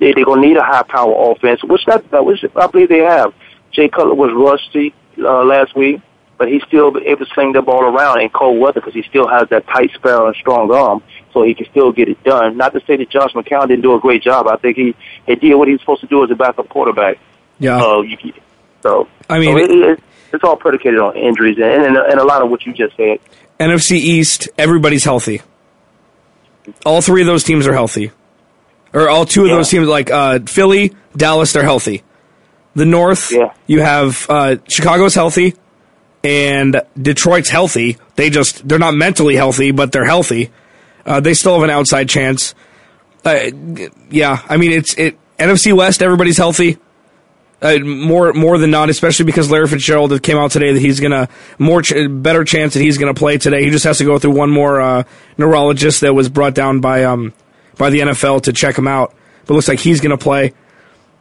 they, 0.00 0.12
they're 0.12 0.24
going 0.24 0.42
to 0.42 0.48
need 0.48 0.56
a 0.56 0.64
high 0.64 0.82
power 0.82 1.32
offense, 1.32 1.62
which 1.62 1.84
that, 1.86 2.10
that 2.10 2.24
which 2.24 2.44
I 2.56 2.66
believe 2.66 2.88
they 2.88 2.98
have. 2.98 3.32
Jay 3.70 3.88
Cutler 3.88 4.14
was 4.14 4.32
rusty 4.34 4.94
uh, 5.18 5.44
last 5.44 5.76
week, 5.76 6.00
but 6.38 6.48
he's 6.48 6.62
still 6.62 6.96
able 7.04 7.26
to 7.26 7.32
sling 7.34 7.52
the 7.52 7.60
ball 7.62 7.82
around 7.82 8.20
in 8.20 8.30
cold 8.30 8.58
weather 8.60 8.80
because 8.80 8.94
he 8.94 9.02
still 9.02 9.26
has 9.28 9.48
that 9.50 9.66
tight 9.66 9.90
spell 9.94 10.26
and 10.28 10.36
strong 10.36 10.70
arm, 10.72 11.02
so 11.32 11.42
he 11.42 11.54
can 11.54 11.66
still 11.70 11.92
get 11.92 12.08
it 12.08 12.22
done. 12.24 12.56
Not 12.56 12.72
to 12.74 12.80
say 12.86 12.96
that 12.96 13.10
Josh 13.10 13.32
McCown 13.32 13.68
didn't 13.68 13.82
do 13.82 13.94
a 13.94 14.00
great 14.00 14.22
job. 14.22 14.46
I 14.46 14.56
think 14.56 14.76
he, 14.76 14.94
he 15.26 15.34
did 15.34 15.54
what 15.56 15.68
he 15.68 15.72
was 15.74 15.80
supposed 15.80 16.00
to 16.02 16.06
do 16.06 16.22
as 16.24 16.30
a 16.30 16.34
backup 16.36 16.68
quarterback. 16.68 17.18
Yeah. 17.58 17.82
Uh, 17.82 18.00
you, 18.02 18.16
so 18.82 19.08
I 19.28 19.38
mean, 19.40 19.52
so 19.58 19.64
it, 19.64 19.70
it, 19.70 20.02
it's 20.32 20.44
all 20.44 20.56
predicated 20.56 21.00
on 21.00 21.16
injuries 21.16 21.56
and, 21.58 21.82
and 21.84 21.96
and 21.96 22.20
a 22.20 22.24
lot 22.24 22.42
of 22.42 22.50
what 22.50 22.64
you 22.64 22.72
just 22.72 22.96
said. 22.96 23.18
NFC 23.58 23.92
East, 23.96 24.48
everybody's 24.56 25.02
healthy. 25.02 25.42
All 26.86 27.00
three 27.00 27.22
of 27.22 27.26
those 27.26 27.42
teams 27.44 27.66
are 27.66 27.72
healthy. 27.72 28.12
Or 28.92 29.08
all 29.08 29.24
two 29.24 29.42
of 29.42 29.48
Yeah. 29.48 29.56
those 29.56 29.68
teams, 29.68 29.88
like 29.88 30.10
uh, 30.10 30.38
Philly, 30.46 30.94
Dallas, 31.16 31.52
they're 31.52 31.62
healthy. 31.64 32.02
The 32.74 32.84
North, 32.86 33.32
Yeah. 33.32 33.52
you 33.66 33.80
have 33.80 34.26
uh, 34.30 34.56
Chicago's 34.68 35.14
healthy, 35.14 35.54
and 36.24 36.82
Detroit's 37.00 37.50
healthy. 37.50 37.96
They 38.16 38.30
just 38.30 38.66
they're 38.66 38.78
not 38.78 38.94
mentally 38.94 39.36
healthy, 39.36 39.70
but 39.70 39.92
they're 39.92 40.04
healthy. 40.04 40.50
Uh, 41.06 41.20
they 41.20 41.34
still 41.34 41.54
have 41.54 41.62
an 41.62 41.70
outside 41.70 42.08
chance. 42.08 42.54
Uh, 43.24 43.50
yeah, 44.10 44.42
I 44.48 44.56
mean 44.56 44.72
it's 44.72 44.94
it 44.94 45.18
NFC 45.38 45.72
West. 45.72 46.02
Everybody's 46.02 46.36
healthy. 46.36 46.78
Uh, 47.60 47.78
more 47.78 48.32
more 48.34 48.56
than 48.58 48.70
not, 48.70 48.88
especially 48.88 49.24
because 49.24 49.50
Larry 49.50 49.66
Fitzgerald 49.66 50.22
came 50.22 50.36
out 50.36 50.52
today 50.52 50.72
that 50.72 50.80
he's 50.80 51.00
gonna 51.00 51.28
more 51.58 51.82
ch- 51.82 51.94
better 52.08 52.44
chance 52.44 52.74
that 52.74 52.80
he's 52.80 52.98
gonna 52.98 53.14
play 53.14 53.36
today. 53.36 53.64
He 53.64 53.70
just 53.70 53.84
has 53.84 53.98
to 53.98 54.04
go 54.04 54.18
through 54.18 54.32
one 54.32 54.50
more 54.50 54.80
uh, 54.80 55.02
neurologist 55.36 56.02
that 56.02 56.14
was 56.14 56.28
brought 56.28 56.54
down 56.54 56.80
by 56.80 57.04
um 57.04 57.32
by 57.76 57.90
the 57.90 58.00
NFL 58.00 58.42
to 58.42 58.52
check 58.52 58.78
him 58.78 58.86
out. 58.86 59.12
But 59.46 59.54
looks 59.54 59.66
like 59.66 59.80
he's 59.80 60.00
gonna 60.00 60.18
play. 60.18 60.54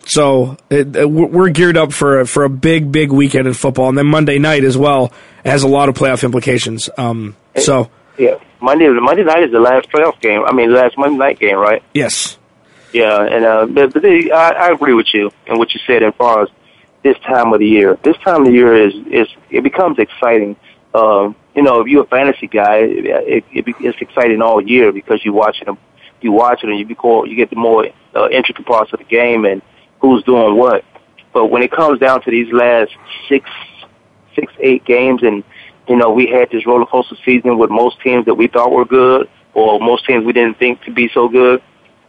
So 0.07 0.57
it, 0.69 0.95
uh, 0.95 1.07
we're 1.07 1.49
geared 1.49 1.77
up 1.77 1.91
for 1.91 2.21
a, 2.21 2.25
for 2.27 2.43
a 2.43 2.49
big 2.49 2.91
big 2.91 3.11
weekend 3.11 3.47
in 3.47 3.53
football, 3.53 3.89
and 3.89 3.97
then 3.97 4.07
Monday 4.07 4.39
night 4.39 4.63
as 4.63 4.77
well 4.77 5.11
it 5.43 5.49
has 5.49 5.63
a 5.63 5.67
lot 5.67 5.89
of 5.89 5.95
playoff 5.95 6.23
implications. 6.23 6.89
Um, 6.97 7.35
so 7.57 7.89
Yeah, 8.17 8.35
Monday 8.61 8.87
Monday 8.89 9.23
night 9.23 9.43
is 9.43 9.51
the 9.51 9.59
last 9.59 9.89
playoff 9.89 10.19
game. 10.21 10.43
I 10.45 10.53
mean, 10.53 10.69
the 10.69 10.75
last 10.77 10.97
Monday 10.97 11.17
night 11.17 11.39
game, 11.39 11.57
right? 11.57 11.83
yes, 11.93 12.37
Yeah, 12.93 13.21
and 13.21 13.45
uh, 13.45 13.65
but, 13.65 13.93
but 13.93 14.01
they, 14.01 14.31
I, 14.31 14.49
I 14.49 14.71
agree 14.71 14.93
with 14.93 15.07
you 15.13 15.31
and 15.45 15.57
what 15.59 15.73
you 15.73 15.79
said 15.85 16.03
as 16.03 16.13
far 16.15 16.43
as 16.43 16.49
this 17.03 17.17
time 17.19 17.53
of 17.53 17.59
the 17.59 17.67
year. 17.67 17.97
This 18.03 18.17
time 18.17 18.41
of 18.41 18.47
the 18.47 18.53
year 18.53 18.75
is 18.87 18.93
is 19.11 19.27
it 19.49 19.63
becomes 19.63 19.99
exciting. 19.99 20.55
Um, 20.93 21.35
you 21.55 21.63
know, 21.63 21.81
if 21.81 21.87
you're 21.87 22.03
a 22.03 22.07
fantasy 22.07 22.47
guy, 22.47 22.77
it, 22.77 23.43
it, 23.51 23.65
be- 23.65 23.75
it's 23.81 23.99
exciting 24.01 24.41
all 24.41 24.61
year 24.61 24.91
because 24.91 25.23
you 25.25 25.33
watching 25.33 25.65
them, 25.65 25.77
you 26.21 26.31
watch 26.31 26.63
it 26.63 26.69
and 26.69 26.79
you 26.79 26.85
become, 26.85 27.25
you 27.27 27.35
get 27.35 27.49
the 27.49 27.55
more 27.55 27.87
uh, 28.15 28.29
intricate 28.29 28.65
parts 28.65 28.93
of 28.93 28.99
the 28.99 29.05
game 29.05 29.45
and 29.45 29.61
who's 29.99 30.23
doing 30.23 30.57
what. 30.57 30.83
But 31.33 31.47
when 31.47 31.63
it 31.63 31.71
comes 31.71 31.99
down 31.99 32.21
to 32.23 32.31
these 32.31 32.51
last 32.51 32.91
six, 33.29 33.49
six, 34.35 34.51
eight 34.59 34.85
games, 34.85 35.23
and 35.23 35.43
you 35.87 35.95
know, 35.95 36.11
we 36.11 36.27
had 36.27 36.49
this 36.49 36.65
roller 36.65 36.85
coaster 36.85 37.15
season 37.23 37.57
with 37.57 37.69
most 37.69 38.01
teams 38.01 38.25
that 38.25 38.35
we 38.35 38.47
thought 38.47 38.71
were 38.71 38.85
good, 38.85 39.29
or 39.53 39.79
most 39.79 40.05
teams 40.05 40.25
we 40.25 40.33
didn't 40.33 40.59
think 40.59 40.81
to 40.83 40.91
be 40.91 41.09
so 41.13 41.27
good 41.27 41.61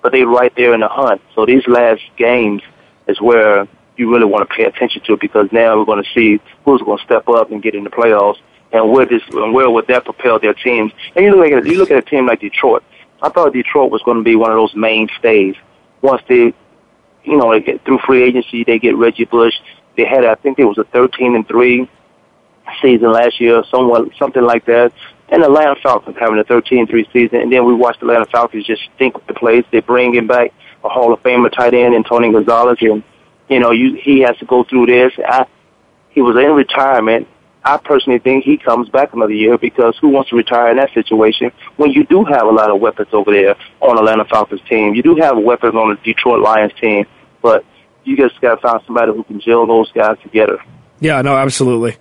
but 0.02 0.12
they're 0.12 0.26
right 0.26 0.52
there 0.56 0.74
in 0.74 0.80
the 0.80 0.88
hunt. 0.88 1.20
So 1.34 1.46
these 1.46 1.66
last 1.66 2.02
games 2.16 2.62
is 3.06 3.20
where 3.20 3.66
you 3.96 4.12
really 4.12 4.26
want 4.26 4.48
to 4.48 4.54
pay 4.54 4.64
attention 4.64 5.02
to 5.06 5.16
because 5.16 5.48
now 5.52 5.76
we're 5.76 5.84
going 5.84 6.02
to 6.02 6.10
see 6.14 6.40
who's 6.64 6.80
going 6.82 6.98
to 6.98 7.04
step 7.04 7.28
up 7.28 7.50
and 7.50 7.62
get 7.62 7.74
in 7.74 7.84
the 7.84 7.90
playoffs 7.90 8.38
and 8.72 8.90
where 8.90 9.06
this 9.06 9.22
and 9.32 9.52
where 9.52 9.68
would 9.68 9.86
that 9.88 10.04
propel 10.04 10.38
their 10.38 10.54
teams. 10.54 10.92
And 11.16 11.24
you 11.24 11.34
look 11.34 11.52
at 11.52 11.66
you 11.66 11.78
look 11.78 11.90
at 11.90 11.98
a 11.98 12.02
team 12.02 12.26
like 12.26 12.40
Detroit. 12.40 12.84
I 13.20 13.30
thought 13.30 13.52
Detroit 13.52 13.90
was 13.90 14.02
going 14.02 14.18
to 14.18 14.22
be 14.22 14.36
one 14.36 14.50
of 14.50 14.56
those 14.56 14.74
mainstays 14.76 15.56
once 16.02 16.22
they, 16.28 16.54
you 17.28 17.36
know, 17.36 17.58
get 17.60 17.84
through 17.84 17.98
free 18.06 18.22
agency. 18.22 18.64
They 18.64 18.78
get 18.78 18.96
Reggie 18.96 19.24
Bush. 19.24 19.54
They 19.96 20.04
had 20.04 20.24
I 20.24 20.34
think 20.36 20.58
it 20.58 20.64
was 20.64 20.78
a 20.78 20.84
thirteen 20.84 21.34
and 21.34 21.46
three 21.46 21.88
season 22.82 23.12
last 23.12 23.40
year, 23.40 23.62
somewhat 23.70 24.08
something 24.18 24.42
like 24.42 24.64
that. 24.66 24.92
And 25.30 25.42
Atlanta 25.42 25.76
Falcons 25.82 26.16
having 26.18 26.38
a 26.38 26.44
13 26.44 26.80
and 26.80 26.88
3 26.88 27.08
season, 27.12 27.40
and 27.40 27.52
then 27.52 27.66
we 27.66 27.74
watched 27.74 28.00
Atlanta 28.00 28.24
Falcons 28.26 28.66
just 28.66 28.82
stink 28.94 29.14
with 29.14 29.26
the 29.26 29.34
place. 29.34 29.64
They 29.70 29.80
bring 29.80 30.14
him 30.14 30.26
back 30.26 30.52
a 30.84 30.88
Hall 30.88 31.12
of 31.12 31.22
Famer 31.22 31.52
tight 31.52 31.74
end, 31.74 31.94
Antonio 31.94 32.32
Gonzalez, 32.32 32.78
and 32.80 33.02
you 33.48 33.60
know 33.60 33.70
you 33.70 33.94
he 33.94 34.20
has 34.20 34.36
to 34.38 34.46
go 34.46 34.64
through 34.64 34.86
this. 34.86 35.12
I, 35.18 35.46
he 36.10 36.22
was 36.22 36.36
in 36.36 36.52
retirement. 36.52 37.28
I 37.64 37.76
personally 37.76 38.20
think 38.20 38.44
he 38.44 38.56
comes 38.56 38.88
back 38.88 39.12
another 39.12 39.32
year 39.32 39.58
because 39.58 39.98
who 40.00 40.08
wants 40.08 40.30
to 40.30 40.36
retire 40.36 40.70
in 40.70 40.78
that 40.78 40.94
situation 40.94 41.50
when 41.76 41.90
you 41.90 42.04
do 42.04 42.24
have 42.24 42.46
a 42.46 42.50
lot 42.50 42.70
of 42.70 42.80
weapons 42.80 43.08
over 43.12 43.30
there 43.30 43.56
on 43.80 43.98
Atlanta 43.98 44.24
Falcons 44.24 44.62
team? 44.68 44.94
You 44.94 45.02
do 45.02 45.16
have 45.16 45.36
weapons 45.36 45.74
on 45.74 45.90
the 45.90 45.96
Detroit 45.96 46.40
Lions 46.40 46.72
team, 46.80 47.04
but 47.42 47.64
you 48.04 48.16
just 48.16 48.40
got 48.40 48.56
to 48.56 48.60
find 48.60 48.80
somebody 48.86 49.12
who 49.12 49.22
can 49.24 49.40
gel 49.40 49.66
those 49.66 49.90
guys 49.92 50.16
together. 50.22 50.58
Yeah, 51.00 51.22
no, 51.22 51.36
absolutely, 51.36 51.96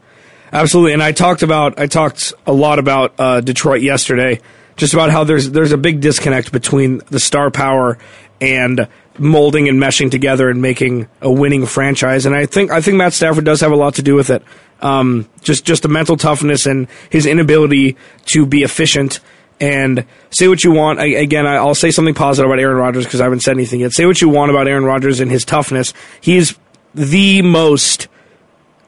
absolutely. 0.51 0.93
And 0.93 1.03
I 1.03 1.11
talked 1.11 1.43
about, 1.43 1.79
I 1.79 1.87
talked 1.87 2.33
a 2.45 2.53
lot 2.53 2.79
about 2.79 3.13
uh, 3.19 3.41
Detroit 3.41 3.81
yesterday, 3.81 4.41
just 4.75 4.93
about 4.93 5.11
how 5.11 5.23
there's 5.23 5.51
there's 5.51 5.71
a 5.71 5.77
big 5.77 6.01
disconnect 6.01 6.51
between 6.51 7.01
the 7.09 7.19
star 7.19 7.51
power 7.51 7.97
and 8.39 8.87
molding 9.19 9.67
and 9.67 9.81
meshing 9.81 10.11
together 10.11 10.49
and 10.49 10.61
making 10.61 11.07
a 11.21 11.31
winning 11.31 11.65
franchise. 11.65 12.25
And 12.25 12.35
I 12.35 12.45
think 12.45 12.71
I 12.71 12.81
think 12.81 12.97
Matt 12.97 13.13
Stafford 13.13 13.45
does 13.45 13.61
have 13.61 13.71
a 13.71 13.75
lot 13.75 13.95
to 13.95 14.01
do 14.01 14.15
with 14.15 14.29
it. 14.29 14.43
Um, 14.81 15.27
just 15.41 15.65
just 15.65 15.83
the 15.83 15.89
mental 15.89 16.17
toughness 16.17 16.65
and 16.65 16.87
his 17.09 17.25
inability 17.25 17.97
to 18.27 18.45
be 18.45 18.63
efficient 18.63 19.19
and 19.59 20.05
say 20.29 20.47
what 20.47 20.63
you 20.63 20.71
want. 20.71 20.99
I, 20.99 21.07
again, 21.07 21.47
I'll 21.47 21.75
say 21.75 21.91
something 21.91 22.13
positive 22.13 22.49
about 22.49 22.59
Aaron 22.59 22.77
Rodgers 22.77 23.05
because 23.05 23.21
I 23.21 23.23
haven't 23.23 23.41
said 23.41 23.53
anything 23.53 23.79
yet. 23.79 23.93
Say 23.93 24.05
what 24.05 24.21
you 24.21 24.29
want 24.29 24.51
about 24.51 24.67
Aaron 24.67 24.85
Rodgers 24.85 25.19
and 25.19 25.31
his 25.31 25.45
toughness. 25.45 25.93
He's 26.21 26.57
the 26.93 27.41
most 27.41 28.07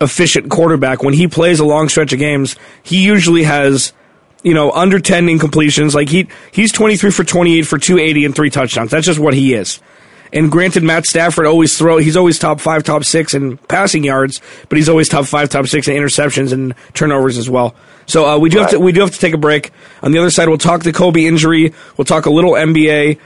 efficient 0.02 0.50
quarterback. 0.50 1.04
When 1.04 1.14
he 1.14 1.28
plays 1.28 1.60
a 1.60 1.66
long 1.66 1.90
stretch 1.90 2.14
of 2.14 2.20
games, 2.20 2.56
he 2.84 3.04
usually 3.04 3.44
has, 3.44 3.94
you 4.44 4.54
know, 4.54 4.72
under 4.72 5.00
10 5.00 5.28
incompletions. 5.28 5.94
Like 5.94 6.10
he, 6.10 6.28
he's 6.52 6.72
23 6.72 7.12
for 7.12 7.24
28 7.24 7.62
for 7.64 7.78
280 7.78 8.26
and 8.26 8.36
three 8.36 8.50
touchdowns. 8.50 8.92
That's 8.92 9.06
just 9.06 9.20
what 9.20 9.34
he 9.34 9.54
is. 9.54 9.80
And 10.32 10.52
granted, 10.52 10.84
Matt 10.84 11.06
Stafford 11.06 11.46
always 11.46 11.78
throw, 11.78 11.98
he's 11.98 12.18
always 12.18 12.38
top 12.38 12.60
five, 12.60 12.84
top 12.84 13.04
six 13.04 13.34
in 13.34 13.58
passing 13.58 14.04
yards, 14.04 14.42
but 14.68 14.78
he's 14.78 14.90
always 14.90 15.10
top 15.10 15.26
five, 15.26 15.50
top 15.50 15.68
six 15.68 15.88
in 15.88 15.96
interceptions 15.96 16.54
and 16.54 16.76
turnovers 16.94 17.38
as 17.38 17.50
well. 17.50 17.76
So, 18.06 18.26
uh, 18.28 18.38
we 18.38 18.50
do 18.50 18.60
have 18.60 18.72
to, 18.72 18.80
we 18.80 18.92
do 18.92 19.02
have 19.02 19.12
to 19.12 19.20
take 19.20 19.34
a 19.34 19.38
break. 19.38 19.72
On 20.04 20.12
the 20.12 20.20
other 20.20 20.32
side, 20.32 20.48
we'll 20.48 20.58
talk 20.58 20.84
the 20.84 20.94
Kobe 20.94 21.26
injury. 21.26 21.74
We'll 21.98 22.06
talk 22.06 22.26
a 22.26 22.32
little 22.32 22.52
NBA. 22.52 23.20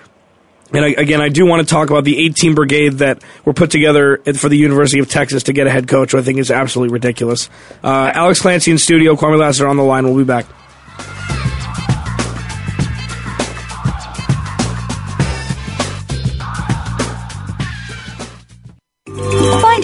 And 0.73 0.83
I, 0.83 0.89
again, 0.89 1.21
I 1.21 1.29
do 1.29 1.45
want 1.45 1.65
to 1.65 1.71
talk 1.71 1.91
about 1.91 2.03
the 2.03 2.17
18 2.25 2.55
brigade 2.55 2.93
that 2.93 3.21
were 3.45 3.53
put 3.53 3.69
together 3.69 4.17
for 4.35 4.49
the 4.49 4.57
University 4.57 4.99
of 4.99 5.07
Texas 5.07 5.43
to 5.43 5.53
get 5.53 5.67
a 5.67 5.69
head 5.69 5.87
coach, 5.87 6.13
which 6.13 6.21
I 6.21 6.25
think 6.25 6.39
is 6.39 6.49
absolutely 6.49 6.93
ridiculous. 6.93 7.47
Uh, 7.83 8.11
Alex 8.13 8.41
Clancy 8.41 8.71
in 8.71 8.79
studio, 8.79 9.15
Kwamie 9.15 9.39
Lasser 9.39 9.67
on 9.67 9.77
the 9.77 9.83
line. 9.83 10.05
We'll 10.05 10.17
be 10.17 10.23
back. 10.23 10.47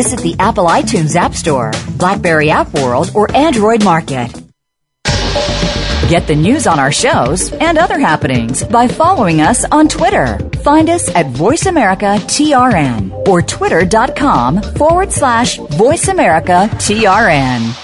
Visit 0.00 0.20
the 0.20 0.36
Apple 0.38 0.64
iTunes 0.64 1.14
App 1.14 1.34
Store, 1.34 1.72
Blackberry 1.98 2.48
App 2.48 2.72
World, 2.72 3.10
or 3.14 3.30
Android 3.36 3.84
Market. 3.84 4.32
Get 6.08 6.26
the 6.26 6.34
news 6.34 6.66
on 6.66 6.78
our 6.78 6.90
shows 6.90 7.52
and 7.52 7.76
other 7.76 7.98
happenings 7.98 8.64
by 8.64 8.88
following 8.88 9.42
us 9.42 9.66
on 9.66 9.88
Twitter. 9.88 10.38
Find 10.64 10.88
us 10.88 11.14
at 11.14 11.26
VoiceAmericaTRN 11.26 13.28
or 13.28 13.42
twitter.com 13.42 14.62
forward 14.62 15.12
slash 15.12 15.58
VoiceAmericaTRN. 15.58 17.76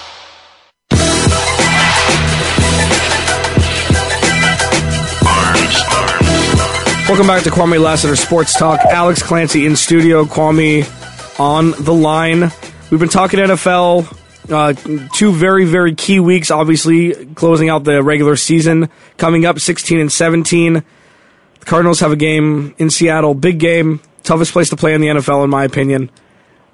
Welcome 7.07 7.27
back 7.27 7.43
to 7.43 7.51
Kwamie 7.51 7.79
Lassiter 7.79 8.15
Sports 8.15 8.57
Talk. 8.57 8.79
Alex 8.79 9.21
Clancy 9.21 9.67
in 9.67 9.75
studio. 9.75 10.25
Kwamie 10.25 10.96
on 11.39 11.71
the 11.71 11.93
line. 11.93 12.51
We've 12.89 12.99
been 12.99 13.09
talking 13.09 13.39
NFL. 13.39 14.15
Uh, 14.49 14.73
two 15.13 15.33
very, 15.33 15.65
very 15.65 15.93
key 15.93 16.19
weeks, 16.19 16.51
obviously, 16.51 17.25
closing 17.35 17.69
out 17.69 17.83
the 17.83 18.01
regular 18.01 18.35
season. 18.35 18.89
Coming 19.17 19.45
up 19.45 19.59
16 19.59 19.99
and 19.99 20.11
17. 20.11 20.73
The 20.73 21.65
Cardinals 21.65 21.99
have 21.99 22.11
a 22.11 22.15
game 22.15 22.73
in 22.77 22.89
Seattle. 22.89 23.33
Big 23.33 23.59
game. 23.59 23.99
Toughest 24.23 24.53
place 24.53 24.69
to 24.69 24.77
play 24.77 24.93
in 24.93 25.01
the 25.01 25.07
NFL, 25.07 25.43
in 25.43 25.49
my 25.49 25.65
opinion. 25.65 26.09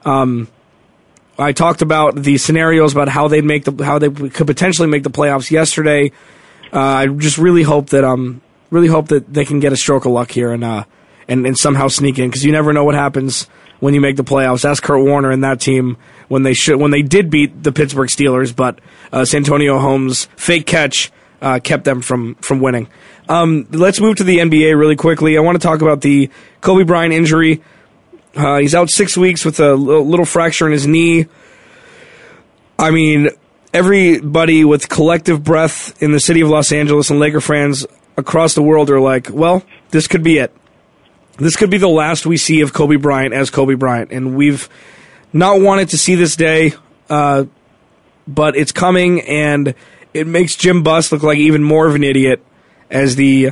Um, 0.05 0.47
I 1.37 1.51
talked 1.51 1.81
about 1.81 2.15
the 2.15 2.37
scenarios 2.37 2.93
about 2.93 3.09
how 3.09 3.27
they'd 3.27 3.43
make 3.43 3.63
the 3.63 3.83
how 3.83 3.97
they 3.97 4.09
could 4.09 4.47
potentially 4.47 4.87
make 4.87 5.03
the 5.03 5.09
playoffs 5.09 5.49
yesterday. 5.49 6.11
Uh, 6.71 6.79
I 6.79 7.07
just 7.07 7.37
really 7.37 7.63
hope 7.63 7.89
that 7.89 8.03
um 8.03 8.41
really 8.69 8.87
hope 8.87 9.07
that 9.07 9.33
they 9.33 9.45
can 9.45 9.59
get 9.59 9.73
a 9.73 9.77
stroke 9.77 10.05
of 10.05 10.11
luck 10.11 10.31
here 10.31 10.51
and 10.51 10.63
uh 10.63 10.83
and, 11.27 11.45
and 11.45 11.57
somehow 11.57 11.87
sneak 11.87 12.19
in 12.19 12.29
because 12.29 12.43
you 12.43 12.51
never 12.51 12.73
know 12.73 12.83
what 12.83 12.95
happens 12.95 13.47
when 13.83 13.93
you 13.93 13.99
make 13.99 14.15
the 14.15 14.23
playoffs. 14.23 14.63
Ask 14.63 14.81
Kurt 14.81 15.03
Warner 15.03 15.29
and 15.29 15.43
that 15.43 15.59
team 15.59 15.97
when 16.29 16.43
they 16.43 16.53
should 16.53 16.79
when 16.79 16.91
they 16.91 17.01
did 17.01 17.29
beat 17.29 17.63
the 17.63 17.73
Pittsburgh 17.73 18.07
Steelers, 18.07 18.55
but 18.55 18.79
uh, 19.11 19.25
Santonio 19.25 19.77
Holmes 19.77 20.29
fake 20.37 20.65
catch 20.65 21.11
uh, 21.41 21.59
kept 21.61 21.83
them 21.83 22.01
from 22.01 22.35
from 22.35 22.61
winning. 22.61 22.87
Um, 23.27 23.67
let's 23.71 23.99
move 23.99 24.15
to 24.17 24.23
the 24.23 24.37
NBA 24.37 24.79
really 24.79 24.95
quickly. 24.95 25.37
I 25.37 25.41
want 25.41 25.61
to 25.61 25.67
talk 25.67 25.81
about 25.81 25.99
the 25.99 26.29
Kobe 26.61 26.85
Bryant 26.85 27.13
injury. 27.13 27.61
Uh, 28.33 28.59
he's 28.59 28.73
out 28.73 28.89
six 28.89 29.17
weeks 29.17 29.43
with 29.43 29.59
a 29.59 29.75
little 29.75 30.25
fracture 30.25 30.65
in 30.65 30.71
his 30.71 30.87
knee. 30.87 31.25
I 32.79 32.89
mean, 32.91 33.31
everybody 33.73 34.63
with 34.63 34.87
collective 34.87 35.43
breath 35.43 36.01
in 36.01 36.13
the 36.13 36.21
city 36.21 36.39
of 36.39 36.47
Los 36.47 36.71
Angeles 36.71 37.09
and 37.09 37.19
Laker 37.19 37.41
fans 37.41 37.85
across 38.15 38.55
the 38.55 38.63
world 38.63 38.89
are 38.89 39.01
like, 39.01 39.29
well, 39.29 39.61
this 39.89 40.07
could 40.07 40.23
be 40.23 40.37
it. 40.37 40.55
This 41.37 41.55
could 41.55 41.69
be 41.69 41.77
the 41.77 41.87
last 41.89 42.25
we 42.25 42.37
see 42.37 42.61
of 42.61 42.73
Kobe 42.73 42.95
Bryant 42.95 43.33
as 43.33 43.49
Kobe 43.49 43.73
Bryant. 43.73 44.11
And 44.11 44.35
we've 44.35 44.69
not 45.31 45.59
wanted 45.59 45.89
to 45.89 45.97
see 45.97 46.15
this 46.15 46.35
day, 46.35 46.73
uh, 47.09 47.45
but 48.27 48.55
it's 48.55 48.71
coming, 48.71 49.21
and 49.21 49.73
it 50.13 50.27
makes 50.27 50.55
Jim 50.55 50.83
Buss 50.83 51.11
look 51.11 51.23
like 51.23 51.39
even 51.39 51.63
more 51.63 51.87
of 51.87 51.95
an 51.95 52.03
idiot 52.03 52.45
as 52.89 53.15
the 53.15 53.51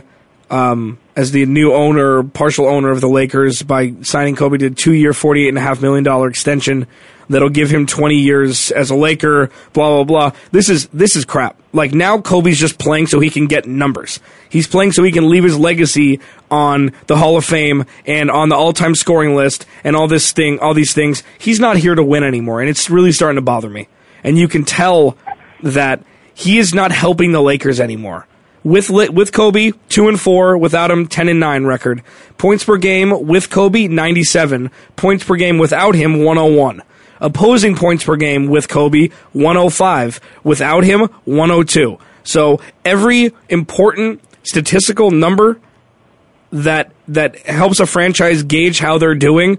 um, 0.49 0.99
as 1.15 1.31
the 1.31 1.45
new 1.45 1.73
owner, 1.73 2.23
partial 2.23 2.65
owner 2.65 2.91
of 2.91 3.01
the 3.01 3.09
Lakers, 3.09 3.61
by 3.61 3.93
signing 4.01 4.35
Kobe 4.35 4.57
to 4.57 4.67
a 5.09 5.47
and 5.47 5.57
a 5.57 5.61
half 5.61 5.81
million 5.81 6.03
dollar 6.03 6.27
extension 6.27 6.87
that'll 7.29 7.49
give 7.49 7.69
him 7.69 7.85
twenty 7.85 8.17
years 8.17 8.71
as 8.71 8.89
a 8.89 8.95
Laker. 8.95 9.49
Blah 9.73 10.03
blah 10.03 10.03
blah. 10.03 10.39
This 10.51 10.69
is 10.69 10.87
this 10.87 11.15
is 11.15 11.25
crap. 11.25 11.59
Like 11.73 11.93
now, 11.93 12.19
Kobe's 12.19 12.59
just 12.59 12.77
playing 12.77 13.07
so 13.07 13.19
he 13.19 13.29
can 13.29 13.47
get 13.47 13.65
numbers. 13.65 14.19
He's 14.49 14.67
playing 14.67 14.91
so 14.91 15.03
he 15.03 15.11
can 15.11 15.29
leave 15.29 15.43
his 15.43 15.57
legacy 15.57 16.19
on 16.49 16.91
the 17.07 17.15
Hall 17.15 17.37
of 17.37 17.45
Fame 17.45 17.85
and 18.05 18.29
on 18.29 18.49
the 18.49 18.55
all-time 18.55 18.93
scoring 18.93 19.35
list 19.35 19.65
and 19.85 19.95
all 19.95 20.09
this 20.09 20.33
thing, 20.33 20.59
all 20.59 20.73
these 20.73 20.93
things. 20.93 21.23
He's 21.39 21.61
not 21.61 21.77
here 21.77 21.95
to 21.95 22.03
win 22.03 22.23
anymore, 22.23 22.59
and 22.59 22.69
it's 22.69 22.89
really 22.89 23.13
starting 23.13 23.37
to 23.37 23.41
bother 23.41 23.69
me. 23.69 23.87
And 24.23 24.37
you 24.37 24.49
can 24.49 24.65
tell 24.65 25.17
that 25.63 26.03
he 26.33 26.57
is 26.57 26.73
not 26.73 26.91
helping 26.91 27.31
the 27.31 27.41
Lakers 27.41 27.79
anymore 27.79 28.27
with 28.63 28.89
with 28.89 29.31
Kobe 29.31 29.71
two 29.89 30.07
and 30.07 30.19
four, 30.19 30.57
without 30.57 30.91
him 30.91 31.07
ten 31.07 31.27
and 31.29 31.39
nine 31.39 31.65
record. 31.65 32.03
Points 32.37 32.63
per 32.63 32.77
game 32.77 33.25
with 33.27 33.49
Kobe 33.49 33.87
ninety 33.87 34.23
seven. 34.23 34.71
Points 34.95 35.23
per 35.23 35.35
game 35.35 35.57
without 35.57 35.95
him 35.95 36.23
one 36.23 36.37
hundred 36.37 36.57
one. 36.57 36.81
Opposing 37.19 37.75
points 37.75 38.03
per 38.03 38.15
game 38.15 38.47
with 38.47 38.67
Kobe 38.67 39.09
one 39.33 39.55
hundred 39.55 39.71
five. 39.71 40.19
Without 40.43 40.83
him 40.83 41.01
one 41.25 41.49
hundred 41.49 41.69
two. 41.69 41.97
So 42.23 42.59
every 42.85 43.33
important 43.49 44.21
statistical 44.43 45.11
number 45.11 45.59
that 46.51 46.91
that 47.07 47.37
helps 47.45 47.79
a 47.79 47.85
franchise 47.85 48.43
gauge 48.43 48.79
how 48.79 48.97
they're 48.97 49.15
doing 49.15 49.57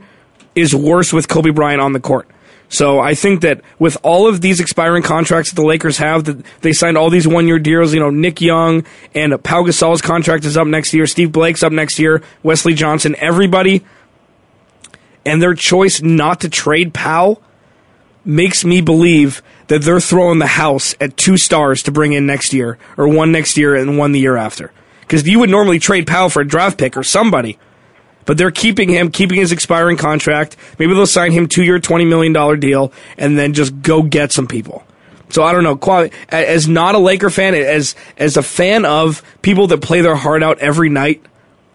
is 0.55 0.75
worse 0.75 1.13
with 1.13 1.29
Kobe 1.29 1.51
Bryant 1.51 1.81
on 1.81 1.93
the 1.93 2.01
court. 2.01 2.29
So 2.73 3.01
I 3.01 3.15
think 3.15 3.43
that 3.43 3.61
with 3.79 3.99
all 4.03 4.27
of 4.27 4.41
these 4.41 4.59
expiring 4.59 5.03
contracts 5.03 5.51
that 5.51 5.57
the 5.57 5.67
Lakers 5.67 5.99
have, 5.99 6.25
that 6.25 6.43
they 6.63 6.73
signed 6.73 6.97
all 6.97 7.11
these 7.11 7.29
one 7.29 7.47
year 7.47 7.59
deals. 7.59 7.93
You 7.93 8.01
know, 8.01 8.09
Nick 8.09 8.41
Young 8.41 8.87
and 9.15 9.33
Pau 9.45 9.63
Gasol's 9.63 10.01
contract 10.01 10.47
is 10.47 10.57
up 10.57 10.67
next 10.67 10.95
year. 10.95 11.07
Steve 11.07 11.33
Blake's 11.33 11.63
up 11.63 11.71
next 11.71 11.99
year. 11.99 12.23
Wesley 12.43 12.73
Johnson, 12.73 13.15
everybody, 13.19 13.85
and 15.27 15.43
their 15.43 15.53
choice 15.55 16.01
not 16.01 16.41
to 16.41 16.49
trade 16.49 16.95
Pau 16.95 17.39
makes 18.25 18.65
me 18.65 18.81
believe 18.81 19.43
that 19.67 19.83
they're 19.83 20.01
throwing 20.01 20.39
the 20.39 20.47
house 20.47 20.95
at 20.99 21.19
two 21.19 21.37
stars 21.37 21.83
to 21.83 21.93
bring 21.93 22.15
in 22.15 22.25
next 22.25 22.55
year, 22.55 22.79
or 22.97 23.07
one 23.07 23.33
next 23.33 23.59
year 23.59 23.77
and 23.77 23.99
one 23.99 24.13
the 24.13 24.21
year 24.21 24.39
after. 24.39 24.73
Because 25.03 25.29
you 25.29 25.41
would 25.41 25.51
normally 25.51 25.79
trade 25.79 26.07
Pau 26.07 26.31
for 26.31 26.41
a 26.41 26.49
draft 26.49 26.79
pick 26.79 26.97
or 26.97 27.05
somebody 27.05 27.59
but 28.25 28.39
they're 28.39 28.51
keeping 28.51 28.89
him, 28.89 29.11
keeping 29.11 29.39
his 29.39 29.53
expiring 29.53 29.97
contract. 29.97 30.57
Maybe 30.79 30.95
they'll 30.95 31.07
sign 31.07 31.33
him 31.33 31.49
two 31.49 31.65
year, 31.65 31.79
$20 31.79 32.09
million 32.09 32.61
deal 32.61 32.93
and 33.19 33.39
then 33.39 33.53
just 33.53 33.83
go 33.83 34.03
get 34.03 34.33
some 34.33 34.47
people. 34.47 34.85
So 35.31 35.43
I 35.43 35.53
don't 35.53 35.65
know. 35.65 36.11
As 36.29 36.69
not 36.69 36.95
a 36.95 36.99
Laker 36.99 37.31
fan, 37.31 37.55
as 37.55 37.97
as 38.19 38.37
a 38.37 38.43
fan 38.43 38.85
of 38.85 39.23
people 39.41 39.67
that 39.69 39.81
play 39.81 40.03
their 40.03 40.15
heart 40.15 40.43
out 40.43 40.59
every 40.59 40.91
night, 40.91 41.25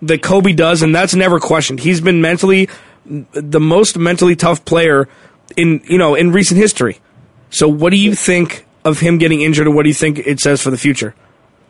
that 0.04 0.22
Kobe 0.22 0.54
does, 0.54 0.84
and 0.84 0.94
that's 0.94 1.16
never 1.16 1.40
questioned. 1.40 1.80
He's 1.80 2.00
been 2.00 2.22
mentally 2.22 2.70
the 3.06 3.60
most 3.60 3.98
mentally 3.98 4.36
tough 4.36 4.64
player 4.64 5.10
in 5.56 5.82
you 5.86 5.98
know 5.98 6.14
in 6.14 6.32
recent 6.32 6.60
history. 6.60 7.00
So 7.50 7.68
what 7.68 7.90
do 7.90 7.98
you 7.98 8.14
think 8.14 8.66
of 8.86 9.00
him 9.00 9.18
getting 9.18 9.42
injured, 9.42 9.66
and 9.66 9.76
what 9.76 9.84
do 9.84 9.90
you 9.90 9.96
think 9.96 10.20
it 10.20 10.40
says 10.40 10.62
for 10.62 10.70
the 10.70 10.78
future? 10.78 11.16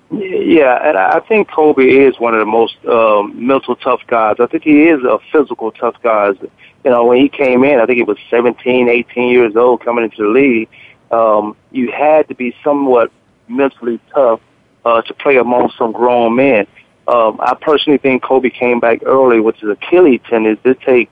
Yeah, 0.10 0.88
and 0.88 0.98
I 0.98 1.20
think 1.20 1.50
Kobe 1.52 1.84
is 1.84 2.18
one 2.18 2.34
of 2.34 2.40
the 2.40 2.46
most 2.46 2.78
um, 2.86 3.46
mental 3.46 3.76
tough 3.76 4.02
guys. 4.08 4.38
I 4.40 4.46
think 4.46 4.64
he 4.64 4.84
is 4.84 5.04
a 5.04 5.20
physical 5.32 5.72
tough 5.72 5.96
guy. 6.02 6.32
You 6.86 6.92
know, 6.92 7.06
when 7.06 7.20
he 7.20 7.28
came 7.28 7.64
in, 7.66 7.80
I 7.80 7.86
think 7.86 7.98
he 7.98 8.04
was 8.04 8.18
17, 8.30 8.88
18 8.88 9.30
years 9.30 9.56
old 9.58 9.84
coming 9.84 10.06
into 10.06 10.24
the 10.24 10.30
league. 10.30 10.70
Um, 11.12 11.58
you 11.72 11.92
had 11.92 12.28
to 12.30 12.36
be 12.36 12.56
somewhat 12.64 13.12
mentally 13.50 14.00
tough 14.14 14.40
uh, 14.86 15.02
to 15.02 15.14
play 15.14 15.38
among 15.38 15.72
some 15.78 15.92
grown 15.92 16.36
men. 16.36 16.68
Um, 17.08 17.40
I 17.42 17.56
personally 17.60 17.98
think 17.98 18.24
Kobe 18.24 18.50
came 18.50 18.80
back 18.80 19.02
early 19.06 19.42
with 19.42 19.58
his 19.58 19.70
Achilles 19.70 20.22
tendon. 20.30 20.58
This 20.64 20.78
take, 20.86 21.10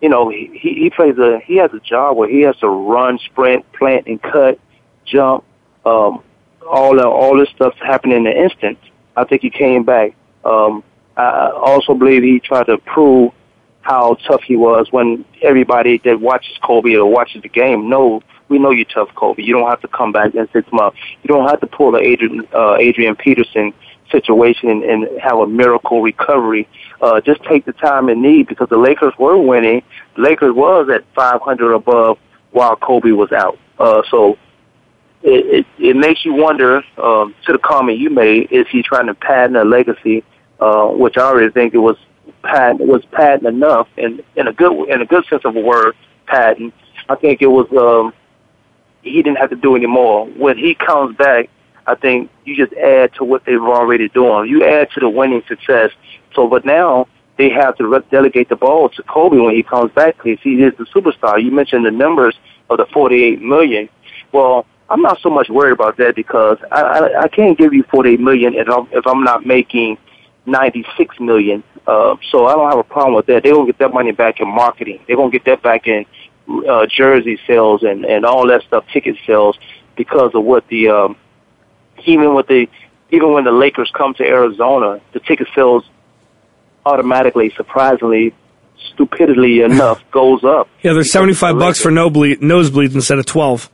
you 0.00 0.08
know, 0.08 0.28
he, 0.28 0.50
he 0.54 0.90
plays 0.90 1.18
a 1.18 1.40
he 1.40 1.56
has 1.56 1.72
a 1.72 1.80
job 1.80 2.16
where 2.16 2.28
he 2.28 2.42
has 2.42 2.56
to 2.58 2.68
run, 2.68 3.18
sprint, 3.18 3.70
plant, 3.72 4.06
and 4.06 4.20
cut, 4.22 4.58
jump. 5.04 5.44
Um, 5.84 6.22
all 6.68 6.96
the, 6.96 7.06
all 7.06 7.38
this 7.38 7.48
stuff 7.50 7.74
happened 7.76 8.12
in 8.12 8.26
an 8.26 8.36
instant. 8.36 8.78
I 9.16 9.24
think 9.24 9.42
he 9.42 9.50
came 9.50 9.84
back. 9.84 10.14
Um, 10.44 10.82
I 11.16 11.50
also 11.50 11.94
believe 11.94 12.22
he 12.22 12.40
tried 12.40 12.66
to 12.66 12.78
prove 12.78 13.32
how 13.82 14.14
tough 14.26 14.42
he 14.42 14.56
was 14.56 14.88
when 14.90 15.24
everybody 15.42 15.98
that 16.04 16.20
watches 16.20 16.56
Kobe 16.62 16.94
or 16.94 17.06
watches 17.06 17.42
the 17.42 17.48
game 17.48 17.88
know 17.88 18.22
we 18.48 18.58
know 18.58 18.70
you're 18.70 18.84
tough, 18.84 19.08
Kobe. 19.14 19.42
You 19.42 19.54
don't 19.54 19.68
have 19.70 19.80
to 19.82 19.88
come 19.88 20.10
back 20.12 20.34
in 20.34 20.48
six 20.52 20.70
months. 20.72 20.98
You 21.22 21.28
don't 21.28 21.48
have 21.48 21.60
to 21.60 21.66
pull 21.66 21.92
the 21.92 21.98
Adrian 21.98 22.46
uh, 22.52 22.76
Adrian 22.76 23.16
Peterson 23.16 23.72
situation 24.10 24.82
and 24.82 25.20
have 25.20 25.38
a 25.38 25.46
miracle 25.46 26.02
recovery. 26.02 26.68
Uh, 27.00 27.20
just 27.20 27.42
take 27.44 27.64
the 27.64 27.72
time 27.72 28.08
and 28.08 28.20
need 28.20 28.48
because 28.48 28.68
the 28.68 28.76
Lakers 28.76 29.14
were 29.18 29.38
winning. 29.38 29.82
The 30.16 30.22
Lakers 30.22 30.52
was 30.52 30.90
at 30.92 31.04
500 31.14 31.72
above 31.72 32.18
while 32.50 32.74
Kobe 32.74 33.12
was 33.12 33.30
out. 33.30 33.56
Uh, 33.78 34.02
so 34.10 34.36
it, 35.22 35.66
it, 35.66 35.66
it 35.78 35.96
makes 35.96 36.24
you 36.24 36.34
wonder, 36.34 36.82
um, 36.98 37.34
to 37.46 37.52
the 37.52 37.58
comment 37.58 37.98
you 37.98 38.10
made, 38.10 38.50
is 38.50 38.66
he 38.70 38.82
trying 38.82 39.06
to 39.06 39.14
patent 39.14 39.56
a 39.56 39.64
legacy, 39.64 40.24
uh, 40.60 40.88
which 40.88 41.16
I 41.16 41.22
already 41.22 41.52
think 41.52 41.74
it 41.74 41.78
was 41.78 41.96
patent, 42.42 42.80
was 42.88 43.04
patent 43.06 43.46
enough 43.46 43.88
and 43.98 44.22
in 44.36 44.48
a 44.48 44.52
good, 44.52 44.88
in 44.88 45.02
a 45.02 45.06
good 45.06 45.24
sense 45.26 45.42
of 45.44 45.56
a 45.56 45.60
word, 45.60 45.94
patent. 46.26 46.72
I 47.08 47.16
think 47.16 47.42
it 47.42 47.48
was, 47.48 47.66
um, 47.72 48.14
he 49.02 49.22
didn't 49.22 49.38
have 49.38 49.50
to 49.50 49.56
do 49.56 49.76
any 49.76 49.86
more. 49.86 50.26
When 50.26 50.56
he 50.56 50.74
comes 50.74 51.16
back, 51.16 51.50
I 51.86 51.94
think 51.94 52.30
you 52.44 52.56
just 52.56 52.72
add 52.74 53.14
to 53.14 53.24
what 53.24 53.44
they've 53.44 53.60
already 53.60 54.08
doing. 54.08 54.48
You 54.48 54.64
add 54.64 54.90
to 54.92 55.00
the 55.00 55.08
winning 55.08 55.42
success. 55.48 55.90
So, 56.34 56.46
but 56.46 56.64
now 56.64 57.08
they 57.36 57.50
have 57.50 57.76
to 57.78 58.04
delegate 58.10 58.48
the 58.48 58.56
ball 58.56 58.90
to 58.90 59.02
Kobe 59.02 59.38
when 59.38 59.54
he 59.54 59.62
comes 59.62 59.90
back 59.92 60.16
because 60.16 60.40
he 60.42 60.62
is 60.62 60.74
the 60.78 60.84
superstar. 60.84 61.42
You 61.42 61.50
mentioned 61.50 61.84
the 61.84 61.90
numbers 61.90 62.36
of 62.68 62.78
the 62.78 62.86
48 62.92 63.42
million. 63.42 63.88
Well, 64.30 64.66
I'm 64.90 65.02
not 65.02 65.20
so 65.20 65.30
much 65.30 65.48
worried 65.48 65.72
about 65.72 65.96
that 65.98 66.16
because 66.16 66.58
I, 66.72 66.82
I, 66.82 67.22
I 67.22 67.28
can't 67.28 67.56
give 67.56 67.72
you 67.72 67.84
48 67.84 68.18
million 68.18 68.54
if 68.54 68.68
I'm, 68.68 68.88
if 68.90 69.06
I'm 69.06 69.22
not 69.22 69.46
making 69.46 69.98
96 70.46 71.20
million. 71.20 71.62
Uh, 71.86 72.16
so 72.30 72.46
I 72.46 72.54
don't 72.54 72.68
have 72.68 72.78
a 72.78 72.84
problem 72.84 73.14
with 73.14 73.26
that. 73.26 73.44
They're 73.44 73.54
to 73.54 73.66
get 73.66 73.78
that 73.78 73.94
money 73.94 74.10
back 74.10 74.40
in 74.40 74.48
marketing. 74.48 75.00
They're 75.06 75.16
to 75.16 75.30
get 75.30 75.44
that 75.44 75.62
back 75.62 75.86
in 75.86 76.06
uh, 76.68 76.86
jersey 76.86 77.38
sales 77.46 77.84
and, 77.84 78.04
and 78.04 78.26
all 78.26 78.48
that 78.48 78.62
stuff, 78.64 78.84
ticket 78.92 79.16
sales, 79.26 79.56
because 79.96 80.32
of 80.34 80.44
what 80.44 80.66
the, 80.68 80.88
um, 80.88 81.16
even 82.04 82.34
with 82.34 82.48
the, 82.48 82.66
even 83.10 83.32
when 83.32 83.44
the 83.44 83.52
Lakers 83.52 83.90
come 83.94 84.14
to 84.14 84.24
Arizona, 84.24 85.00
the 85.12 85.20
ticket 85.20 85.48
sales 85.54 85.84
automatically, 86.84 87.52
surprisingly, 87.56 88.34
stupidly 88.92 89.60
enough, 89.60 90.02
goes 90.10 90.42
up. 90.42 90.68
Yeah, 90.82 90.94
there's 90.94 91.12
75 91.12 91.54
the 91.54 91.60
bucks 91.60 91.80
for 91.80 91.90
nosebleed, 91.90 92.40
nosebleeds 92.40 92.94
instead 92.94 93.18
of 93.18 93.26
12. 93.26 93.70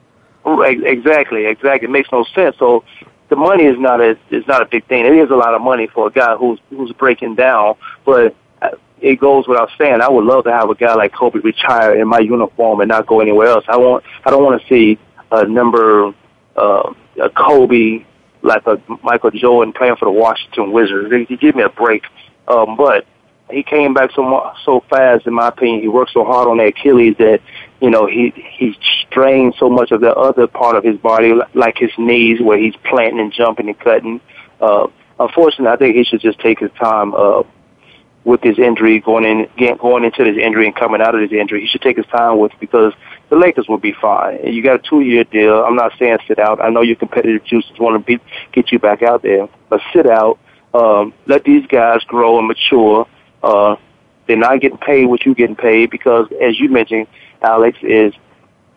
Exactly, 0.47 1.47
exactly. 1.47 1.87
It 1.87 1.91
makes 1.91 2.11
no 2.13 2.25
sense. 2.35 2.57
So 2.59 2.85
the 3.29 3.37
money 3.37 3.65
is 3.65 3.79
not 3.79 4.01
a 4.01 4.17
is 4.31 4.47
not 4.47 4.63
a 4.63 4.67
big 4.67 4.87
thing. 4.87 5.05
It 5.05 5.15
is 5.15 5.31
a 5.31 5.35
lot 5.35 5.55
of 5.55 5.61
money 5.61 5.89
for 5.89 6.07
a 6.07 6.11
guy 6.11 6.37
who's 6.37 6.61
who's 6.71 6.93
breaking 6.93 7.35
down, 7.35 7.75
but 8.05 8.35
it 9.01 9.21
goes 9.21 9.47
without 9.47 9.71
saying. 9.79 10.01
I 10.01 10.09
would 10.09 10.25
love 10.25 10.45
to 10.45 10.53
have 10.53 10.71
a 10.71 10.75
guy 10.75 10.95
like 10.95 11.13
Kobe 11.13 11.41
retire 11.41 12.01
in 12.01 12.09
my 12.09 12.21
uniform 12.21 12.81
and 12.81 12.89
not 12.89 13.07
go 13.07 13.21
anywhere 13.21 13.49
else. 13.49 13.65
I 13.69 13.77
want 13.77 14.05
I 14.25 14.31
don't 14.31 14.43
want 14.43 14.61
to 14.61 14.69
see 14.69 14.99
a 15.31 15.47
number 15.47 16.15
uh, 16.57 16.93
a 17.21 17.31
Kobe 17.31 18.05
like 18.43 18.67
a 18.67 18.81
Michael 19.03 19.31
Jordan 19.33 19.73
playing 19.73 19.97
for 19.97 20.05
the 20.07 20.13
Washington 20.13 20.73
Wizards. 20.73 21.11
They, 21.11 21.25
they 21.25 21.37
give 21.37 21.57
me 21.57 21.63
a 21.63 21.69
break. 21.69 22.05
Um, 22.49 22.77
but 22.77 23.07
he 23.51 23.63
came 23.63 23.93
back 23.93 24.11
so 24.15 24.53
so 24.65 24.85
fast. 24.89 25.27
In 25.27 25.35
my 25.35 25.49
opinion, 25.49 25.81
he 25.81 25.89
worked 25.89 26.13
so 26.13 26.25
hard 26.25 26.49
on 26.49 26.59
the 26.59 26.67
Achilles 26.67 27.17
that 27.19 27.41
you 27.81 27.91
know 27.91 28.07
he 28.07 28.33
he 28.59 28.77
strained 29.09 29.55
so 29.59 29.69
much 29.69 29.91
of 29.91 30.01
the 30.01 30.15
other 30.15 30.47
part 30.47 30.77
of 30.77 30.85
his 30.85 30.97
body, 30.99 31.35
like 31.55 31.77
his 31.79 31.91
knees, 31.99 32.41
where 32.41 32.59
he's 32.59 32.75
planting 32.85 33.21
and 33.21 33.33
jumping 33.33 33.69
and 33.69 33.79
cutting. 33.79 34.21
Uh, 34.61 34.87
unfortunately, 35.19 35.69
I 35.69 35.77
think 35.77 35.97
he 35.97 36.05
should 36.05 36.21
just 36.21 36.39
take 36.41 36.59
his 36.59 36.71
time 36.73 37.15
uh, 37.15 37.43
with 38.25 38.43
his 38.43 38.59
injury, 38.59 39.01
going 39.01 39.25
in 39.25 39.77
going 39.79 40.05
into 40.05 40.25
his 40.25 40.37
injury 40.37 40.67
and 40.67 40.75
coming 40.75 41.01
out 41.01 41.15
of 41.15 41.21
his 41.21 41.33
injury. 41.33 41.61
He 41.61 41.67
should 41.67 41.83
take 41.83 41.97
his 41.97 42.07
time 42.07 42.39
with 42.39 42.53
because 42.61 42.93
the 43.29 43.37
Lakers 43.37 43.69
will 43.69 43.79
be 43.79 43.93
fine. 43.93 44.39
And 44.45 44.55
you 44.55 44.63
got 44.63 44.77
a 44.77 44.89
two 44.89 45.01
year 45.01 45.25
deal. 45.25 45.65
I'm 45.65 45.77
not 45.77 45.93
saying 45.99 46.19
sit 46.27 46.39
out. 46.39 46.61
I 46.63 46.71
know 46.71 46.83
your 46.83 46.97
competitive 46.97 47.45
juices 47.45 47.79
want 47.79 48.01
to 48.01 48.05
be, 48.05 48.23
get 48.53 48.73
you 48.73 48.79
back 48.79 49.03
out 49.03 49.23
there, 49.23 49.49
but 49.69 49.81
sit 49.93 50.07
out. 50.07 50.39
Um, 50.75 51.15
let 51.27 51.45
these 51.45 51.67
guys 51.67 52.05
grow 52.05 52.39
and 52.39 52.47
mature 52.49 53.07
uh, 53.43 53.77
they're 54.27 54.37
not 54.37 54.61
getting 54.61 54.79
paid 54.79 55.07
what 55.07 55.25
you're 55.25 55.35
getting 55.35 55.57
paid 55.57 55.91
because, 55.91 56.27
as 56.43 56.59
you 56.59 56.69
mentioned, 56.69 57.07
Alex, 57.47 57.79
is 57.83 58.13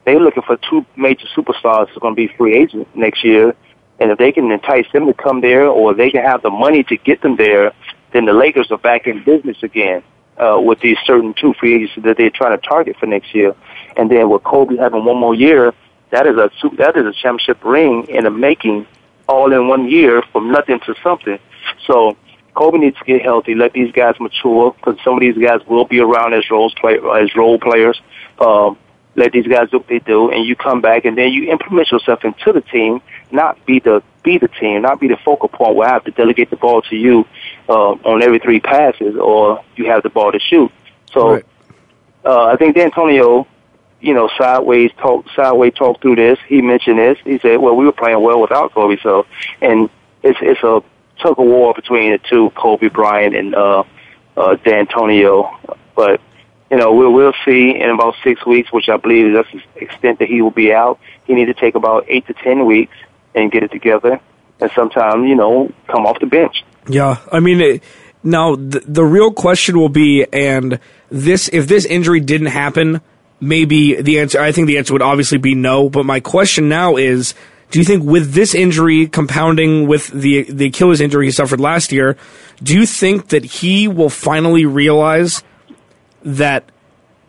they're 0.05 0.19
looking 0.19 0.43
for 0.43 0.57
two 0.69 0.85
major 0.95 1.27
superstars 1.35 1.89
who's 1.89 1.97
going 1.99 2.15
to 2.15 2.27
be 2.27 2.33
free 2.37 2.55
agents 2.57 2.89
next 2.95 3.23
year. 3.23 3.55
And 3.99 4.11
if 4.11 4.17
they 4.17 4.31
can 4.31 4.49
entice 4.51 4.85
them 4.93 5.05
to 5.07 5.13
come 5.13 5.41
there 5.41 5.67
or 5.67 5.93
they 5.93 6.09
can 6.09 6.23
have 6.23 6.41
the 6.41 6.49
money 6.49 6.83
to 6.83 6.97
get 6.97 7.21
them 7.21 7.35
there, 7.35 7.73
then 8.13 8.25
the 8.25 8.33
Lakers 8.33 8.71
are 8.71 8.77
back 8.77 9.07
in 9.07 9.23
business 9.23 9.57
again 9.61 10.01
uh, 10.37 10.59
with 10.59 10.79
these 10.79 10.97
certain 11.05 11.33
two 11.33 11.53
free 11.59 11.75
agents 11.75 11.93
that 12.03 12.17
they're 12.17 12.29
trying 12.29 12.57
to 12.57 12.65
target 12.65 12.95
for 12.97 13.05
next 13.05 13.35
year. 13.35 13.55
And 13.97 14.09
then 14.09 14.29
with 14.29 14.43
Kobe 14.43 14.77
having 14.77 15.03
one 15.03 15.17
more 15.17 15.35
year, 15.35 15.73
that 16.11 16.25
is 16.25 16.37
a 16.37 16.49
that 16.77 16.97
is 16.97 17.05
a 17.05 17.13
championship 17.13 17.63
ring 17.63 18.07
in 18.09 18.23
the 18.23 18.31
making, 18.31 18.87
all 19.27 19.51
in 19.51 19.67
one 19.67 19.89
year 19.89 20.23
from 20.31 20.51
nothing 20.51 20.79
to 20.85 20.95
something. 21.03 21.37
So 21.85 22.17
Kobe 22.59 22.77
needs 22.77 22.97
to 22.97 23.05
get 23.05 23.21
healthy. 23.21 23.55
Let 23.55 23.71
these 23.71 23.89
guys 23.93 24.19
mature 24.19 24.73
because 24.73 24.97
some 25.01 25.13
of 25.13 25.21
these 25.21 25.37
guys 25.37 25.65
will 25.65 25.85
be 25.85 26.01
around 26.01 26.33
as 26.33 26.51
roles 26.51 26.73
play 26.73 26.99
as 27.15 27.33
role 27.33 27.57
players. 27.57 28.01
Um, 28.37 28.77
let 29.15 29.31
these 29.31 29.47
guys 29.47 29.69
do 29.69 29.77
what 29.77 29.87
they 29.87 29.99
do, 29.99 30.29
and 30.29 30.45
you 30.45 30.57
come 30.57 30.81
back 30.81 31.05
and 31.05 31.17
then 31.17 31.31
you 31.31 31.49
implement 31.49 31.89
yourself 31.89 32.25
into 32.25 32.51
the 32.51 32.59
team. 32.59 33.01
Not 33.31 33.65
be 33.65 33.79
the 33.79 34.03
be 34.23 34.37
the 34.37 34.49
team, 34.49 34.81
not 34.81 34.99
be 34.99 35.07
the 35.07 35.15
focal 35.23 35.47
point 35.47 35.77
where 35.77 35.87
I 35.87 35.93
have 35.93 36.03
to 36.03 36.11
delegate 36.11 36.49
the 36.49 36.57
ball 36.57 36.81
to 36.81 36.97
you 36.97 37.25
uh, 37.69 37.91
on 37.91 38.21
every 38.21 38.39
three 38.39 38.59
passes, 38.59 39.15
or 39.15 39.63
you 39.77 39.85
have 39.85 40.03
the 40.03 40.09
ball 40.09 40.33
to 40.33 40.39
shoot. 40.39 40.69
So 41.13 41.35
right. 41.35 41.45
uh, 42.25 42.43
I 42.47 42.57
think 42.57 42.75
D'Antonio, 42.75 43.47
you 44.01 44.13
know, 44.13 44.29
sideways 44.37 44.91
talk 44.97 45.25
sideways 45.33 45.75
talk 45.75 46.01
through 46.01 46.17
this. 46.17 46.37
He 46.45 46.61
mentioned 46.61 46.99
this. 46.99 47.17
He 47.23 47.39
said, 47.39 47.59
"Well, 47.61 47.77
we 47.77 47.85
were 47.85 47.93
playing 47.93 48.21
well 48.21 48.41
without 48.41 48.73
Kobe." 48.73 48.97
So, 49.01 49.25
and 49.61 49.89
it's 50.23 50.39
it's 50.41 50.61
a 50.61 50.83
tug 51.21 51.39
of 51.39 51.45
war 51.45 51.73
between 51.73 52.11
the 52.11 52.19
two, 52.29 52.49
Kobe 52.51 52.89
Bryant 52.89 53.35
and 53.35 53.55
uh, 53.55 53.83
uh, 54.35 54.55
D'Antonio. 54.55 55.57
But 55.95 56.21
you 56.71 56.77
know, 56.77 56.93
we'll 56.93 57.13
we'll 57.13 57.33
see 57.45 57.75
in 57.75 57.89
about 57.89 58.15
six 58.23 58.45
weeks, 58.45 58.71
which 58.71 58.89
I 58.89 58.97
believe 58.97 59.35
is 59.35 59.45
the 59.75 59.81
extent 59.81 60.19
that 60.19 60.27
he 60.27 60.41
will 60.41 60.51
be 60.51 60.73
out. 60.73 60.99
He 61.25 61.33
needs 61.33 61.53
to 61.53 61.59
take 61.59 61.75
about 61.75 62.05
eight 62.07 62.27
to 62.27 62.33
ten 62.33 62.65
weeks 62.65 62.95
and 63.35 63.51
get 63.51 63.63
it 63.63 63.71
together, 63.71 64.19
and 64.59 64.71
sometime 64.75 65.25
you 65.25 65.35
know 65.35 65.71
come 65.87 66.05
off 66.05 66.19
the 66.19 66.27
bench. 66.27 66.63
Yeah, 66.87 67.17
I 67.31 67.39
mean. 67.39 67.61
It, 67.61 67.83
now 68.21 68.55
the, 68.55 68.81
the 68.85 69.03
real 69.03 69.31
question 69.31 69.79
will 69.79 69.89
be, 69.89 70.25
and 70.31 70.79
this 71.09 71.49
if 71.53 71.67
this 71.67 71.85
injury 71.85 72.19
didn't 72.19 72.47
happen, 72.47 73.01
maybe 73.39 74.01
the 74.01 74.19
answer. 74.19 74.41
I 74.41 74.51
think 74.51 74.67
the 74.67 74.77
answer 74.77 74.93
would 74.93 75.01
obviously 75.01 75.37
be 75.37 75.55
no. 75.55 75.89
But 75.89 76.05
my 76.05 76.19
question 76.19 76.69
now 76.69 76.97
is 76.97 77.33
do 77.71 77.79
you 77.79 77.85
think 77.85 78.03
with 78.03 78.33
this 78.33 78.55
injury 78.55 79.07
compounding 79.07 79.87
with 79.87 80.07
the 80.07 80.43
the 80.43 80.67
Achilles 80.67 81.01
injury 81.01 81.27
he 81.27 81.31
suffered 81.31 81.59
last 81.59 81.91
year, 81.91 82.17
do 82.61 82.75
you 82.75 82.85
think 82.85 83.29
that 83.29 83.45
he 83.45 83.87
will 83.87 84.09
finally 84.09 84.65
realize 84.65 85.43
that 86.23 86.65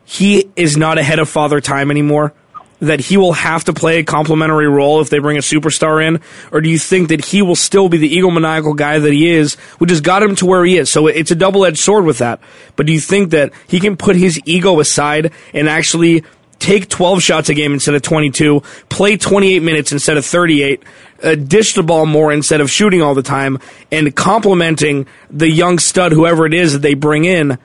he 0.04 0.50
is 0.56 0.76
not 0.76 0.98
ahead 0.98 1.18
of 1.18 1.28
father 1.28 1.60
time 1.60 1.90
anymore? 1.90 2.32
That 2.80 3.00
he 3.00 3.18
will 3.18 3.34
have 3.34 3.64
to 3.64 3.74
play 3.74 3.98
a 3.98 4.04
complementary 4.04 4.66
role 4.66 5.02
if 5.02 5.10
they 5.10 5.18
bring 5.18 5.36
a 5.36 5.40
superstar 5.40 6.02
in? 6.02 6.22
Or 6.50 6.62
do 6.62 6.70
you 6.70 6.78
think 6.78 7.10
that 7.10 7.22
he 7.26 7.42
will 7.42 7.54
still 7.54 7.90
be 7.90 7.98
the 7.98 8.16
egomaniacal 8.16 8.74
guy 8.74 8.98
that 8.98 9.12
he 9.12 9.28
is, 9.28 9.56
which 9.76 9.90
has 9.90 10.00
got 10.00 10.22
him 10.22 10.34
to 10.36 10.46
where 10.46 10.64
he 10.64 10.78
is? 10.78 10.90
So 10.90 11.06
it's 11.06 11.30
a 11.30 11.34
double 11.34 11.66
edged 11.66 11.78
sword 11.78 12.06
with 12.06 12.18
that. 12.18 12.40
But 12.76 12.86
do 12.86 12.94
you 12.94 13.00
think 13.00 13.32
that 13.32 13.52
he 13.68 13.80
can 13.80 13.98
put 13.98 14.16
his 14.16 14.40
ego 14.46 14.80
aside 14.80 15.32
and 15.52 15.68
actually 15.68 16.24
take 16.60 16.88
12 16.88 17.22
shots 17.22 17.48
a 17.48 17.54
game 17.54 17.72
instead 17.72 17.94
of 17.94 18.02
22, 18.02 18.62
play 18.88 19.16
28 19.16 19.62
minutes 19.62 19.90
instead 19.90 20.16
of 20.16 20.24
38, 20.24 20.82
uh, 21.22 21.34
dish 21.34 21.74
the 21.74 21.82
ball 21.82 22.06
more 22.06 22.32
instead 22.32 22.60
of 22.60 22.70
shooting 22.70 23.02
all 23.02 23.14
the 23.14 23.22
time, 23.22 23.58
and 23.90 24.14
complimenting 24.14 25.06
the 25.28 25.50
young 25.50 25.78
stud, 25.78 26.12
whoever 26.12 26.46
it 26.46 26.54
is 26.54 26.74
that 26.74 26.82
they 26.82 26.94
bring 26.94 27.24
in, 27.24 27.58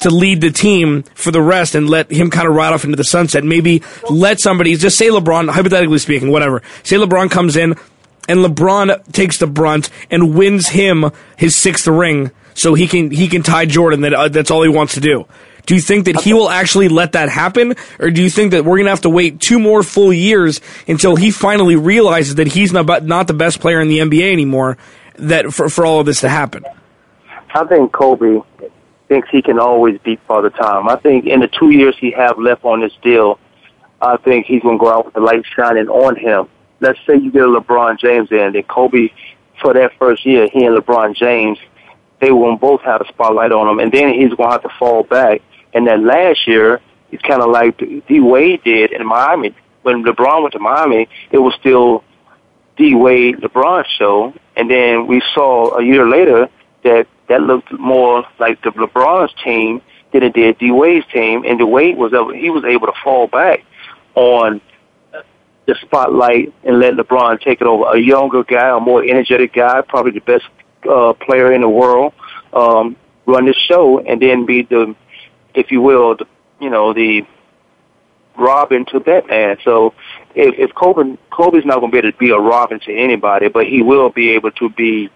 to 0.00 0.10
lead 0.10 0.40
the 0.40 0.50
team 0.50 1.02
for 1.14 1.30
the 1.30 1.42
rest 1.42 1.74
and 1.74 1.88
let 1.88 2.10
him 2.10 2.30
kind 2.30 2.48
of 2.48 2.54
ride 2.54 2.72
off 2.72 2.84
into 2.84 2.96
the 2.96 3.04
sunset. 3.04 3.44
Maybe 3.44 3.82
let 4.08 4.40
somebody, 4.40 4.74
just 4.76 4.98
say 4.98 5.08
LeBron, 5.08 5.50
hypothetically 5.50 5.98
speaking, 5.98 6.30
whatever. 6.30 6.62
Say 6.82 6.96
LeBron 6.96 7.30
comes 7.30 7.54
in 7.54 7.74
and 8.26 8.40
LeBron 8.40 9.12
takes 9.12 9.38
the 9.38 9.46
brunt 9.46 9.90
and 10.10 10.34
wins 10.34 10.68
him 10.68 11.10
his 11.36 11.54
sixth 11.54 11.86
ring 11.86 12.30
so 12.54 12.74
he 12.74 12.88
can, 12.88 13.10
he 13.10 13.28
can 13.28 13.42
tie 13.42 13.66
Jordan 13.66 14.00
that, 14.00 14.14
uh, 14.14 14.28
that's 14.28 14.50
all 14.50 14.62
he 14.62 14.70
wants 14.70 14.94
to 14.94 15.00
do. 15.00 15.26
Do 15.66 15.74
you 15.74 15.80
think 15.80 16.06
that 16.06 16.20
he 16.20 16.32
will 16.32 16.50
actually 16.50 16.88
let 16.88 17.12
that 17.12 17.28
happen? 17.28 17.74
Or 17.98 18.10
do 18.10 18.22
you 18.22 18.30
think 18.30 18.52
that 18.52 18.64
we're 18.64 18.76
going 18.76 18.86
to 18.86 18.90
have 18.90 19.02
to 19.02 19.10
wait 19.10 19.40
two 19.40 19.58
more 19.58 19.82
full 19.82 20.12
years 20.12 20.60
until 20.86 21.16
he 21.16 21.30
finally 21.30 21.76
realizes 21.76 22.36
that 22.36 22.48
he's 22.48 22.72
not, 22.72 23.04
not 23.04 23.26
the 23.26 23.34
best 23.34 23.60
player 23.60 23.80
in 23.80 23.88
the 23.88 23.98
NBA 23.98 24.32
anymore 24.32 24.78
that 25.16 25.52
for, 25.52 25.68
for 25.68 25.84
all 25.84 26.00
of 26.00 26.06
this 26.06 26.20
to 26.20 26.28
happen? 26.28 26.64
I 27.52 27.64
think 27.64 27.92
Kobe 27.92 28.40
thinks 29.08 29.28
he 29.30 29.42
can 29.42 29.58
always 29.58 29.98
beat 30.04 30.20
Father 30.26 30.50
Time. 30.50 30.88
I 30.88 30.96
think 30.96 31.26
in 31.26 31.40
the 31.40 31.48
two 31.48 31.70
years 31.70 31.96
he 31.98 32.12
have 32.12 32.38
left 32.38 32.64
on 32.64 32.80
this 32.80 32.92
deal, 33.02 33.38
I 34.00 34.16
think 34.16 34.46
he's 34.46 34.62
going 34.62 34.78
to 34.78 34.84
go 34.84 34.90
out 34.90 35.06
with 35.06 35.14
the 35.14 35.20
light 35.20 35.44
shining 35.56 35.88
on 35.88 36.16
him. 36.16 36.48
Let's 36.80 36.98
say 37.06 37.16
you 37.16 37.30
get 37.30 37.42
a 37.42 37.46
LeBron 37.46 37.98
James 37.98 38.30
in, 38.30 38.56
and 38.56 38.68
Kobe, 38.68 39.10
for 39.60 39.74
that 39.74 39.92
first 39.98 40.24
year, 40.24 40.48
he 40.50 40.64
and 40.64 40.76
LeBron 40.76 41.14
James, 41.14 41.58
they 42.20 42.30
will 42.30 42.56
both 42.56 42.82
have 42.82 43.00
a 43.00 43.08
spotlight 43.08 43.52
on 43.52 43.68
him, 43.68 43.80
and 43.80 43.92
then 43.92 44.14
he's 44.14 44.32
going 44.32 44.48
to 44.48 44.52
have 44.52 44.62
to 44.62 44.70
fall 44.78 45.02
back 45.02 45.42
And 45.72 45.86
then 45.86 46.06
last 46.06 46.46
year, 46.46 46.80
it's 47.10 47.22
kind 47.22 47.42
of 47.42 47.50
like 47.50 47.78
D 47.78 48.20
Wade 48.20 48.62
did 48.64 48.92
in 48.92 49.06
Miami. 49.06 49.54
When 49.82 50.04
LeBron 50.04 50.42
went 50.42 50.52
to 50.52 50.58
Miami, 50.58 51.08
it 51.30 51.38
was 51.38 51.54
still 51.58 52.04
D 52.76 52.94
Wade 52.94 53.36
LeBron 53.38 53.84
show, 53.98 54.32
and 54.56 54.70
then 54.70 55.06
we 55.06 55.22
saw 55.34 55.76
a 55.78 55.84
year 55.84 56.06
later 56.06 56.48
that 56.84 57.06
that 57.28 57.42
looked 57.42 57.72
more 57.72 58.24
like 58.38 58.62
the 58.62 58.70
LeBron's 58.70 59.32
team 59.44 59.82
than 60.12 60.22
it 60.22 60.34
did 60.34 60.58
D 60.58 60.70
Wade's 60.70 61.06
team, 61.12 61.44
and 61.46 61.58
D 61.58 61.64
Wade 61.64 61.96
was 61.96 62.12
able, 62.12 62.32
he 62.32 62.50
was 62.50 62.64
able 62.64 62.86
to 62.86 62.92
fall 63.02 63.26
back 63.26 63.64
on 64.14 64.60
the 65.66 65.74
spotlight 65.82 66.52
and 66.64 66.80
let 66.80 66.94
LeBron 66.94 67.40
take 67.40 67.60
it 67.60 67.66
over. 67.66 67.84
A 67.92 67.98
younger 67.98 68.42
guy, 68.44 68.76
a 68.76 68.80
more 68.80 69.02
energetic 69.04 69.52
guy, 69.52 69.80
probably 69.82 70.12
the 70.12 70.20
best 70.20 70.46
uh, 70.90 71.12
player 71.12 71.52
in 71.52 71.60
the 71.60 71.68
world, 71.68 72.12
um, 72.52 72.96
run 73.26 73.46
the 73.46 73.54
show, 73.54 74.00
and 74.00 74.20
then 74.20 74.46
be 74.46 74.62
the, 74.62 74.94
if 75.54 75.70
you 75.70 75.80
will, 75.80 76.16
the, 76.16 76.26
you 76.60 76.70
know, 76.70 76.92
the 76.92 77.26
Robin 78.36 78.84
to 78.86 79.00
Batman. 79.00 79.58
So 79.64 79.94
if, 80.34 80.58
if 80.58 80.74
Kobe, 80.74 81.16
Kobe's 81.30 81.64
not 81.64 81.80
going 81.80 81.90
to 81.90 81.94
be 81.94 81.98
able 81.98 82.12
to 82.12 82.18
be 82.18 82.30
a 82.30 82.38
Robin 82.38 82.80
to 82.80 82.94
anybody, 82.94 83.48
but 83.48 83.66
he 83.66 83.82
will 83.82 84.10
be 84.10 84.30
able 84.30 84.50
to 84.52 84.70
be 84.70 85.10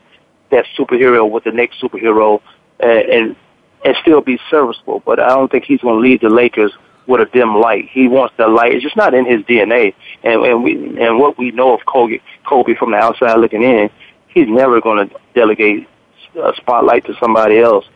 that 0.51 0.67
superhero 0.79 1.29
with 1.29 1.45
the 1.45 1.53
next 1.53 1.81
superhero 1.81 2.41
and, 2.81 3.09
and 3.09 3.37
and 3.85 3.97
still 4.01 4.23
be 4.23 4.39
serviceable. 4.51 5.03
But 5.05 5.21
I 5.21 5.29
don't 5.29 5.51
think 5.51 5.65
he's 5.65 5.81
going 5.81 5.97
to 5.97 6.01
lead 6.01 6.23
the 6.23 6.31
Lakers 6.31 6.73
with 7.07 7.21
a 7.21 7.27
dim 7.27 7.57
light. 7.57 7.89
He 7.91 8.09
wants 8.09 8.35
the 8.39 8.49
light. 8.49 8.73
It's 8.73 8.83
just 8.83 8.97
not 8.97 9.15
in 9.15 9.27
his 9.27 9.43
DNA. 9.43 9.95
And 10.23 10.43
and 10.45 10.65
we 10.65 10.75
and 11.01 11.19
what 11.19 11.39
we 11.39 11.51
know 11.51 11.75
of 11.75 11.85
Kobe, 11.87 12.21
Kobe 12.45 12.75
from 12.75 12.93
the 12.93 12.97
outside 12.97 13.39
looking 13.39 13.63
in, 13.63 13.91
he's 14.29 14.49
never 14.49 14.81
going 14.81 15.09
to 15.09 15.17
delegate 15.35 15.89
a 16.37 16.53
spotlight 16.57 17.05
to 17.07 17.15
somebody 17.21 17.59
else. 17.59 17.87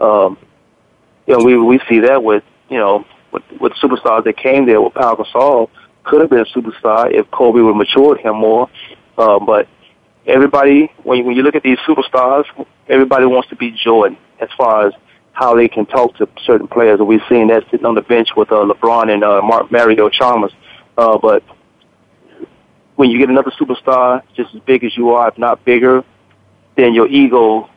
Um, 0.00 0.38
you 1.28 1.36
know, 1.36 1.44
we 1.44 1.58
we 1.58 1.78
see 1.88 2.00
that 2.00 2.24
with 2.24 2.42
you 2.70 2.78
know 2.78 3.04
with 3.32 3.42
with 3.60 3.72
superstars 3.74 4.24
that 4.24 4.36
came 4.36 4.66
there 4.66 4.80
with 4.80 4.94
Pau 4.94 5.14
Gasol 5.14 5.68
could 6.04 6.22
have 6.22 6.30
been 6.30 6.40
a 6.40 6.44
superstar 6.46 7.12
if 7.12 7.30
Kobe 7.30 7.60
would 7.60 7.68
have 7.68 7.76
matured 7.76 8.18
him 8.20 8.36
more. 8.36 8.70
Uh, 9.18 9.38
but 9.38 9.68
everybody, 10.26 10.90
when 11.02 11.18
you, 11.18 11.24
when 11.24 11.36
you 11.36 11.42
look 11.42 11.54
at 11.54 11.62
these 11.62 11.78
superstars, 11.86 12.44
everybody 12.88 13.26
wants 13.26 13.50
to 13.50 13.56
be 13.56 13.70
Jordan 13.72 14.16
as 14.40 14.48
far 14.56 14.86
as 14.86 14.94
how 15.32 15.54
they 15.54 15.68
can 15.68 15.84
talk 15.84 16.16
to 16.16 16.28
certain 16.44 16.66
players. 16.66 16.98
We've 16.98 17.20
seen 17.28 17.48
that 17.48 17.64
sitting 17.70 17.84
on 17.84 17.94
the 17.94 18.00
bench 18.00 18.30
with 18.34 18.50
uh, 18.50 18.64
LeBron 18.64 19.12
and 19.12 19.22
uh, 19.22 19.42
Mark 19.42 19.70
Mario 19.70 20.08
Chalmers. 20.08 20.52
Uh, 20.96 21.18
but 21.18 21.44
when 22.96 23.10
you 23.10 23.18
get 23.18 23.28
another 23.28 23.50
superstar 23.50 24.22
just 24.34 24.54
as 24.54 24.60
big 24.62 24.82
as 24.82 24.96
you 24.96 25.10
are, 25.10 25.28
if 25.28 25.36
not 25.36 25.62
bigger, 25.64 26.02
then 26.76 26.94
your 26.94 27.06
ego 27.06 27.68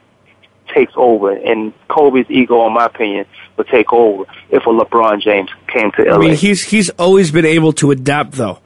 takes 0.74 0.94
over. 0.96 1.32
And 1.32 1.74
Kobe's 1.88 2.30
ego, 2.30 2.66
in 2.68 2.74
my 2.74 2.86
opinion, 2.86 3.26
would 3.58 3.68
take 3.68 3.92
over 3.94 4.26
if 4.50 4.66
a 4.66 4.70
LeBron 4.70 5.22
James 5.22 5.50
came 5.68 5.92
to 5.92 6.04
LA. 6.04 6.16
I 6.16 6.18
mean, 6.18 6.36
he's 6.36 6.64
he's 6.64 6.90
always 6.92 7.32
been 7.32 7.46
able 7.46 7.74
to 7.74 7.92
adapt, 7.92 8.34
though. 8.34 8.60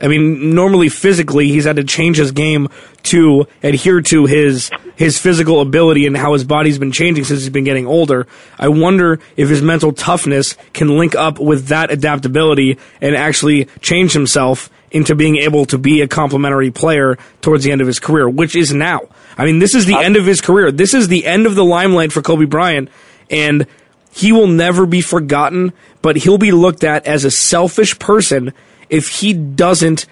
I 0.00 0.08
mean, 0.08 0.54
normally 0.54 0.88
physically, 0.88 1.48
he's 1.48 1.64
had 1.64 1.76
to 1.76 1.84
change 1.84 2.18
his 2.18 2.32
game 2.32 2.68
to 3.04 3.46
adhere 3.62 4.00
to 4.02 4.26
his 4.26 4.70
his 4.96 5.18
physical 5.18 5.60
ability 5.60 6.06
and 6.06 6.16
how 6.16 6.32
his 6.32 6.44
body's 6.44 6.78
been 6.78 6.92
changing 6.92 7.24
since 7.24 7.40
he's 7.40 7.50
been 7.50 7.64
getting 7.64 7.86
older. 7.86 8.26
I 8.58 8.68
wonder 8.68 9.20
if 9.36 9.48
his 9.48 9.62
mental 9.62 9.92
toughness 9.92 10.56
can 10.72 10.96
link 10.98 11.14
up 11.14 11.38
with 11.38 11.68
that 11.68 11.90
adaptability 11.90 12.78
and 13.00 13.14
actually 13.14 13.66
change 13.80 14.12
himself 14.12 14.70
into 14.96 15.14
being 15.14 15.36
able 15.36 15.66
to 15.66 15.76
be 15.76 16.00
a 16.00 16.08
complementary 16.08 16.70
player 16.70 17.18
towards 17.42 17.64
the 17.64 17.70
end 17.70 17.82
of 17.82 17.86
his 17.86 17.98
career, 17.98 18.26
which 18.26 18.56
is 18.56 18.72
now. 18.72 19.00
I 19.36 19.44
mean, 19.44 19.58
this 19.58 19.74
is 19.74 19.84
the 19.84 19.98
end 19.98 20.16
of 20.16 20.24
his 20.24 20.40
career. 20.40 20.72
This 20.72 20.94
is 20.94 21.08
the 21.08 21.26
end 21.26 21.44
of 21.44 21.54
the 21.54 21.64
limelight 21.64 22.12
for 22.12 22.22
Kobe 22.22 22.46
Bryant, 22.46 22.88
and 23.28 23.66
he 24.10 24.32
will 24.32 24.46
never 24.46 24.86
be 24.86 25.02
forgotten, 25.02 25.74
but 26.00 26.16
he'll 26.16 26.38
be 26.38 26.50
looked 26.50 26.82
at 26.82 27.06
as 27.06 27.26
a 27.26 27.30
selfish 27.30 27.98
person 27.98 28.54
if 28.88 29.08
he 29.08 29.34
doesn't 29.34 30.06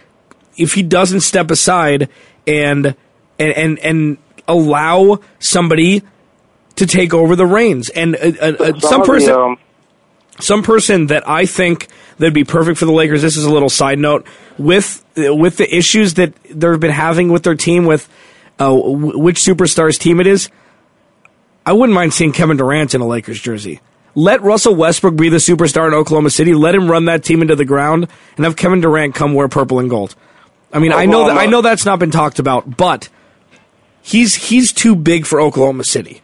if 0.57 0.75
he 0.75 0.83
doesn't 0.83 1.21
step 1.21 1.51
aside 1.51 2.11
and 2.47 2.95
and 3.39 3.53
and, 3.57 3.79
and 3.79 4.19
allow 4.47 5.21
somebody 5.39 6.03
to 6.77 6.87
take 6.87 7.15
over 7.15 7.35
the 7.35 7.47
reins. 7.47 7.89
And 7.89 8.17
uh, 8.17 8.33
uh, 8.39 8.53
uh 8.61 8.81
some 8.81 9.03
person, 9.03 9.33
um, 9.33 9.57
some 10.41 10.63
person 10.63 11.07
that 11.07 11.27
I 11.27 11.47
think 11.47 11.89
that'd 12.19 12.35
be 12.35 12.45
perfect 12.45 12.79
for 12.79 12.85
the 12.85 12.93
Lakers. 12.93 13.23
This 13.23 13.37
is 13.37 13.45
a 13.45 13.53
little 13.53 13.71
side 13.71 13.99
note 13.99 14.27
with 14.59 15.05
with 15.17 15.57
the 15.57 15.75
issues 15.75 16.15
that 16.15 16.35
they've 16.51 16.81
been 16.81 16.91
having 16.91 17.31
with 17.31 17.43
their 17.43 17.55
team, 17.55 17.87
with 17.87 18.09
uh, 18.59 18.75
which 18.75 19.39
superstars 19.39 19.99
team 19.99 20.21
it 20.21 20.27
is. 20.27 20.51
I 21.67 21.73
wouldn't 21.73 21.95
mind 21.95 22.13
seeing 22.13 22.33
Kevin 22.33 22.57
Durant 22.57 22.95
in 22.95 23.01
a 23.01 23.07
Lakers 23.07 23.41
jersey. 23.41 23.81
Let 24.15 24.43
Russell 24.43 24.77
Westbrook 24.77 25.17
be 25.17 25.29
the 25.29 25.39
superstar 25.39 25.89
in 25.89 25.95
Oklahoma 25.95 26.31
City. 26.31 26.55
Let 26.55 26.75
him 26.75 26.91
run 26.91 27.07
that 27.07 27.25
team 27.25 27.43
into 27.43 27.57
the 27.57 27.65
ground, 27.65 28.07
and 28.37 28.45
have 28.45 28.55
Kevin 28.55 28.81
Durant 28.81 29.15
come 29.15 29.35
wear 29.35 29.49
purple 29.49 29.79
and 29.79 29.91
gold. 29.91 30.15
I 30.73 30.79
mean, 30.79 30.93
I 30.93 31.07
know 31.07 31.27
that 31.29 31.37
I 31.37 31.47
know 31.47 31.63
that's 31.63 31.85
not 31.85 31.99
been 31.99 32.11
talked 32.11 32.39
about, 32.39 32.77
but 32.77 33.09
he's 34.03 34.35
he's 34.35 34.73
too 34.73 34.95
big 34.95 35.27
for 35.27 35.41
Oklahoma 35.41 35.85
City. 35.85 36.21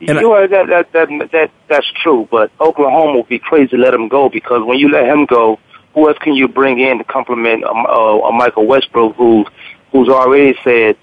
And 0.00 0.08
you 0.08 0.14
know, 0.14 0.46
that, 0.46 0.66
that 0.68 0.92
that 0.92 1.30
that 1.32 1.50
that's 1.68 1.86
true, 2.02 2.28
but 2.30 2.52
Oklahoma 2.60 3.14
will 3.14 3.24
be 3.24 3.38
crazy 3.38 3.68
to 3.68 3.76
let 3.76 3.94
him 3.94 4.08
go 4.08 4.28
because 4.28 4.64
when 4.64 4.78
you 4.78 4.90
let 4.90 5.06
him 5.06 5.26
go, 5.26 5.58
who 5.94 6.08
else 6.08 6.18
can 6.18 6.34
you 6.34 6.46
bring 6.46 6.78
in 6.78 6.98
to 6.98 7.04
complement 7.04 7.64
a, 7.64 7.68
a, 7.68 8.28
a 8.28 8.32
Michael 8.32 8.66
Westbrook 8.66 9.16
who 9.16 9.44
who's 9.90 10.08
already 10.08 10.56
said, 10.62 10.96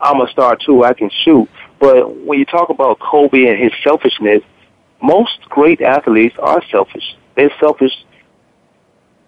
"I'm 0.00 0.20
a 0.20 0.28
star 0.28 0.56
too, 0.56 0.84
I 0.84 0.92
can 0.92 1.10
shoot." 1.24 1.48
But 1.80 2.14
when 2.14 2.38
you 2.38 2.44
talk 2.44 2.68
about 2.68 2.98
Kobe 2.98 3.46
and 3.46 3.58
his 3.58 3.72
selfishness, 3.82 4.42
most 5.02 5.40
great 5.48 5.80
athletes 5.80 6.36
are 6.38 6.62
selfish. 6.70 7.16
They're 7.34 7.52
selfish. 7.58 7.92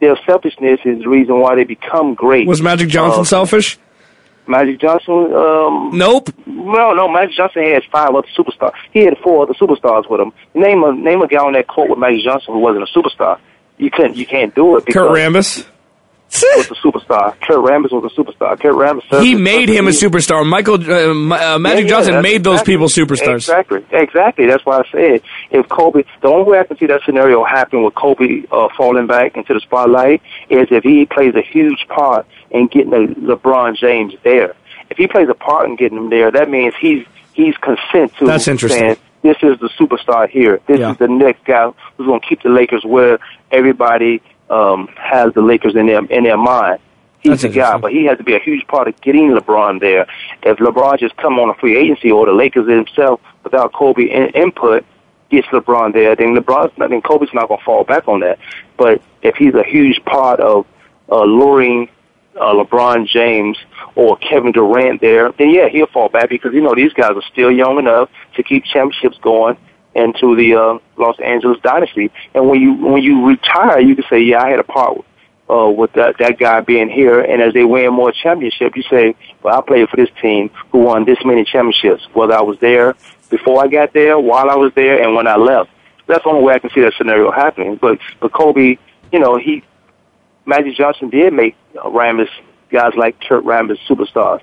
Their 0.00 0.16
selfishness 0.26 0.80
is 0.84 0.98
the 1.00 1.08
reason 1.08 1.40
why 1.40 1.54
they 1.54 1.64
become 1.64 2.14
great. 2.14 2.46
Was 2.46 2.60
Magic 2.60 2.88
Johnson 2.88 3.22
uh, 3.22 3.24
selfish? 3.24 3.78
Magic 4.46 4.80
Johnson. 4.80 5.32
Um, 5.32 5.90
nope. 5.94 6.30
No, 6.46 6.92
no. 6.92 7.08
Magic 7.08 7.36
Johnson 7.36 7.64
had 7.64 7.82
five 7.90 8.14
other 8.14 8.28
superstars. 8.36 8.74
He 8.92 9.00
had 9.00 9.16
four 9.22 9.44
other 9.44 9.54
superstars 9.54 10.08
with 10.08 10.20
him. 10.20 10.32
Name 10.54 10.82
a 10.84 10.92
name 10.92 11.22
a 11.22 11.28
guy 11.28 11.38
on 11.38 11.52
that 11.54 11.66
court 11.66 11.90
with 11.90 11.98
Magic 11.98 12.24
Johnson 12.24 12.54
who 12.54 12.60
wasn't 12.60 12.88
a 12.88 12.98
superstar. 12.98 13.38
You 13.78 13.90
couldn't. 13.90 14.16
You 14.16 14.26
can't 14.26 14.54
do 14.54 14.76
it. 14.76 14.86
Because 14.86 15.08
Kurt 15.08 15.10
Rambis 15.10 15.66
was 16.42 16.70
a 16.70 16.74
superstar. 16.74 17.40
Kurt 17.40 17.58
Rambis 17.58 17.92
was 17.92 18.12
a 18.12 18.20
superstar. 18.20 18.60
Kurt 18.60 18.74
Rambis. 18.74 19.22
He 19.22 19.34
made 19.34 19.68
him 19.68 19.86
a 19.86 19.90
superstar. 19.90 20.46
Michael 20.46 20.74
uh, 20.74 21.54
uh, 21.54 21.58
Magic 21.58 21.84
yeah, 21.84 21.90
Johnson 21.90 22.22
made 22.22 22.44
those 22.44 22.60
exactly, 22.60 22.74
people 22.74 22.86
superstars. 22.88 23.34
Exactly. 23.36 23.84
Exactly. 23.90 24.46
That's 24.46 24.64
why 24.64 24.78
I 24.78 24.84
said 24.90 25.22
if 25.50 25.68
Kobe, 25.68 26.02
the 26.22 26.28
only 26.28 26.50
way 26.50 26.58
I 26.58 26.64
can 26.64 26.78
see 26.78 26.86
that 26.86 27.00
scenario 27.04 27.44
happen 27.44 27.84
with 27.84 27.94
Kobe 27.94 28.44
uh, 28.50 28.68
falling 28.76 29.06
back 29.06 29.36
into 29.36 29.54
the 29.54 29.60
spotlight 29.60 30.22
is 30.48 30.68
if 30.70 30.82
he 30.82 31.06
plays 31.06 31.34
a 31.34 31.42
huge 31.42 31.86
part 31.88 32.26
in 32.54 32.68
getting 32.68 32.94
a 32.94 33.06
LeBron 33.36 33.76
James 33.76 34.14
there. 34.22 34.54
If 34.88 34.96
he 34.96 35.06
plays 35.06 35.28
a 35.28 35.34
part 35.34 35.68
in 35.68 35.76
getting 35.76 35.98
him 35.98 36.08
there, 36.08 36.30
that 36.30 36.48
means 36.48 36.74
he's 36.80 37.04
he's 37.32 37.56
consent 37.56 38.14
to. 38.18 38.26
That's 38.26 38.48
interesting. 38.48 38.80
Saying, 38.80 38.96
this 39.22 39.36
is 39.42 39.58
the 39.58 39.68
superstar 39.78 40.28
here. 40.28 40.60
This 40.66 40.80
yeah. 40.80 40.92
is 40.92 40.98
the 40.98 41.08
next 41.08 41.44
guy 41.44 41.70
who's 41.96 42.06
going 42.06 42.20
to 42.20 42.26
keep 42.26 42.42
the 42.42 42.50
Lakers 42.50 42.84
where 42.84 43.18
everybody 43.50 44.22
um, 44.48 44.86
has 44.96 45.34
the 45.34 45.42
Lakers 45.42 45.74
in 45.74 45.86
their 45.86 46.04
in 46.04 46.24
their 46.24 46.36
mind. 46.38 46.78
He's 47.20 47.30
That's 47.30 47.42
the 47.42 47.48
guy, 47.48 47.78
but 47.78 47.90
he 47.90 48.04
has 48.04 48.18
to 48.18 48.24
be 48.24 48.34
a 48.34 48.38
huge 48.38 48.66
part 48.66 48.86
of 48.86 49.00
getting 49.00 49.30
LeBron 49.30 49.80
there. 49.80 50.06
If 50.42 50.58
LeBron 50.58 50.98
just 50.98 51.16
come 51.16 51.38
on 51.38 51.48
a 51.48 51.54
free 51.54 51.76
agency 51.76 52.10
or 52.10 52.26
the 52.26 52.32
Lakers 52.32 52.68
himself 52.68 53.20
without 53.42 53.72
Kobe 53.72 54.02
in, 54.02 54.28
input 54.34 54.84
gets 55.30 55.46
LeBron 55.48 55.94
there, 55.94 56.14
then 56.14 56.36
LeBron's 56.36 56.76
not, 56.76 56.90
then 56.90 57.00
Kobe's 57.00 57.32
not 57.32 57.48
going 57.48 57.58
to 57.58 57.64
fall 57.64 57.82
back 57.82 58.06
on 58.08 58.20
that. 58.20 58.38
But 58.76 59.00
if 59.22 59.36
he's 59.36 59.54
a 59.54 59.64
huge 59.64 60.04
part 60.04 60.38
of 60.40 60.66
uh, 61.10 61.24
luring 61.24 61.88
uh, 62.36 62.52
LeBron 62.52 63.06
James 63.06 63.58
or 63.94 64.16
Kevin 64.16 64.52
Durant 64.52 65.00
there, 65.00 65.32
then 65.32 65.50
yeah, 65.50 65.68
he'll 65.68 65.86
fall 65.86 66.08
back 66.08 66.28
because 66.28 66.52
you 66.52 66.60
know 66.60 66.74
these 66.74 66.92
guys 66.92 67.12
are 67.12 67.22
still 67.32 67.50
young 67.50 67.78
enough 67.78 68.10
to 68.36 68.42
keep 68.42 68.64
championships 68.64 69.18
going 69.22 69.56
into 69.94 70.34
the 70.36 70.54
uh, 70.54 70.78
Los 70.96 71.18
Angeles 71.20 71.58
dynasty. 71.62 72.10
And 72.34 72.48
when 72.48 72.60
you 72.60 72.74
when 72.74 73.02
you 73.02 73.26
retire, 73.26 73.80
you 73.80 73.94
can 73.94 74.04
say, 74.10 74.20
yeah, 74.20 74.42
I 74.42 74.50
had 74.50 74.58
a 74.58 74.64
part 74.64 75.04
uh, 75.48 75.68
with 75.68 75.92
that 75.92 76.16
that 76.18 76.38
guy 76.38 76.60
being 76.60 76.88
here. 76.88 77.20
And 77.20 77.40
as 77.42 77.54
they 77.54 77.64
win 77.64 77.92
more 77.92 78.12
championships, 78.12 78.76
you 78.76 78.82
say, 78.90 79.14
well, 79.42 79.58
I 79.58 79.60
played 79.62 79.88
for 79.88 79.96
this 79.96 80.10
team 80.20 80.50
who 80.72 80.78
won 80.78 81.04
this 81.04 81.18
many 81.24 81.44
championships, 81.44 82.06
whether 82.12 82.34
I 82.34 82.42
was 82.42 82.58
there 82.58 82.96
before 83.30 83.62
I 83.62 83.68
got 83.68 83.92
there, 83.92 84.18
while 84.18 84.50
I 84.50 84.56
was 84.56 84.72
there, 84.74 85.02
and 85.02 85.14
when 85.14 85.26
I 85.26 85.36
left. 85.36 85.70
That's 86.06 86.22
the 86.22 86.30
only 86.30 86.42
way 86.42 86.54
I 86.54 86.58
can 86.58 86.70
see 86.70 86.82
that 86.82 86.94
scenario 86.98 87.30
happening. 87.30 87.76
But 87.76 87.98
but 88.20 88.32
Kobe, 88.32 88.76
you 89.12 89.18
know, 89.18 89.36
he 89.36 89.62
Magic 90.46 90.76
Johnson 90.76 91.10
did 91.10 91.32
make 91.32 91.56
uh, 91.82 91.88
guys 92.70 92.92
like 92.96 93.20
Kurt 93.20 93.44
Rambis 93.44 93.78
superstars. 93.88 94.40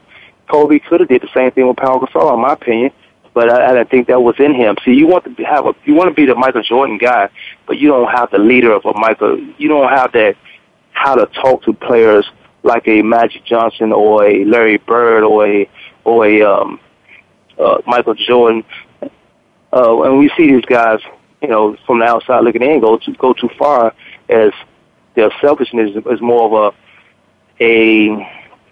Kobe 0.50 0.80
could 0.80 1.00
have 1.00 1.10
did 1.10 1.22
the 1.22 1.30
same 1.34 1.52
thing 1.52 1.68
with 1.68 1.78
Pau 1.78 2.00
Gasol, 2.00 2.34
in 2.34 2.42
my 2.42 2.54
opinion 2.54 2.92
but 3.34 3.50
I, 3.50 3.70
I 3.70 3.74
didn't 3.74 3.90
think 3.90 4.08
that 4.08 4.22
was 4.22 4.36
in 4.40 4.54
him. 4.54 4.76
See, 4.84 4.92
you 4.92 5.08
want 5.08 5.26
to 5.26 5.44
have 5.44 5.66
a, 5.66 5.74
you 5.86 5.94
want 5.94 6.10
to 6.10 6.14
be 6.14 6.26
the 6.26 6.36
Michael 6.36 6.64
Jordan 6.64 6.98
guy, 6.98 7.30
but 7.66 7.78
you 7.78 7.88
don't 7.88 8.12
have 8.12 8.32
the 8.32 8.38
leader 8.38 8.74
of 8.74 8.86
a 8.86 8.94
Michael. 8.94 9.40
You 9.58 9.68
don't 9.68 9.90
have 9.90 10.12
that 10.14 10.36
how 10.92 11.16
to 11.16 11.26
talk 11.28 11.64
to 11.64 11.74
players 11.74 12.30
like 12.64 12.88
a 12.88 13.02
Magic 13.02 13.46
Johnson 13.46 13.92
or 13.92 14.26
a 14.26 14.46
Larry 14.46 14.78
Bird 14.78 15.24
or 15.24 15.48
a 15.48 15.70
or 16.04 16.26
a 16.28 16.42
um, 16.42 16.80
uh, 17.58 17.82
Michael 17.88 18.16
Jordan. 18.16 18.64
Uh, 19.74 20.02
and 20.04 20.20
we 20.20 20.30
see 20.36 20.52
these 20.52 20.66
guys 20.66 21.00
you 21.42 21.48
know, 21.48 21.76
from 21.88 22.00
the 22.00 22.06
outside 22.06 22.44
looking 22.44 22.62
in, 22.62 22.82
go 22.82 22.98
too 22.98 23.14
go 23.16 23.34
too 23.34 23.50
far 23.58 23.94
as 24.30 24.52
their 25.16 25.32
selfishness 25.42 25.92
is 25.96 26.22
more 26.22 26.46
of 26.46 26.74
a 27.60 27.64
a 27.64 28.10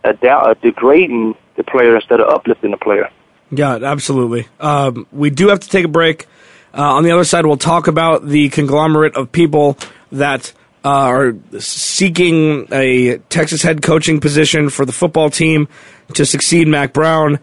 a, 0.04 0.12
a 0.12 0.56
degrading 0.56 1.36
the 1.56 1.64
player 1.64 1.96
instead 1.96 2.20
of 2.20 2.30
uplifting 2.30 2.72
the 2.72 2.78
player. 2.78 3.10
Yeah, 3.52 3.76
absolutely. 3.76 4.48
Um, 4.60 5.08
we 5.12 5.30
do 5.30 5.50
have 5.50 5.60
to 5.60 5.70
take 5.70 5.86
a 5.86 5.90
break. 5.90 6.28
Uh, 6.74 6.94
on 6.94 7.04
the 7.04 7.12
other 7.12 7.24
side, 7.24 7.46
we'll 7.46 7.58
talk 7.58 7.88
about 7.88 8.26
the 8.26 8.50
conglomerate 8.50 9.16
of 9.16 9.32
people 9.32 9.78
that 10.12 10.54
uh, 10.86 10.90
are 10.90 11.36
seeking 11.60 12.68
a 12.72 13.18
Texas 13.30 13.64
head 13.64 13.82
coaching 13.82 14.20
position 14.20 14.70
for 14.70 14.86
the 14.86 14.92
football 14.92 15.30
team 15.30 15.68
to 16.14 16.26
succeed 16.26 16.68
Mack 16.68 16.94
Brown. 16.94 17.40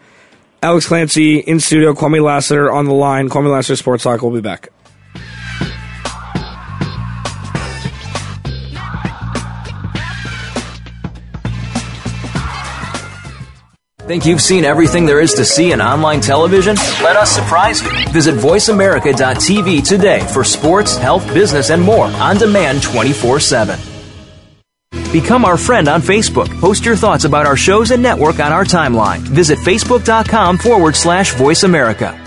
Alex 0.63 0.87
Clancy 0.87 1.39
in 1.39 1.59
studio, 1.59 1.93
Kwamie 1.93 2.23
Lassiter 2.23 2.71
on 2.71 2.85
the 2.85 2.93
line. 2.93 3.29
Kwamie 3.29 3.51
Lassiter 3.51 3.75
Sports 3.75 4.03
Talk. 4.03 4.21
We'll 4.21 4.31
be 4.31 4.41
back. 4.41 4.69
Think 14.07 14.25
you've 14.25 14.41
seen 14.41 14.63
everything 14.63 15.05
there 15.05 15.19
is 15.19 15.33
to 15.33 15.43
see 15.43 15.73
in 15.73 15.81
online 15.81 16.21
television? 16.21 16.77
Let 17.03 17.17
us 17.17 17.29
surprise 17.29 17.81
you. 17.81 17.89
Visit 18.13 18.35
VoiceAmerica.tv 18.35 19.85
today 19.85 20.25
for 20.31 20.45
sports, 20.45 20.95
health, 20.95 21.27
business, 21.33 21.71
and 21.71 21.83
more 21.83 22.05
on 22.05 22.37
demand 22.37 22.81
24 22.81 23.41
7. 23.41 23.77
Become 25.11 25.43
our 25.43 25.57
friend 25.57 25.89
on 25.89 26.01
Facebook. 26.01 26.47
Post 26.61 26.85
your 26.85 26.95
thoughts 26.95 27.25
about 27.25 27.45
our 27.45 27.57
shows 27.57 27.91
and 27.91 28.01
network 28.01 28.39
on 28.39 28.53
our 28.53 28.63
timeline. 28.63 29.19
Visit 29.19 29.59
Facebook.com 29.59 30.57
forward 30.57 30.95
slash 30.95 31.33
voice 31.33 31.63
America. 31.63 32.26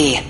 me. 0.00 0.29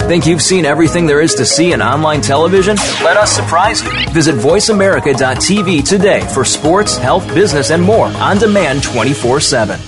Think 0.00 0.26
you've 0.26 0.42
seen 0.42 0.64
everything 0.64 1.06
there 1.06 1.20
is 1.20 1.34
to 1.36 1.46
see 1.46 1.72
in 1.72 1.80
online 1.80 2.20
television? 2.20 2.76
Let 3.02 3.16
us 3.16 3.30
surprise 3.32 3.82
you. 3.82 3.90
Visit 4.10 4.34
VoiceAmerica.tv 4.34 5.88
today 5.88 6.20
for 6.34 6.44
sports, 6.44 6.96
health, 6.96 7.26
business, 7.34 7.70
and 7.70 7.82
more 7.82 8.06
on 8.06 8.38
demand 8.38 8.82
24 8.82 9.40
7. 9.40 9.78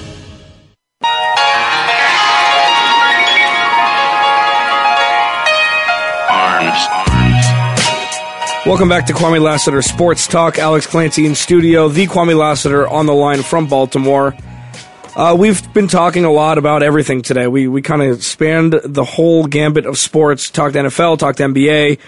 Welcome 8.67 8.89
back 8.89 9.05
to 9.07 9.13
Kwamie 9.13 9.43
Lassiter 9.43 9.83
Sports 9.83 10.27
Talk. 10.27 10.59
Alex 10.59 10.87
Clancy 10.87 11.27
in 11.27 11.35
studio. 11.35 11.89
The 11.89 12.07
Kwamie 12.07 12.35
Lassiter 12.39 12.89
on 12.89 13.05
the 13.05 13.13
line 13.13 13.43
from 13.43 13.67
Baltimore. 13.67 14.35
Uh, 15.17 15.37
we've 15.39 15.73
been 15.73 15.87
talking 15.87 16.25
a 16.25 16.31
lot 16.31 16.59
about 16.59 16.83
everything 16.83 17.23
today. 17.23 17.47
We 17.47 17.69
we 17.69 17.83
kind 17.83 18.03
of 18.03 18.25
spanned 18.25 18.81
the 18.85 19.05
whole 19.05 19.47
gambit 19.47 19.87
of 19.87 19.97
sports. 19.97 20.51
Talked 20.51 20.75
NFL, 20.75 21.19
talked 21.19 21.39
NBA, 21.39 22.01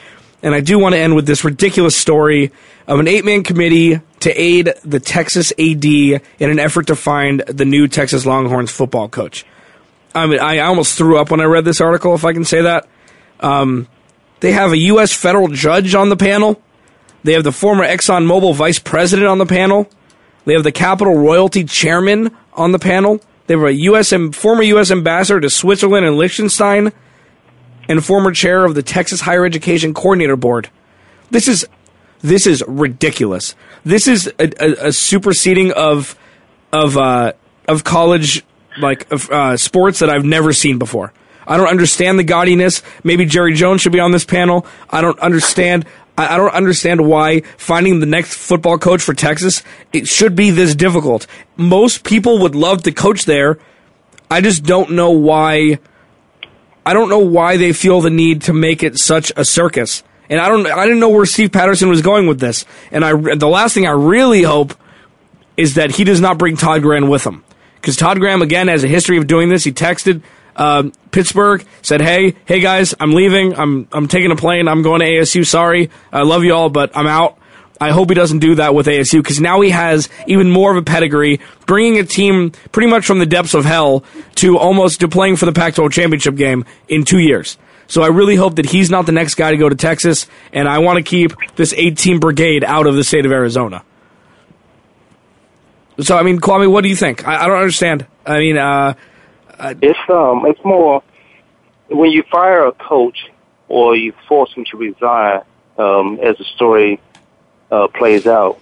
and 0.42 0.52
I 0.52 0.60
do 0.60 0.76
want 0.76 0.96
to 0.96 0.98
end 0.98 1.14
with 1.14 1.24
this 1.24 1.44
ridiculous 1.44 1.96
story 1.96 2.50
of 2.88 2.98
an 2.98 3.06
eight 3.06 3.24
man 3.24 3.44
committee 3.44 4.00
to 4.20 4.40
aid 4.40 4.72
the 4.84 4.98
Texas 4.98 5.52
AD 5.52 5.84
in 5.84 6.20
an 6.40 6.58
effort 6.58 6.88
to 6.88 6.96
find 6.96 7.42
the 7.42 7.64
new 7.64 7.86
Texas 7.86 8.26
Longhorns 8.26 8.72
football 8.72 9.08
coach. 9.08 9.46
I 10.12 10.26
mean, 10.26 10.40
I 10.40 10.58
almost 10.60 10.98
threw 10.98 11.16
up 11.16 11.30
when 11.30 11.40
I 11.40 11.44
read 11.44 11.64
this 11.64 11.80
article, 11.80 12.12
if 12.16 12.24
I 12.24 12.32
can 12.32 12.44
say 12.44 12.62
that. 12.62 12.88
Um, 13.38 13.86
they 14.40 14.50
have 14.50 14.72
a 14.72 14.78
U.S. 14.78 15.12
federal 15.12 15.46
judge 15.46 15.94
on 15.94 16.08
the 16.08 16.16
panel. 16.16 16.60
They 17.22 17.34
have 17.34 17.44
the 17.44 17.52
former 17.52 17.86
ExxonMobil 17.86 18.56
vice 18.56 18.80
president 18.80 19.28
on 19.28 19.38
the 19.38 19.46
panel. 19.46 19.88
They 20.46 20.54
have 20.54 20.64
the 20.64 20.72
Capital 20.72 21.14
Royalty 21.14 21.64
chairman 21.64 22.34
on 22.54 22.72
the 22.72 22.78
panel. 22.78 23.20
They 23.46 23.54
have 23.54 23.64
a 23.64 23.74
U.S. 23.74 24.14
former 24.32 24.62
U.S. 24.62 24.90
ambassador 24.90 25.40
to 25.40 25.50
Switzerland 25.50 26.06
and 26.06 26.16
Liechtenstein, 26.16 26.92
and 27.88 28.04
former 28.04 28.32
chair 28.32 28.64
of 28.64 28.74
the 28.74 28.82
Texas 28.82 29.20
Higher 29.20 29.44
Education 29.44 29.92
Coordinator 29.92 30.36
Board. 30.36 30.70
This 31.30 31.48
is 31.48 31.66
this 32.22 32.46
is 32.46 32.64
ridiculous. 32.66 33.54
This 33.84 34.08
is 34.08 34.26
a, 34.38 34.50
a, 34.64 34.88
a 34.88 34.92
superseding 34.92 35.72
of 35.72 36.18
of 36.72 36.96
uh, 36.96 37.32
of 37.68 37.84
college 37.84 38.44
like 38.78 39.10
of 39.12 39.30
uh, 39.30 39.56
sports 39.56 39.98
that 39.98 40.10
I've 40.10 40.24
never 40.24 40.52
seen 40.52 40.78
before. 40.78 41.12
I 41.46 41.56
don't 41.56 41.68
understand 41.68 42.18
the 42.18 42.24
gaudiness. 42.24 42.82
Maybe 43.04 43.24
Jerry 43.24 43.54
Jones 43.54 43.80
should 43.80 43.92
be 43.92 44.00
on 44.00 44.10
this 44.10 44.24
panel. 44.24 44.66
I 44.90 45.00
don't 45.00 45.18
understand. 45.20 45.86
I, 46.16 46.34
I 46.34 46.36
don't 46.36 46.54
understand 46.54 47.06
why 47.06 47.42
finding 47.56 48.00
the 48.00 48.06
next 48.06 48.34
football 48.34 48.78
coach 48.78 49.02
for 49.02 49.14
Texas 49.14 49.62
it 49.92 50.08
should 50.08 50.34
be 50.34 50.50
this 50.50 50.74
difficult. 50.74 51.26
Most 51.56 52.04
people 52.04 52.38
would 52.40 52.54
love 52.54 52.82
to 52.84 52.92
coach 52.92 53.24
there. 53.24 53.58
I 54.30 54.40
just 54.40 54.64
don't 54.64 54.92
know 54.92 55.10
why. 55.10 55.78
I 56.84 56.92
don't 56.92 57.08
know 57.08 57.18
why 57.18 57.56
they 57.56 57.72
feel 57.72 58.00
the 58.00 58.10
need 58.10 58.42
to 58.42 58.52
make 58.52 58.82
it 58.82 58.98
such 58.98 59.32
a 59.36 59.44
circus. 59.44 60.02
And 60.28 60.40
I 60.40 60.48
don't. 60.48 60.66
I 60.66 60.84
didn't 60.84 61.00
know 61.00 61.08
where 61.08 61.26
Steve 61.26 61.52
Patterson 61.52 61.88
was 61.88 62.02
going 62.02 62.26
with 62.26 62.40
this. 62.40 62.64
And 62.90 63.04
I. 63.04 63.12
The 63.12 63.48
last 63.48 63.74
thing 63.74 63.86
I 63.86 63.92
really 63.92 64.42
hope 64.42 64.74
is 65.56 65.74
that 65.74 65.92
he 65.92 66.04
does 66.04 66.20
not 66.20 66.38
bring 66.38 66.56
Todd 66.56 66.82
Graham 66.82 67.08
with 67.08 67.24
him, 67.24 67.44
because 67.76 67.96
Todd 67.96 68.18
Graham 68.18 68.42
again 68.42 68.68
has 68.68 68.84
a 68.84 68.88
history 68.88 69.16
of 69.16 69.26
doing 69.26 69.48
this. 69.48 69.64
He 69.64 69.72
texted 69.72 70.22
uh, 70.56 70.90
Pittsburgh 71.10 71.64
said, 71.82 72.00
"Hey, 72.00 72.34
hey 72.44 72.60
guys, 72.60 72.94
I'm 72.98 73.12
leaving. 73.12 73.54
I'm 73.54 73.88
I'm 73.92 74.08
taking 74.08 74.32
a 74.32 74.36
plane. 74.36 74.68
I'm 74.68 74.82
going 74.82 75.00
to 75.00 75.06
ASU. 75.06 75.46
Sorry, 75.46 75.90
I 76.12 76.22
love 76.22 76.44
you 76.44 76.54
all, 76.54 76.70
but 76.70 76.96
I'm 76.96 77.06
out." 77.06 77.38
I 77.78 77.90
hope 77.90 78.08
he 78.08 78.14
doesn't 78.14 78.38
do 78.38 78.54
that 78.54 78.74
with 78.74 78.86
ASU 78.86 79.22
because 79.22 79.38
now 79.38 79.60
he 79.60 79.68
has 79.68 80.08
even 80.26 80.50
more 80.50 80.70
of 80.70 80.78
a 80.78 80.82
pedigree, 80.82 81.40
bringing 81.66 81.98
a 81.98 82.04
team 82.04 82.52
pretty 82.72 82.88
much 82.88 83.04
from 83.04 83.18
the 83.18 83.26
depths 83.26 83.52
of 83.52 83.66
hell 83.66 84.02
to 84.36 84.56
almost 84.56 85.00
to 85.00 85.08
playing 85.08 85.36
for 85.36 85.44
the 85.44 85.52
Pac-12 85.52 85.92
championship 85.92 86.36
game 86.36 86.64
in 86.88 87.04
two 87.04 87.18
years. 87.18 87.58
So 87.88 88.02
I 88.02 88.08
really 88.08 88.34
hope 88.34 88.56
that 88.56 88.66
he's 88.66 88.90
not 88.90 89.06
the 89.06 89.12
next 89.12 89.34
guy 89.34 89.50
to 89.50 89.56
go 89.56 89.68
to 89.68 89.74
Texas, 89.74 90.26
and 90.54 90.68
I 90.68 90.78
want 90.78 90.96
to 90.96 91.02
keep 91.02 91.32
this 91.56 91.74
18 91.76 92.18
brigade 92.18 92.64
out 92.64 92.86
of 92.86 92.96
the 92.96 93.04
state 93.04 93.26
of 93.26 93.32
Arizona. 93.32 93.84
So 96.00 96.16
I 96.16 96.22
mean, 96.22 96.40
Kwamie, 96.40 96.70
what 96.70 96.82
do 96.82 96.88
you 96.88 96.96
think? 96.96 97.26
I, 97.26 97.44
I 97.44 97.46
don't 97.46 97.58
understand. 97.58 98.06
I 98.24 98.38
mean, 98.38 98.56
uh, 98.56 98.94
it's 99.58 99.98
um, 100.08 100.44
it's 100.46 100.62
more 100.64 101.02
when 101.88 102.10
you 102.10 102.22
fire 102.30 102.66
a 102.66 102.72
coach 102.72 103.30
or 103.68 103.96
you 103.96 104.12
force 104.28 104.52
him 104.54 104.64
to 104.70 104.76
resign, 104.76 105.42
um, 105.78 106.18
as 106.22 106.36
the 106.38 106.44
story 106.44 107.00
uh, 107.70 107.88
plays 107.88 108.26
out, 108.26 108.58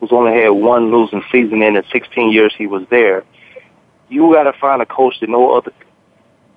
who's 0.00 0.12
only 0.12 0.32
had 0.40 0.48
one 0.50 0.90
losing 0.90 1.22
season 1.30 1.62
in 1.62 1.74
the 1.74 1.84
16 1.92 2.32
years 2.32 2.54
he 2.56 2.66
was 2.66 2.86
there. 2.90 3.24
You 4.08 4.32
got 4.32 4.44
to 4.44 4.52
find 4.58 4.80
a 4.80 4.86
coach 4.86 5.18
that 5.20 5.28
no 5.28 5.56
other 5.56 5.72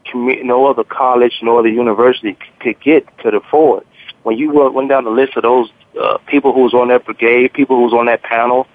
commu- 0.06 0.44
no 0.44 0.68
other 0.68 0.84
college, 0.84 1.40
no 1.42 1.60
other 1.60 1.70
university 1.70 2.38
could 2.60 2.80
get 2.80 3.18
could 3.18 3.34
afford. 3.34 3.86
When 4.24 4.38
you 4.38 4.52
went 4.52 4.90
down 4.90 5.06
the 5.06 5.12
list 5.12 5.36
of 5.38 5.44
those 5.44 5.72
uh, 6.00 6.18
people 6.28 6.54
who 6.54 6.62
was 6.62 6.74
on 6.74 6.90
that 6.90 7.06
brigade, 7.06 7.54
people 7.54 7.78
who 7.78 7.84
was 7.84 7.94
on 7.94 8.06
that 8.06 8.22
panel, 8.22 8.68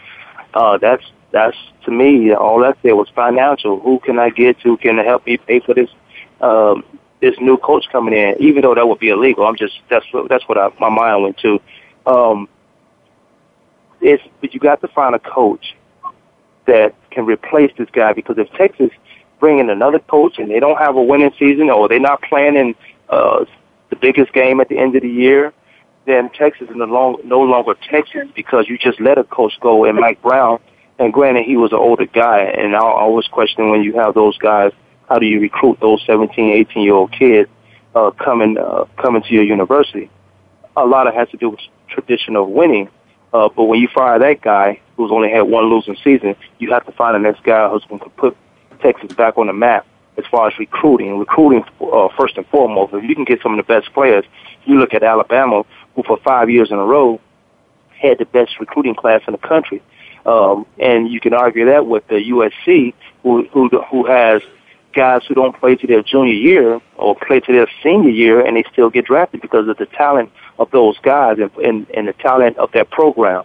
uh, 0.55 0.79
that's 0.79 1.05
that's 1.35 1.57
to 1.85 1.91
me 1.91 2.32
all 2.32 2.61
that 2.61 2.78
said 2.80 2.93
was 2.93 3.09
financial. 3.12 3.80
Who 3.80 3.99
can 3.99 4.20
I 4.20 4.30
get 4.30 4.61
to? 4.61 4.76
Can 4.76 4.99
help 4.99 5.26
me 5.26 5.37
pay 5.37 5.59
for 5.59 5.74
this 5.74 5.91
um, 6.41 6.85
this 7.20 7.35
new 7.41 7.57
coach 7.57 7.87
coming 7.91 8.14
in? 8.14 8.37
Even 8.39 8.62
though 8.62 8.76
that 8.76 8.87
would 8.87 9.01
be 9.01 9.09
illegal, 9.09 9.45
I'm 9.45 9.57
just 9.57 9.74
that's 9.91 10.07
what 10.12 10.28
that's 10.28 10.49
what 10.49 10.57
I, 10.57 10.70
my 10.78 10.89
mind 10.89 11.22
went 11.24 11.39
to. 11.39 11.61
Um, 12.07 12.49
it's 14.01 14.22
but 14.41 14.55
you 14.55 14.61
got 14.61 14.80
to 14.82 14.89
find 14.89 15.16
a 15.16 15.18
coach 15.18 15.74
that 16.66 16.95
can 17.11 17.26
replace 17.26 17.72
this 17.76 17.89
guy 17.91 18.12
because 18.12 18.39
if 18.39 18.49
Texas 18.53 18.91
bring 19.41 19.59
in 19.59 19.70
another 19.70 19.99
coach 19.99 20.39
and 20.39 20.49
they 20.49 20.61
don't 20.61 20.78
have 20.78 20.95
a 20.95 21.03
winning 21.03 21.32
season 21.37 21.68
or 21.68 21.89
they're 21.89 21.99
not 21.99 22.22
playing 22.22 22.55
in 22.55 22.76
uh, 23.09 23.45
the 23.91 23.97
biggest 23.97 24.32
game 24.32 24.61
at 24.61 24.68
the 24.68 24.78
end 24.78 24.95
of 24.95 25.03
the 25.03 25.11
year, 25.11 25.53
then 26.07 26.30
Texas 26.30 26.70
is 26.70 26.76
no, 26.76 26.85
long, 26.85 27.18
no 27.24 27.41
longer 27.41 27.74
Texas 27.91 28.28
because 28.37 28.68
you 28.68 28.78
just 28.78 29.01
let 29.01 29.18
a 29.18 29.24
coach 29.24 29.59
go. 29.61 29.85
And 29.85 29.99
Mike 29.99 30.22
Brown, 30.22 30.61
and 30.99 31.13
granted 31.13 31.45
he 31.45 31.57
was 31.57 31.73
an 31.73 31.79
older 31.79 32.07
guy, 32.07 32.41
and 32.41 32.75
I 32.75 32.81
always 32.81 33.27
question 33.27 33.71
when 33.71 33.83
you 33.83 33.95
have 33.95 34.15
those 34.15 34.39
guys, 34.39 34.73
how 35.09 35.19
do 35.19 35.27
you 35.27 35.41
recruit 35.41 35.79
those 35.81 36.03
17, 36.07 36.53
18 36.53 36.83
year 36.83 36.95
old 36.95 37.13
kids 37.13 37.51
uh, 37.95 38.11
coming 38.13 38.57
uh, 38.59 38.85
coming 38.97 39.23
to 39.23 39.35
your 39.35 39.45
university? 39.45 40.11
A 40.77 40.87
lot 40.87 41.07
of 41.07 41.15
it 41.15 41.19
has 41.19 41.29
to 41.31 41.37
do 41.37 41.51
with 41.51 41.61
tradition 41.89 42.37
of 42.37 42.49
winning. 42.49 42.89
Uh, 43.33 43.49
but 43.49 43.65
when 43.65 43.81
you 43.81 43.89
fire 43.89 44.19
that 44.19 44.41
guy 44.43 44.81
who's 44.97 45.11
only 45.11 45.29
had 45.31 45.43
one 45.43 45.65
losing 45.65 45.97
season, 46.05 46.37
you 46.59 46.73
have 46.73 46.87
to 46.87 46.93
find 46.93 47.17
the 47.17 47.19
next 47.19 47.43
guy 47.43 47.69
who's 47.69 47.85
going 47.87 48.01
to 48.01 48.09
put 48.11 48.37
Texas 48.81 49.13
back 49.17 49.37
on 49.37 49.49
the 49.49 49.53
map 49.53 49.85
as 50.17 50.25
far 50.31 50.47
as 50.47 50.57
recruiting. 50.59 51.19
Recruiting 51.19 51.65
uh, 51.81 52.09
first 52.17 52.37
and 52.37 52.47
foremost. 52.47 52.95
If 52.95 53.03
you 53.03 53.15
can 53.15 53.25
get 53.25 53.43
some 53.43 53.59
of 53.59 53.67
the 53.67 53.73
best 53.73 53.93
players, 53.93 54.25
you 54.65 54.79
look 54.79 54.95
at 54.95 55.03
Alabama, 55.03 55.65
who 55.95 56.03
for 56.05 56.19
five 56.19 56.49
years 56.49 56.71
in 56.71 56.79
a 56.79 56.85
row 56.85 57.21
had 57.91 58.19
the 58.19 58.25
best 58.25 58.61
recruiting 58.61 58.95
class 58.95 59.23
in 59.27 59.33
the 59.33 59.39
country, 59.39 59.83
um, 60.27 60.66
and 60.79 61.11
you 61.11 61.20
can 61.20 61.35
argue 61.35 61.66
that 61.66 61.87
with 61.87 62.07
the 62.09 62.16
USC, 62.16 62.95
who 63.22 63.47
who 63.49 63.68
who 63.91 64.07
has 64.07 64.43
guys 64.95 65.22
who 65.27 65.35
don't 65.35 65.59
play 65.59 65.75
to 65.75 65.87
their 65.87 66.03
junior 66.03 66.33
year 66.33 66.81
or 66.97 67.16
play 67.16 67.41
to 67.41 67.53
their 67.53 67.66
senior 67.83 68.11
year, 68.11 68.45
and 68.45 68.57
they 68.57 68.64
still 68.72 68.91
get 68.91 69.07
drafted 69.07 69.41
because 69.41 69.68
of 69.68 69.77
the 69.77 69.87
talent 69.87 70.31
of 70.59 70.70
those 70.70 70.97
guys 70.99 71.39
and 71.39 71.51
and, 71.57 71.87
and 71.91 72.09
the 72.09 72.12
talent 72.14 72.57
of 72.59 72.70
their 72.72 72.85
program. 72.85 73.45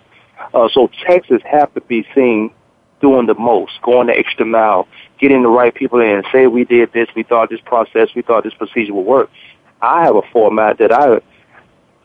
Uh, 0.53 0.69
so 0.71 0.89
Texas 1.05 1.41
have 1.45 1.73
to 1.73 1.81
be 1.81 2.05
seen 2.15 2.51
doing 3.01 3.25
the 3.25 3.35
most, 3.35 3.81
going 3.81 4.07
the 4.07 4.17
extra 4.17 4.45
mile, 4.45 4.87
getting 5.19 5.41
the 5.41 5.49
right 5.49 5.73
people 5.73 5.99
in. 5.99 6.23
Say 6.31 6.47
we 6.47 6.65
did 6.65 6.91
this, 6.93 7.07
we 7.15 7.23
thought 7.23 7.49
this 7.49 7.61
process, 7.61 8.09
we 8.15 8.21
thought 8.21 8.43
this 8.43 8.53
procedure 8.53 8.93
would 8.93 9.05
work. 9.05 9.29
I 9.81 10.03
have 10.03 10.15
a 10.15 10.21
format 10.33 10.77
that 10.79 10.91
I 10.91 11.19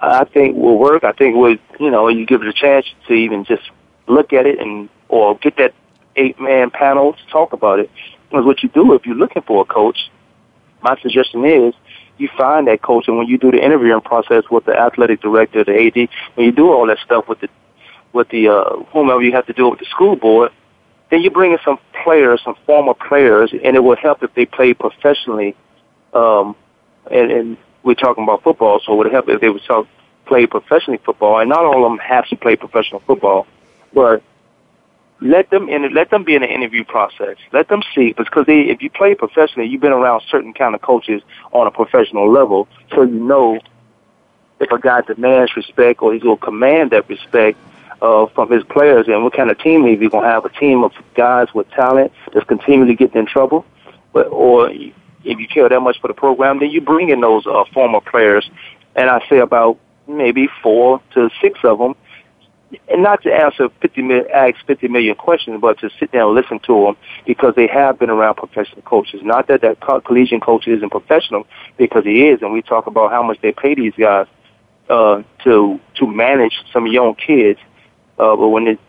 I 0.01 0.25
think 0.25 0.57
will 0.57 0.79
work. 0.79 1.05
I 1.05 1.13
think 1.13 1.37
would 1.37 1.61
you 1.79 1.91
know 1.91 2.09
you 2.09 2.27
give 2.27 2.43
it 2.43 2.49
a 2.49 2.53
chance 2.53 2.87
to 3.07 3.15
even 3.15 3.45
just 3.45 3.63
look 4.07 4.33
at 4.33 4.47
it 4.47 4.59
and 4.59 4.89
or 5.09 5.37
get 5.39 5.57
that 5.57 5.75
eight 6.17 6.41
man 6.41 6.71
panel 6.71 7.13
to 7.13 7.27
talk 7.31 7.53
about 7.53 7.79
it. 7.79 7.91
Because 8.29 8.45
what 8.45 8.63
you 8.63 8.69
do 8.69 8.95
if 8.95 9.07
you're 9.07 9.15
looking 9.15 9.43
for 9.43 9.63
a 9.63 9.65
coach, 9.65 10.11
my 10.83 10.99
suggestion 11.01 11.45
is 11.45 11.75
you 12.19 12.29
find 12.37 12.69
that 12.69 12.83
coach, 12.83 13.09
and 13.09 13.19
when 13.19 13.27
you 13.27 13.39
do 13.39 13.51
the 13.51 13.65
interviewing 13.65 14.01
process 14.01 14.45
with 14.51 14.65
the 14.65 14.79
athletic 14.79 15.21
director, 15.21 15.65
the 15.65 15.87
AD, 15.87 16.09
when 16.35 16.47
you 16.47 16.53
do 16.53 16.71
all 16.73 16.87
that 16.87 16.99
stuff 16.99 17.29
with 17.29 17.41
the 17.41 17.49
with 18.13 18.29
the 18.29 18.49
uh, 18.49 18.77
whomever 18.93 19.23
you 19.23 19.33
have 19.33 19.47
to 19.47 19.53
do 19.53 19.69
with 19.69 19.81
the 19.81 19.87
school 19.87 20.15
board, 20.15 20.53
then 21.11 21.23
you 21.23 21.31
bring 21.31 21.53
in 21.53 21.59
some 21.65 21.79
players, 22.05 22.41
some 22.45 22.55
former 22.67 22.95
players, 22.95 23.53
and 23.53 23.77
it 23.77 23.81
will 23.81 23.97
help 23.97 24.23
if 24.23 24.33
they 24.35 24.47
play 24.47 24.73
professionally. 24.75 25.57
Um, 26.13 26.55
and, 27.11 27.31
and 27.33 27.57
we're 27.83 27.95
talking 27.95 28.25
about 28.25 28.43
football, 28.43 28.81
so 28.85 28.93
it 28.95 28.97
would 28.97 29.13
help 29.13 29.29
if 29.29 29.41
they 29.41 29.51
would 29.51 29.65
talk, 29.65 29.87
play 30.27 30.47
professionally 30.47 31.01
football. 31.05 31.41
And 31.41 31.51
not 31.51 31.65
all 31.65 31.85
of 31.85 31.91
them 31.91 31.99
have 31.99 32.27
to 32.29 32.37
play 32.37 32.57
professional 32.57 33.01
football, 33.01 33.47
but 33.95 34.23
let 35.21 35.49
them 35.51 35.69
in. 35.69 35.95
Let 35.95 36.11
them 36.11 36.25
be 36.25 36.35
in 36.35 36.43
the 36.43 36.53
interview 36.53 36.85
process. 36.85 37.37
Let 37.53 37.69
them 37.69 37.83
see 37.95 38.13
because 38.13 38.47
they, 38.47 38.63
if 38.63 38.83
you 38.83 38.91
play 38.91 39.15
professionally, 39.15 39.69
you've 39.69 39.81
been 39.81 39.93
around 39.93 40.23
certain 40.29 40.53
kind 40.53 40.75
of 40.75 40.83
coaches 40.83 41.23
on 41.53 41.67
a 41.67 41.71
professional 41.71 42.31
level, 42.31 42.69
so 42.91 43.03
you 43.03 43.21
know 43.21 43.59
if 44.61 44.71
a 44.71 44.79
guy 44.79 45.01
demands 45.01 45.57
respect 45.57 46.03
or 46.03 46.13
he's 46.13 46.23
going 46.23 46.39
to 46.39 46.45
command 46.45 46.91
that 46.91 47.09
respect 47.09 47.59
uh, 48.03 48.27
from 48.27 48.51
his 48.51 48.63
players 48.65 49.07
and 49.09 49.25
what 49.25 49.33
kind 49.33 49.51
of 49.51 49.59
team 49.59 49.85
he's 49.87 49.99
going 50.11 50.25
to 50.25 50.29
have 50.29 50.45
a 50.45 50.51
team 50.51 50.85
of 50.85 50.93
guys 51.15 51.49
with 51.55 51.69
talent 51.71 52.13
that's 52.33 52.47
continually 52.47 52.95
getting 52.95 53.21
in 53.21 53.27
trouble, 53.27 53.65
but 54.13 54.27
or 54.29 54.71
if 54.71 55.39
you 55.39 55.49
care 55.49 55.69
that 55.69 55.81
much 55.81 56.01
for 56.01 56.09
the 56.09 56.15
program, 56.15 56.59
then 56.59 56.71
you 56.71 56.81
bring 56.81 57.09
in 57.09 57.21
those 57.21 57.47
uh, 57.47 57.65
former 57.73 58.01
players, 58.01 58.49
and 58.95 59.09
I 59.09 59.27
say 59.29 59.39
about 59.39 59.79
maybe 60.07 60.49
four 60.63 61.01
to 61.15 61.31
six 61.41 61.59
of 61.65 61.79
them 61.79 61.95
and 62.89 63.03
not 63.03 63.23
to 63.23 63.33
answer 63.33 63.69
50 63.81 64.03
million, 64.03 64.27
ask 64.33 64.57
50 64.67 64.89
million 64.89 65.15
questions, 65.15 65.61
but 65.61 65.79
to 65.81 65.91
sit 65.99 66.13
down 66.13 66.29
and 66.29 66.35
listen 66.35 66.59
to 66.61 66.85
them 66.85 66.97
because 67.27 67.55
they 67.55 67.67
have 67.67 67.99
been 67.99 68.11
around 68.11 68.37
professional 68.37 68.83
coaches. 68.83 69.21
Not 69.23 69.49
that 69.49 69.63
that 69.63 69.81
collegiate 69.81 70.43
coach 70.43 70.67
isn't 70.67 70.91
professional 70.91 71.47
because 71.77 72.05
he 72.05 72.29
is, 72.29 72.43
and 72.43 72.53
we 72.53 72.63
talk 72.63 72.87
about 72.87 73.11
how 73.11 73.23
much 73.23 73.41
they 73.41 73.53
pay 73.53 73.75
these 73.75 73.95
guys 73.95 74.27
uh, 74.89 75.23
to 75.45 75.81
to 75.95 76.07
manage 76.07 76.55
some 76.73 76.87
young 76.87 77.15
kids. 77.15 77.59
Uh, 78.19 78.37
but 78.37 78.49
when 78.49 78.69
it, 78.69 78.81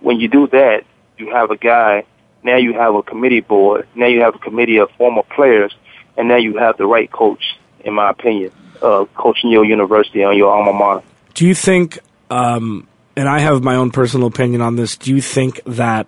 when 0.00 0.20
you 0.20 0.28
do 0.28 0.46
that, 0.48 0.84
you 1.18 1.30
have 1.32 1.50
a 1.50 1.56
guy. 1.56 2.04
Now 2.42 2.56
you 2.56 2.74
have 2.74 2.94
a 2.94 3.02
committee 3.02 3.40
board. 3.40 3.86
Now 3.94 4.06
you 4.06 4.20
have 4.22 4.34
a 4.34 4.38
committee 4.38 4.78
of 4.78 4.90
former 4.98 5.22
players, 5.22 5.72
and 6.16 6.28
now 6.28 6.36
you 6.36 6.56
have 6.58 6.76
the 6.76 6.86
right 6.86 7.10
coach, 7.10 7.42
in 7.84 7.94
my 7.94 8.10
opinion, 8.10 8.50
uh, 8.80 9.04
coaching 9.14 9.50
your 9.50 9.64
university 9.64 10.24
on 10.24 10.36
your 10.36 10.52
alma 10.52 10.72
mater. 10.72 11.06
Do 11.34 11.46
you 11.46 11.54
think? 11.54 11.98
Um 12.30 12.88
and 13.16 13.28
I 13.28 13.40
have 13.40 13.62
my 13.62 13.76
own 13.76 13.90
personal 13.90 14.26
opinion 14.26 14.60
on 14.60 14.76
this. 14.76 14.96
Do 14.96 15.14
you 15.14 15.20
think 15.20 15.60
that 15.64 16.06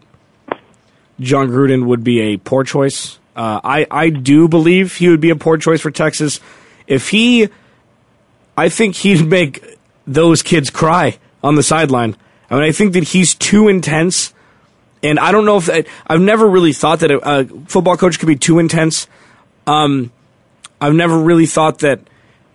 Jon 1.20 1.48
Gruden 1.48 1.86
would 1.86 2.02
be 2.02 2.20
a 2.20 2.36
poor 2.36 2.64
choice? 2.64 3.18
Uh, 3.36 3.60
I 3.62 3.86
I 3.90 4.10
do 4.10 4.48
believe 4.48 4.96
he 4.96 5.08
would 5.08 5.20
be 5.20 5.30
a 5.30 5.36
poor 5.36 5.56
choice 5.56 5.80
for 5.80 5.90
Texas 5.90 6.40
if 6.86 7.10
he. 7.10 7.48
I 8.56 8.68
think 8.68 8.94
he'd 8.94 9.26
make 9.26 9.78
those 10.06 10.42
kids 10.42 10.70
cry 10.70 11.18
on 11.42 11.56
the 11.56 11.62
sideline. 11.62 12.16
I 12.48 12.54
mean, 12.54 12.64
I 12.64 12.72
think 12.72 12.92
that 12.92 13.02
he's 13.02 13.34
too 13.34 13.66
intense, 13.66 14.32
and 15.02 15.18
I 15.18 15.32
don't 15.32 15.44
know 15.44 15.56
if 15.56 15.68
I, 15.68 15.84
I've 16.06 16.20
never 16.20 16.48
really 16.48 16.72
thought 16.72 17.00
that 17.00 17.10
a, 17.10 17.18
a 17.40 17.44
football 17.66 17.96
coach 17.96 18.20
could 18.20 18.28
be 18.28 18.36
too 18.36 18.60
intense. 18.60 19.08
Um, 19.66 20.12
I've 20.80 20.94
never 20.94 21.18
really 21.18 21.46
thought 21.46 21.80
that 21.80 22.00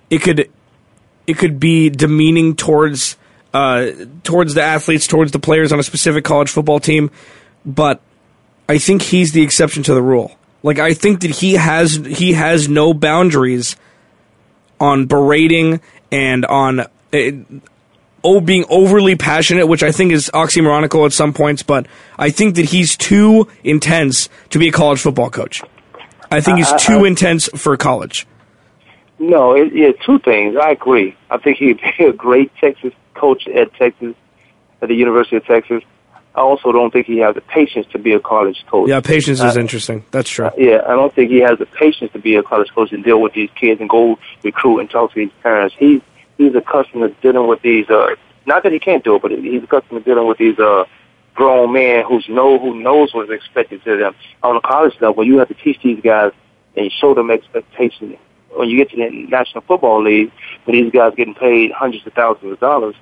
it 0.09 0.21
could 0.21 0.49
it 1.27 1.37
could 1.37 1.59
be 1.59 1.89
demeaning 1.89 2.55
towards 2.55 3.17
uh, 3.53 3.91
towards 4.23 4.53
the 4.53 4.61
athletes, 4.61 5.07
towards 5.07 5.31
the 5.31 5.39
players 5.39 5.71
on 5.71 5.79
a 5.79 5.83
specific 5.83 6.23
college 6.23 6.49
football 6.49 6.79
team, 6.79 7.11
but 7.65 8.01
I 8.67 8.77
think 8.77 9.01
he's 9.01 9.31
the 9.31 9.41
exception 9.41 9.83
to 9.83 9.93
the 9.93 10.01
rule. 10.01 10.37
Like 10.61 10.79
I 10.79 10.93
think 10.93 11.21
that 11.21 11.31
he 11.31 11.53
has 11.53 11.95
he 11.95 12.33
has 12.33 12.67
no 12.67 12.93
boundaries 12.93 13.75
on 14.79 15.05
berating 15.05 15.81
and 16.11 16.45
on 16.45 16.81
uh, 16.81 16.87
oh 18.23 18.41
being 18.41 18.65
overly 18.69 19.15
passionate, 19.15 19.67
which 19.67 19.83
I 19.83 19.91
think 19.91 20.11
is 20.11 20.29
oxymoronical 20.33 21.05
at 21.05 21.13
some 21.13 21.33
points. 21.33 21.63
But 21.63 21.87
I 22.17 22.29
think 22.29 22.55
that 22.55 22.65
he's 22.65 22.97
too 22.97 23.47
intense 23.63 24.29
to 24.49 24.59
be 24.59 24.67
a 24.67 24.71
college 24.71 24.99
football 24.99 25.29
coach. 25.29 25.63
I 26.31 26.41
think 26.41 26.59
he's 26.59 26.73
too 26.83 27.05
intense 27.05 27.47
for 27.55 27.75
college. 27.77 28.27
No, 29.17 29.53
it, 29.55 29.73
yeah, 29.73 29.91
two 30.05 30.19
things. 30.19 30.55
I 30.55 30.71
agree. 30.71 31.15
I 31.29 31.37
think 31.37 31.57
he'd 31.57 31.79
be 31.97 32.05
a 32.05 32.13
great 32.13 32.51
Texas 32.57 32.93
coach 33.19 33.47
at 33.47 33.73
Texas, 33.75 34.15
at 34.81 34.87
the 34.89 34.95
University 34.95 35.35
of 35.35 35.45
Texas. 35.45 35.83
I 36.35 36.41
also 36.41 36.71
don't 36.71 36.91
think 36.91 37.07
he 37.07 37.17
has 37.17 37.35
the 37.35 37.41
patience 37.41 37.87
to 37.91 37.99
be 37.99 38.13
a 38.13 38.19
college 38.19 38.63
coach. 38.67 38.87
Yeah, 38.87 39.01
patience 39.01 39.41
is 39.41 39.57
uh, 39.57 39.59
interesting. 39.59 40.05
That's 40.11 40.29
true. 40.29 40.45
Uh, 40.45 40.51
yeah, 40.57 40.81
I 40.87 40.91
don't 40.91 41.13
think 41.13 41.31
he 41.31 41.39
has 41.39 41.57
the 41.57 41.65
patience 41.65 42.13
to 42.13 42.19
be 42.19 42.35
a 42.35 42.43
college 42.43 42.69
coach 42.73 42.91
and 42.91 43.03
deal 43.03 43.19
with 43.19 43.33
these 43.33 43.49
kids 43.55 43.81
and 43.81 43.89
go 43.89 44.17
recruit 44.43 44.79
and 44.79 44.89
talk 44.89 45.11
to 45.13 45.19
these 45.19 45.31
parents. 45.43 45.75
He 45.77 46.01
he's 46.37 46.55
accustomed 46.55 47.03
to 47.03 47.21
dealing 47.21 47.47
with 47.47 47.61
these. 47.61 47.89
Uh, 47.89 48.15
not 48.45 48.63
that 48.63 48.71
he 48.71 48.79
can't 48.79 49.03
do 49.03 49.15
it, 49.15 49.21
but 49.21 49.31
he's 49.31 49.63
accustomed 49.63 50.03
to 50.03 50.09
dealing 50.09 50.27
with 50.27 50.37
these 50.37 50.57
uh, 50.59 50.85
grown 51.33 51.73
men 51.73 52.05
who 52.05 52.21
know 52.29 52.59
who 52.59 52.79
knows 52.79 53.13
what 53.13 53.29
is 53.29 53.31
expected 53.31 53.83
to 53.83 53.97
them 53.97 54.15
on 54.43 54.55
a 54.55 54.61
college 54.61 54.93
level. 55.01 55.25
You 55.25 55.39
have 55.39 55.47
to 55.47 55.53
teach 55.55 55.81
these 55.83 56.01
guys 56.01 56.31
and 56.75 56.91
show 56.91 57.13
them 57.13 57.31
expectations. 57.31 58.17
When 58.51 58.69
you 58.69 58.77
get 58.77 58.89
to 58.91 58.97
the 58.97 59.09
National 59.27 59.61
Football 59.61 60.03
League, 60.03 60.31
when 60.65 60.75
these 60.81 60.91
guys 60.91 61.13
getting 61.15 61.35
paid 61.35 61.71
hundreds 61.71 62.05
of 62.07 62.13
thousands 62.13 62.53
of 62.53 62.59
dollars, 62.59 62.95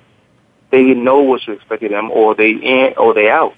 they 0.70 0.82
know 0.94 1.20
what's 1.20 1.48
expected 1.48 1.92
of 1.92 1.96
them, 1.96 2.10
or 2.10 2.34
they 2.34 2.50
in 2.50 2.94
or 2.96 3.14
they 3.14 3.30
out. 3.30 3.54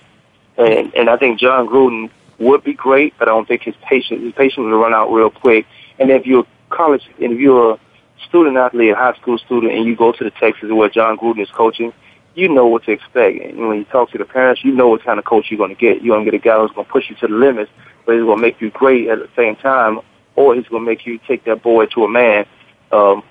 And 0.56 0.94
and 0.94 1.08
I 1.08 1.16
think 1.16 1.40
Jon 1.40 1.68
Gruden 1.68 2.10
would 2.38 2.64
be 2.64 2.74
great, 2.74 3.14
but 3.18 3.28
I 3.28 3.32
don't 3.32 3.46
think 3.46 3.62
his 3.62 3.74
patience 3.82 4.22
his 4.22 4.32
patience 4.32 4.58
will 4.58 4.78
run 4.78 4.94
out 4.94 5.12
real 5.12 5.30
quick. 5.30 5.66
And 5.98 6.10
if 6.10 6.26
you're 6.26 6.44
a 6.44 6.74
college, 6.74 7.08
and 7.20 7.32
if 7.32 7.38
you're 7.38 7.74
a 7.74 7.80
student 8.28 8.56
athlete, 8.56 8.92
a 8.92 8.96
high 8.96 9.14
school 9.14 9.38
student, 9.38 9.72
and 9.72 9.84
you 9.84 9.96
go 9.96 10.12
to 10.12 10.24
the 10.24 10.30
Texas 10.30 10.70
where 10.70 10.88
Jon 10.88 11.18
Gruden 11.18 11.42
is 11.42 11.50
coaching, 11.50 11.92
you 12.34 12.48
know 12.48 12.66
what 12.66 12.84
to 12.84 12.92
expect. 12.92 13.38
And 13.38 13.68
when 13.68 13.78
you 13.78 13.84
talk 13.84 14.10
to 14.12 14.18
the 14.18 14.24
parents, 14.24 14.64
you 14.64 14.72
know 14.72 14.88
what 14.88 15.04
kind 15.04 15.18
of 15.18 15.24
coach 15.24 15.46
you're 15.50 15.58
going 15.58 15.74
to 15.74 15.80
get. 15.80 16.02
You're 16.02 16.16
going 16.16 16.24
to 16.24 16.30
get 16.30 16.40
a 16.40 16.42
guy 16.42 16.58
who's 16.58 16.70
going 16.72 16.86
to 16.86 16.92
push 16.92 17.10
you 17.10 17.16
to 17.16 17.26
the 17.26 17.34
limits, 17.34 17.70
but 18.06 18.14
he's 18.14 18.24
going 18.24 18.38
to 18.38 18.42
make 18.42 18.60
you 18.60 18.70
great 18.70 19.08
at 19.08 19.18
the 19.18 19.28
same 19.36 19.56
time, 19.56 20.00
or 20.36 20.54
he's 20.54 20.66
going 20.68 20.84
to 20.84 20.90
make 20.90 21.06
you 21.06 21.18
take 21.26 21.44
that 21.44 21.62
boy 21.62 21.86
to 21.86 22.04
a 22.04 22.08
man. 22.08 22.46
Um, 22.92 23.22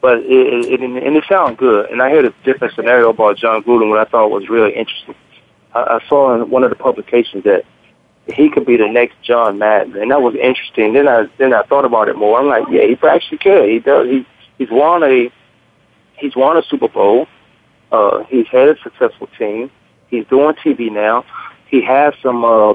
but 0.00 0.18
it, 0.18 0.66
it, 0.72 0.80
and 0.80 1.16
it 1.16 1.24
sounded 1.28 1.58
good. 1.58 1.90
And 1.90 2.00
I 2.00 2.10
heard 2.10 2.24
a 2.24 2.34
different 2.44 2.74
scenario 2.74 3.10
about 3.10 3.36
Jon 3.36 3.62
Gruden, 3.62 3.88
what 3.88 3.98
I 3.98 4.04
thought 4.04 4.30
was 4.30 4.48
really 4.48 4.72
interesting. 4.74 5.14
I, 5.74 5.80
I 5.80 6.08
saw 6.08 6.34
in 6.34 6.50
one 6.50 6.64
of 6.64 6.70
the 6.70 6.76
publications 6.76 7.44
that 7.44 7.64
he 8.26 8.50
could 8.50 8.66
be 8.66 8.76
the 8.76 8.88
next 8.88 9.20
John 9.22 9.58
Madden, 9.58 9.96
and 9.96 10.10
that 10.10 10.20
was 10.20 10.34
interesting. 10.34 10.92
Then 10.92 11.08
I 11.08 11.28
then 11.38 11.52
I 11.52 11.62
thought 11.62 11.84
about 11.84 12.08
it 12.08 12.16
more. 12.16 12.38
I'm 12.38 12.46
like, 12.46 12.64
yeah, 12.70 12.86
he 12.86 12.98
actually 13.06 13.38
could. 13.38 13.68
He 13.68 13.78
does. 13.78 14.06
He 14.06 14.26
he's 14.58 14.70
won 14.70 15.02
a 15.02 15.32
he's 16.16 16.36
won 16.36 16.56
a 16.56 16.62
Super 16.62 16.88
Bowl. 16.88 17.26
Uh, 17.90 18.24
he's 18.24 18.46
had 18.48 18.68
a 18.68 18.78
successful 18.82 19.28
team. 19.38 19.70
He's 20.08 20.26
doing 20.26 20.54
TV 20.56 20.92
now. 20.92 21.24
He 21.68 21.82
has 21.82 22.14
some 22.22 22.44
uh, 22.44 22.74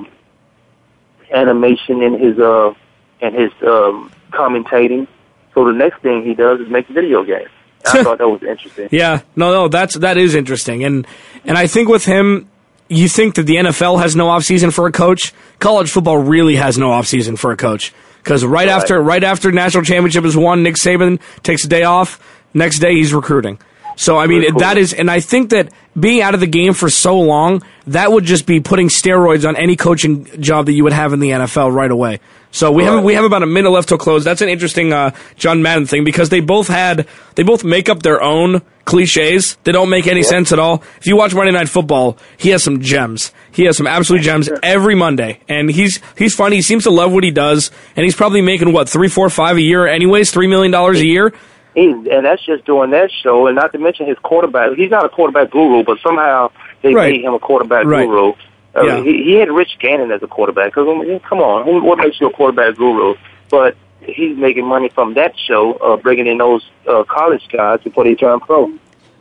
animation 1.32 2.02
in 2.02 2.20
his 2.20 2.40
uh 2.40 2.74
in 3.22 3.34
his 3.34 3.52
um, 3.62 4.12
commentating 4.32 5.08
So 5.54 5.66
the 5.66 5.74
next 5.74 6.02
thing 6.02 6.24
he 6.24 6.34
does 6.34 6.60
is 6.60 6.70
make 6.70 6.88
video 6.88 7.24
games. 7.24 7.50
I 7.86 8.04
thought 8.04 8.18
that 8.20 8.28
was 8.30 8.42
interesting. 8.44 8.90
Yeah, 8.92 9.22
no, 9.36 9.52
no, 9.52 9.68
that's 9.68 9.96
that 9.96 10.18
is 10.18 10.36
interesting, 10.36 10.84
and 10.84 11.06
and 11.46 11.58
I 11.58 11.68
think 11.68 11.90
with 11.90 12.06
him, 12.06 12.50
you 12.90 13.08
think 13.10 13.36
that 13.36 13.44
the 13.44 13.56
NFL 13.56 14.02
has 14.02 14.16
no 14.16 14.28
offseason 14.28 14.74
for 14.74 14.88
a 14.88 14.92
coach. 14.92 15.34
College 15.60 15.90
football 15.90 16.18
really 16.18 16.56
has 16.56 16.78
no 16.78 16.90
offseason 16.90 17.38
for 17.38 17.52
a 17.52 17.58
coach 17.58 17.94
because 18.24 18.46
right, 18.46 18.68
Right. 18.68 18.70
after 18.70 19.02
right 19.02 19.24
after 19.24 19.52
national 19.52 19.84
championship 19.84 20.24
is 20.26 20.36
won, 20.38 20.64
Nick 20.64 20.76
Saban 20.76 21.20
takes 21.44 21.66
a 21.66 21.68
day 21.68 21.84
off. 21.84 22.20
Next 22.54 22.80
day 22.80 22.94
he's 22.96 23.14
recruiting. 23.14 23.60
So 23.96 24.18
I 24.18 24.28
mean 24.28 24.50
cool. 24.50 24.60
that 24.60 24.78
is, 24.78 24.94
and 24.94 25.10
I 25.12 25.20
think 25.20 25.50
that 25.52 25.72
being 26.00 26.22
out 26.22 26.34
of 26.34 26.40
the 26.40 26.48
game 26.48 26.74
for 26.74 26.90
so 26.90 27.20
long, 27.20 27.64
that 27.88 28.12
would 28.12 28.24
just 28.24 28.46
be 28.46 28.60
putting 28.60 28.88
steroids 28.88 29.48
on 29.48 29.56
any 29.56 29.76
coaching 29.76 30.26
job 30.42 30.66
that 30.66 30.74
you 30.74 30.84
would 30.84 30.94
have 30.94 31.14
in 31.14 31.20
the 31.20 31.30
NFL 31.30 31.74
right 31.74 31.92
away. 31.92 32.20
So 32.52 32.72
we 32.72 32.84
have 32.84 33.04
we 33.04 33.16
have 33.16 33.26
about 33.26 33.42
a 33.42 33.48
minute 33.48 33.72
left 33.72 33.90
till 33.90 33.98
close. 33.98 34.24
That's 34.24 34.42
an 34.42 34.50
interesting 34.50 34.94
uh, 34.94 35.12
John 35.38 35.64
Madden 35.64 35.88
thing 35.88 36.04
because 36.04 36.30
they 36.30 36.40
both 36.40 36.68
had 36.68 37.08
they 37.34 37.42
both 37.42 37.64
make 37.64 37.90
up 37.90 38.04
their 38.04 38.22
own 38.22 38.62
cliches. 38.86 39.58
They 39.64 39.72
don't 39.72 39.90
make 39.90 40.06
any 40.06 40.22
sense 40.22 40.52
at 40.52 40.60
all. 40.60 40.84
If 40.98 41.08
you 41.08 41.18
watch 41.18 41.34
Monday 41.34 41.52
Night 41.52 41.68
Football, 41.68 42.16
he 42.38 42.50
has 42.50 42.64
some 42.64 42.80
gems. 42.80 43.32
He 43.52 43.64
has 43.64 43.76
some 43.76 43.88
absolute 43.88 44.22
gems 44.22 44.50
every 44.62 44.94
Monday, 44.94 45.40
and 45.50 45.68
he's 45.70 46.00
he's 46.16 46.36
funny. 46.36 46.58
He 46.58 46.62
seems 46.62 46.84
to 46.84 46.92
love 46.92 47.12
what 47.12 47.24
he 47.24 47.32
does, 47.32 47.72
and 47.96 48.04
he's 48.04 48.16
probably 48.16 48.42
making 48.42 48.72
what 48.72 48.88
three, 48.88 49.08
four, 49.08 49.32
five 49.32 49.58
a 49.58 49.62
year, 49.62 49.88
anyways, 49.88 50.30
three 50.30 50.48
million 50.48 50.72
dollars 50.72 51.00
a 51.00 51.08
year. 51.08 51.34
He, 51.76 51.90
and 51.90 52.26
that's 52.26 52.46
just 52.46 52.66
doing 52.66 52.92
that 52.92 53.10
show, 53.12 53.48
and 53.48 53.56
not 53.56 53.72
to 53.74 53.80
mention 53.80 54.06
his 54.08 54.18
quarterback. 54.20 54.74
He's 54.78 54.92
not 54.92 55.06
a 55.06 55.10
quarterback 55.10 55.50
guru, 55.50 55.84
but 55.84 55.98
somehow 56.04 56.52
they 56.82 56.94
Right. 56.94 57.12
made 57.14 57.24
him 57.24 57.34
a 57.34 57.40
quarterback 57.40 57.86
Right. 57.86 58.06
guru. 58.08 58.34
Uh, 58.76 58.84
Yeah. 58.84 59.04
he, 59.04 59.24
he 59.24 59.34
had 59.36 59.50
Rich 59.52 59.78
Gannon 59.80 60.12
as 60.12 60.22
a 60.24 60.28
quarterback. 60.28 60.78
I 60.78 60.82
mean, 60.84 61.20
come 61.22 61.40
on, 61.40 61.66
who, 61.66 61.82
what 61.84 61.98
makes 61.98 62.20
you 62.22 62.28
a 62.28 62.32
quarterback 62.32 62.76
guru? 62.76 63.16
But 63.50 63.76
he's 64.02 64.38
making 64.38 64.66
money 64.66 64.90
from 64.90 65.14
that 65.16 65.34
show, 65.48 65.74
uh, 65.74 65.98
bringing 65.98 66.28
in 66.28 66.38
those 66.38 66.68
uh, 66.88 67.04
college 67.04 67.48
guys 67.52 67.80
before 67.84 68.04
they 68.04 68.16
turn 68.16 68.40
pro. 68.40 68.72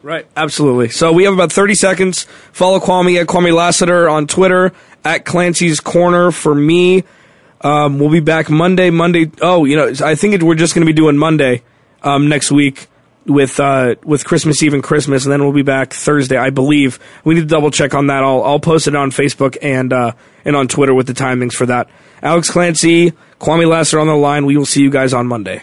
Right, 0.02 0.26
absolutely. 0.36 0.88
So 0.88 1.12
we 1.12 1.24
have 1.24 1.32
about 1.34 1.52
30 1.52 1.74
seconds. 1.74 2.24
Follow 2.52 2.80
Kwamie 2.80 3.20
at 3.20 3.28
Kwamie 3.28 3.54
Lassiter 3.54 4.08
on 4.08 4.26
Twitter, 4.26 4.72
at 5.04 5.24
Clancy's 5.24 5.78
Corner 5.80 6.32
for 6.32 6.54
me. 6.54 7.04
Um, 7.60 7.98
we'll 8.00 8.10
be 8.10 8.18
back 8.20 8.50
Monday. 8.50 8.90
Monday. 8.90 9.30
Oh, 9.40 9.64
you 9.64 9.76
know, 9.76 9.92
I 10.04 10.16
think 10.16 10.34
it, 10.34 10.42
we're 10.42 10.56
just 10.56 10.74
going 10.74 10.84
to 10.84 10.92
be 10.92 10.96
doing 10.96 11.16
Monday 11.16 11.62
um, 12.02 12.28
next 12.28 12.50
week 12.50 12.88
with 13.26 13.60
uh, 13.60 13.94
with 14.04 14.24
Christmas 14.24 14.62
Eve 14.62 14.74
and 14.74 14.82
Christmas, 14.82 15.24
and 15.24 15.32
then 15.32 15.42
we'll 15.42 15.52
be 15.52 15.62
back 15.62 15.92
Thursday, 15.92 16.36
I 16.36 16.50
believe. 16.50 16.98
We 17.24 17.34
need 17.34 17.42
to 17.42 17.46
double 17.46 17.70
check 17.70 17.94
on 17.94 18.08
that. 18.08 18.22
I'll 18.22 18.42
I'll 18.42 18.60
post 18.60 18.88
it 18.88 18.94
on 18.94 19.10
Facebook 19.10 19.56
and 19.62 19.92
uh, 19.92 20.12
and 20.44 20.56
on 20.56 20.68
Twitter 20.68 20.94
with 20.94 21.06
the 21.06 21.12
timings 21.12 21.52
for 21.52 21.66
that. 21.66 21.88
Alex 22.22 22.50
Clancy, 22.50 23.12
Kwamie 23.40 23.68
Lassiter 23.68 24.00
on 24.00 24.06
the 24.06 24.14
line. 24.14 24.46
We 24.46 24.56
will 24.56 24.66
see 24.66 24.82
you 24.82 24.90
guys 24.90 25.12
on 25.12 25.26
Monday. 25.26 25.62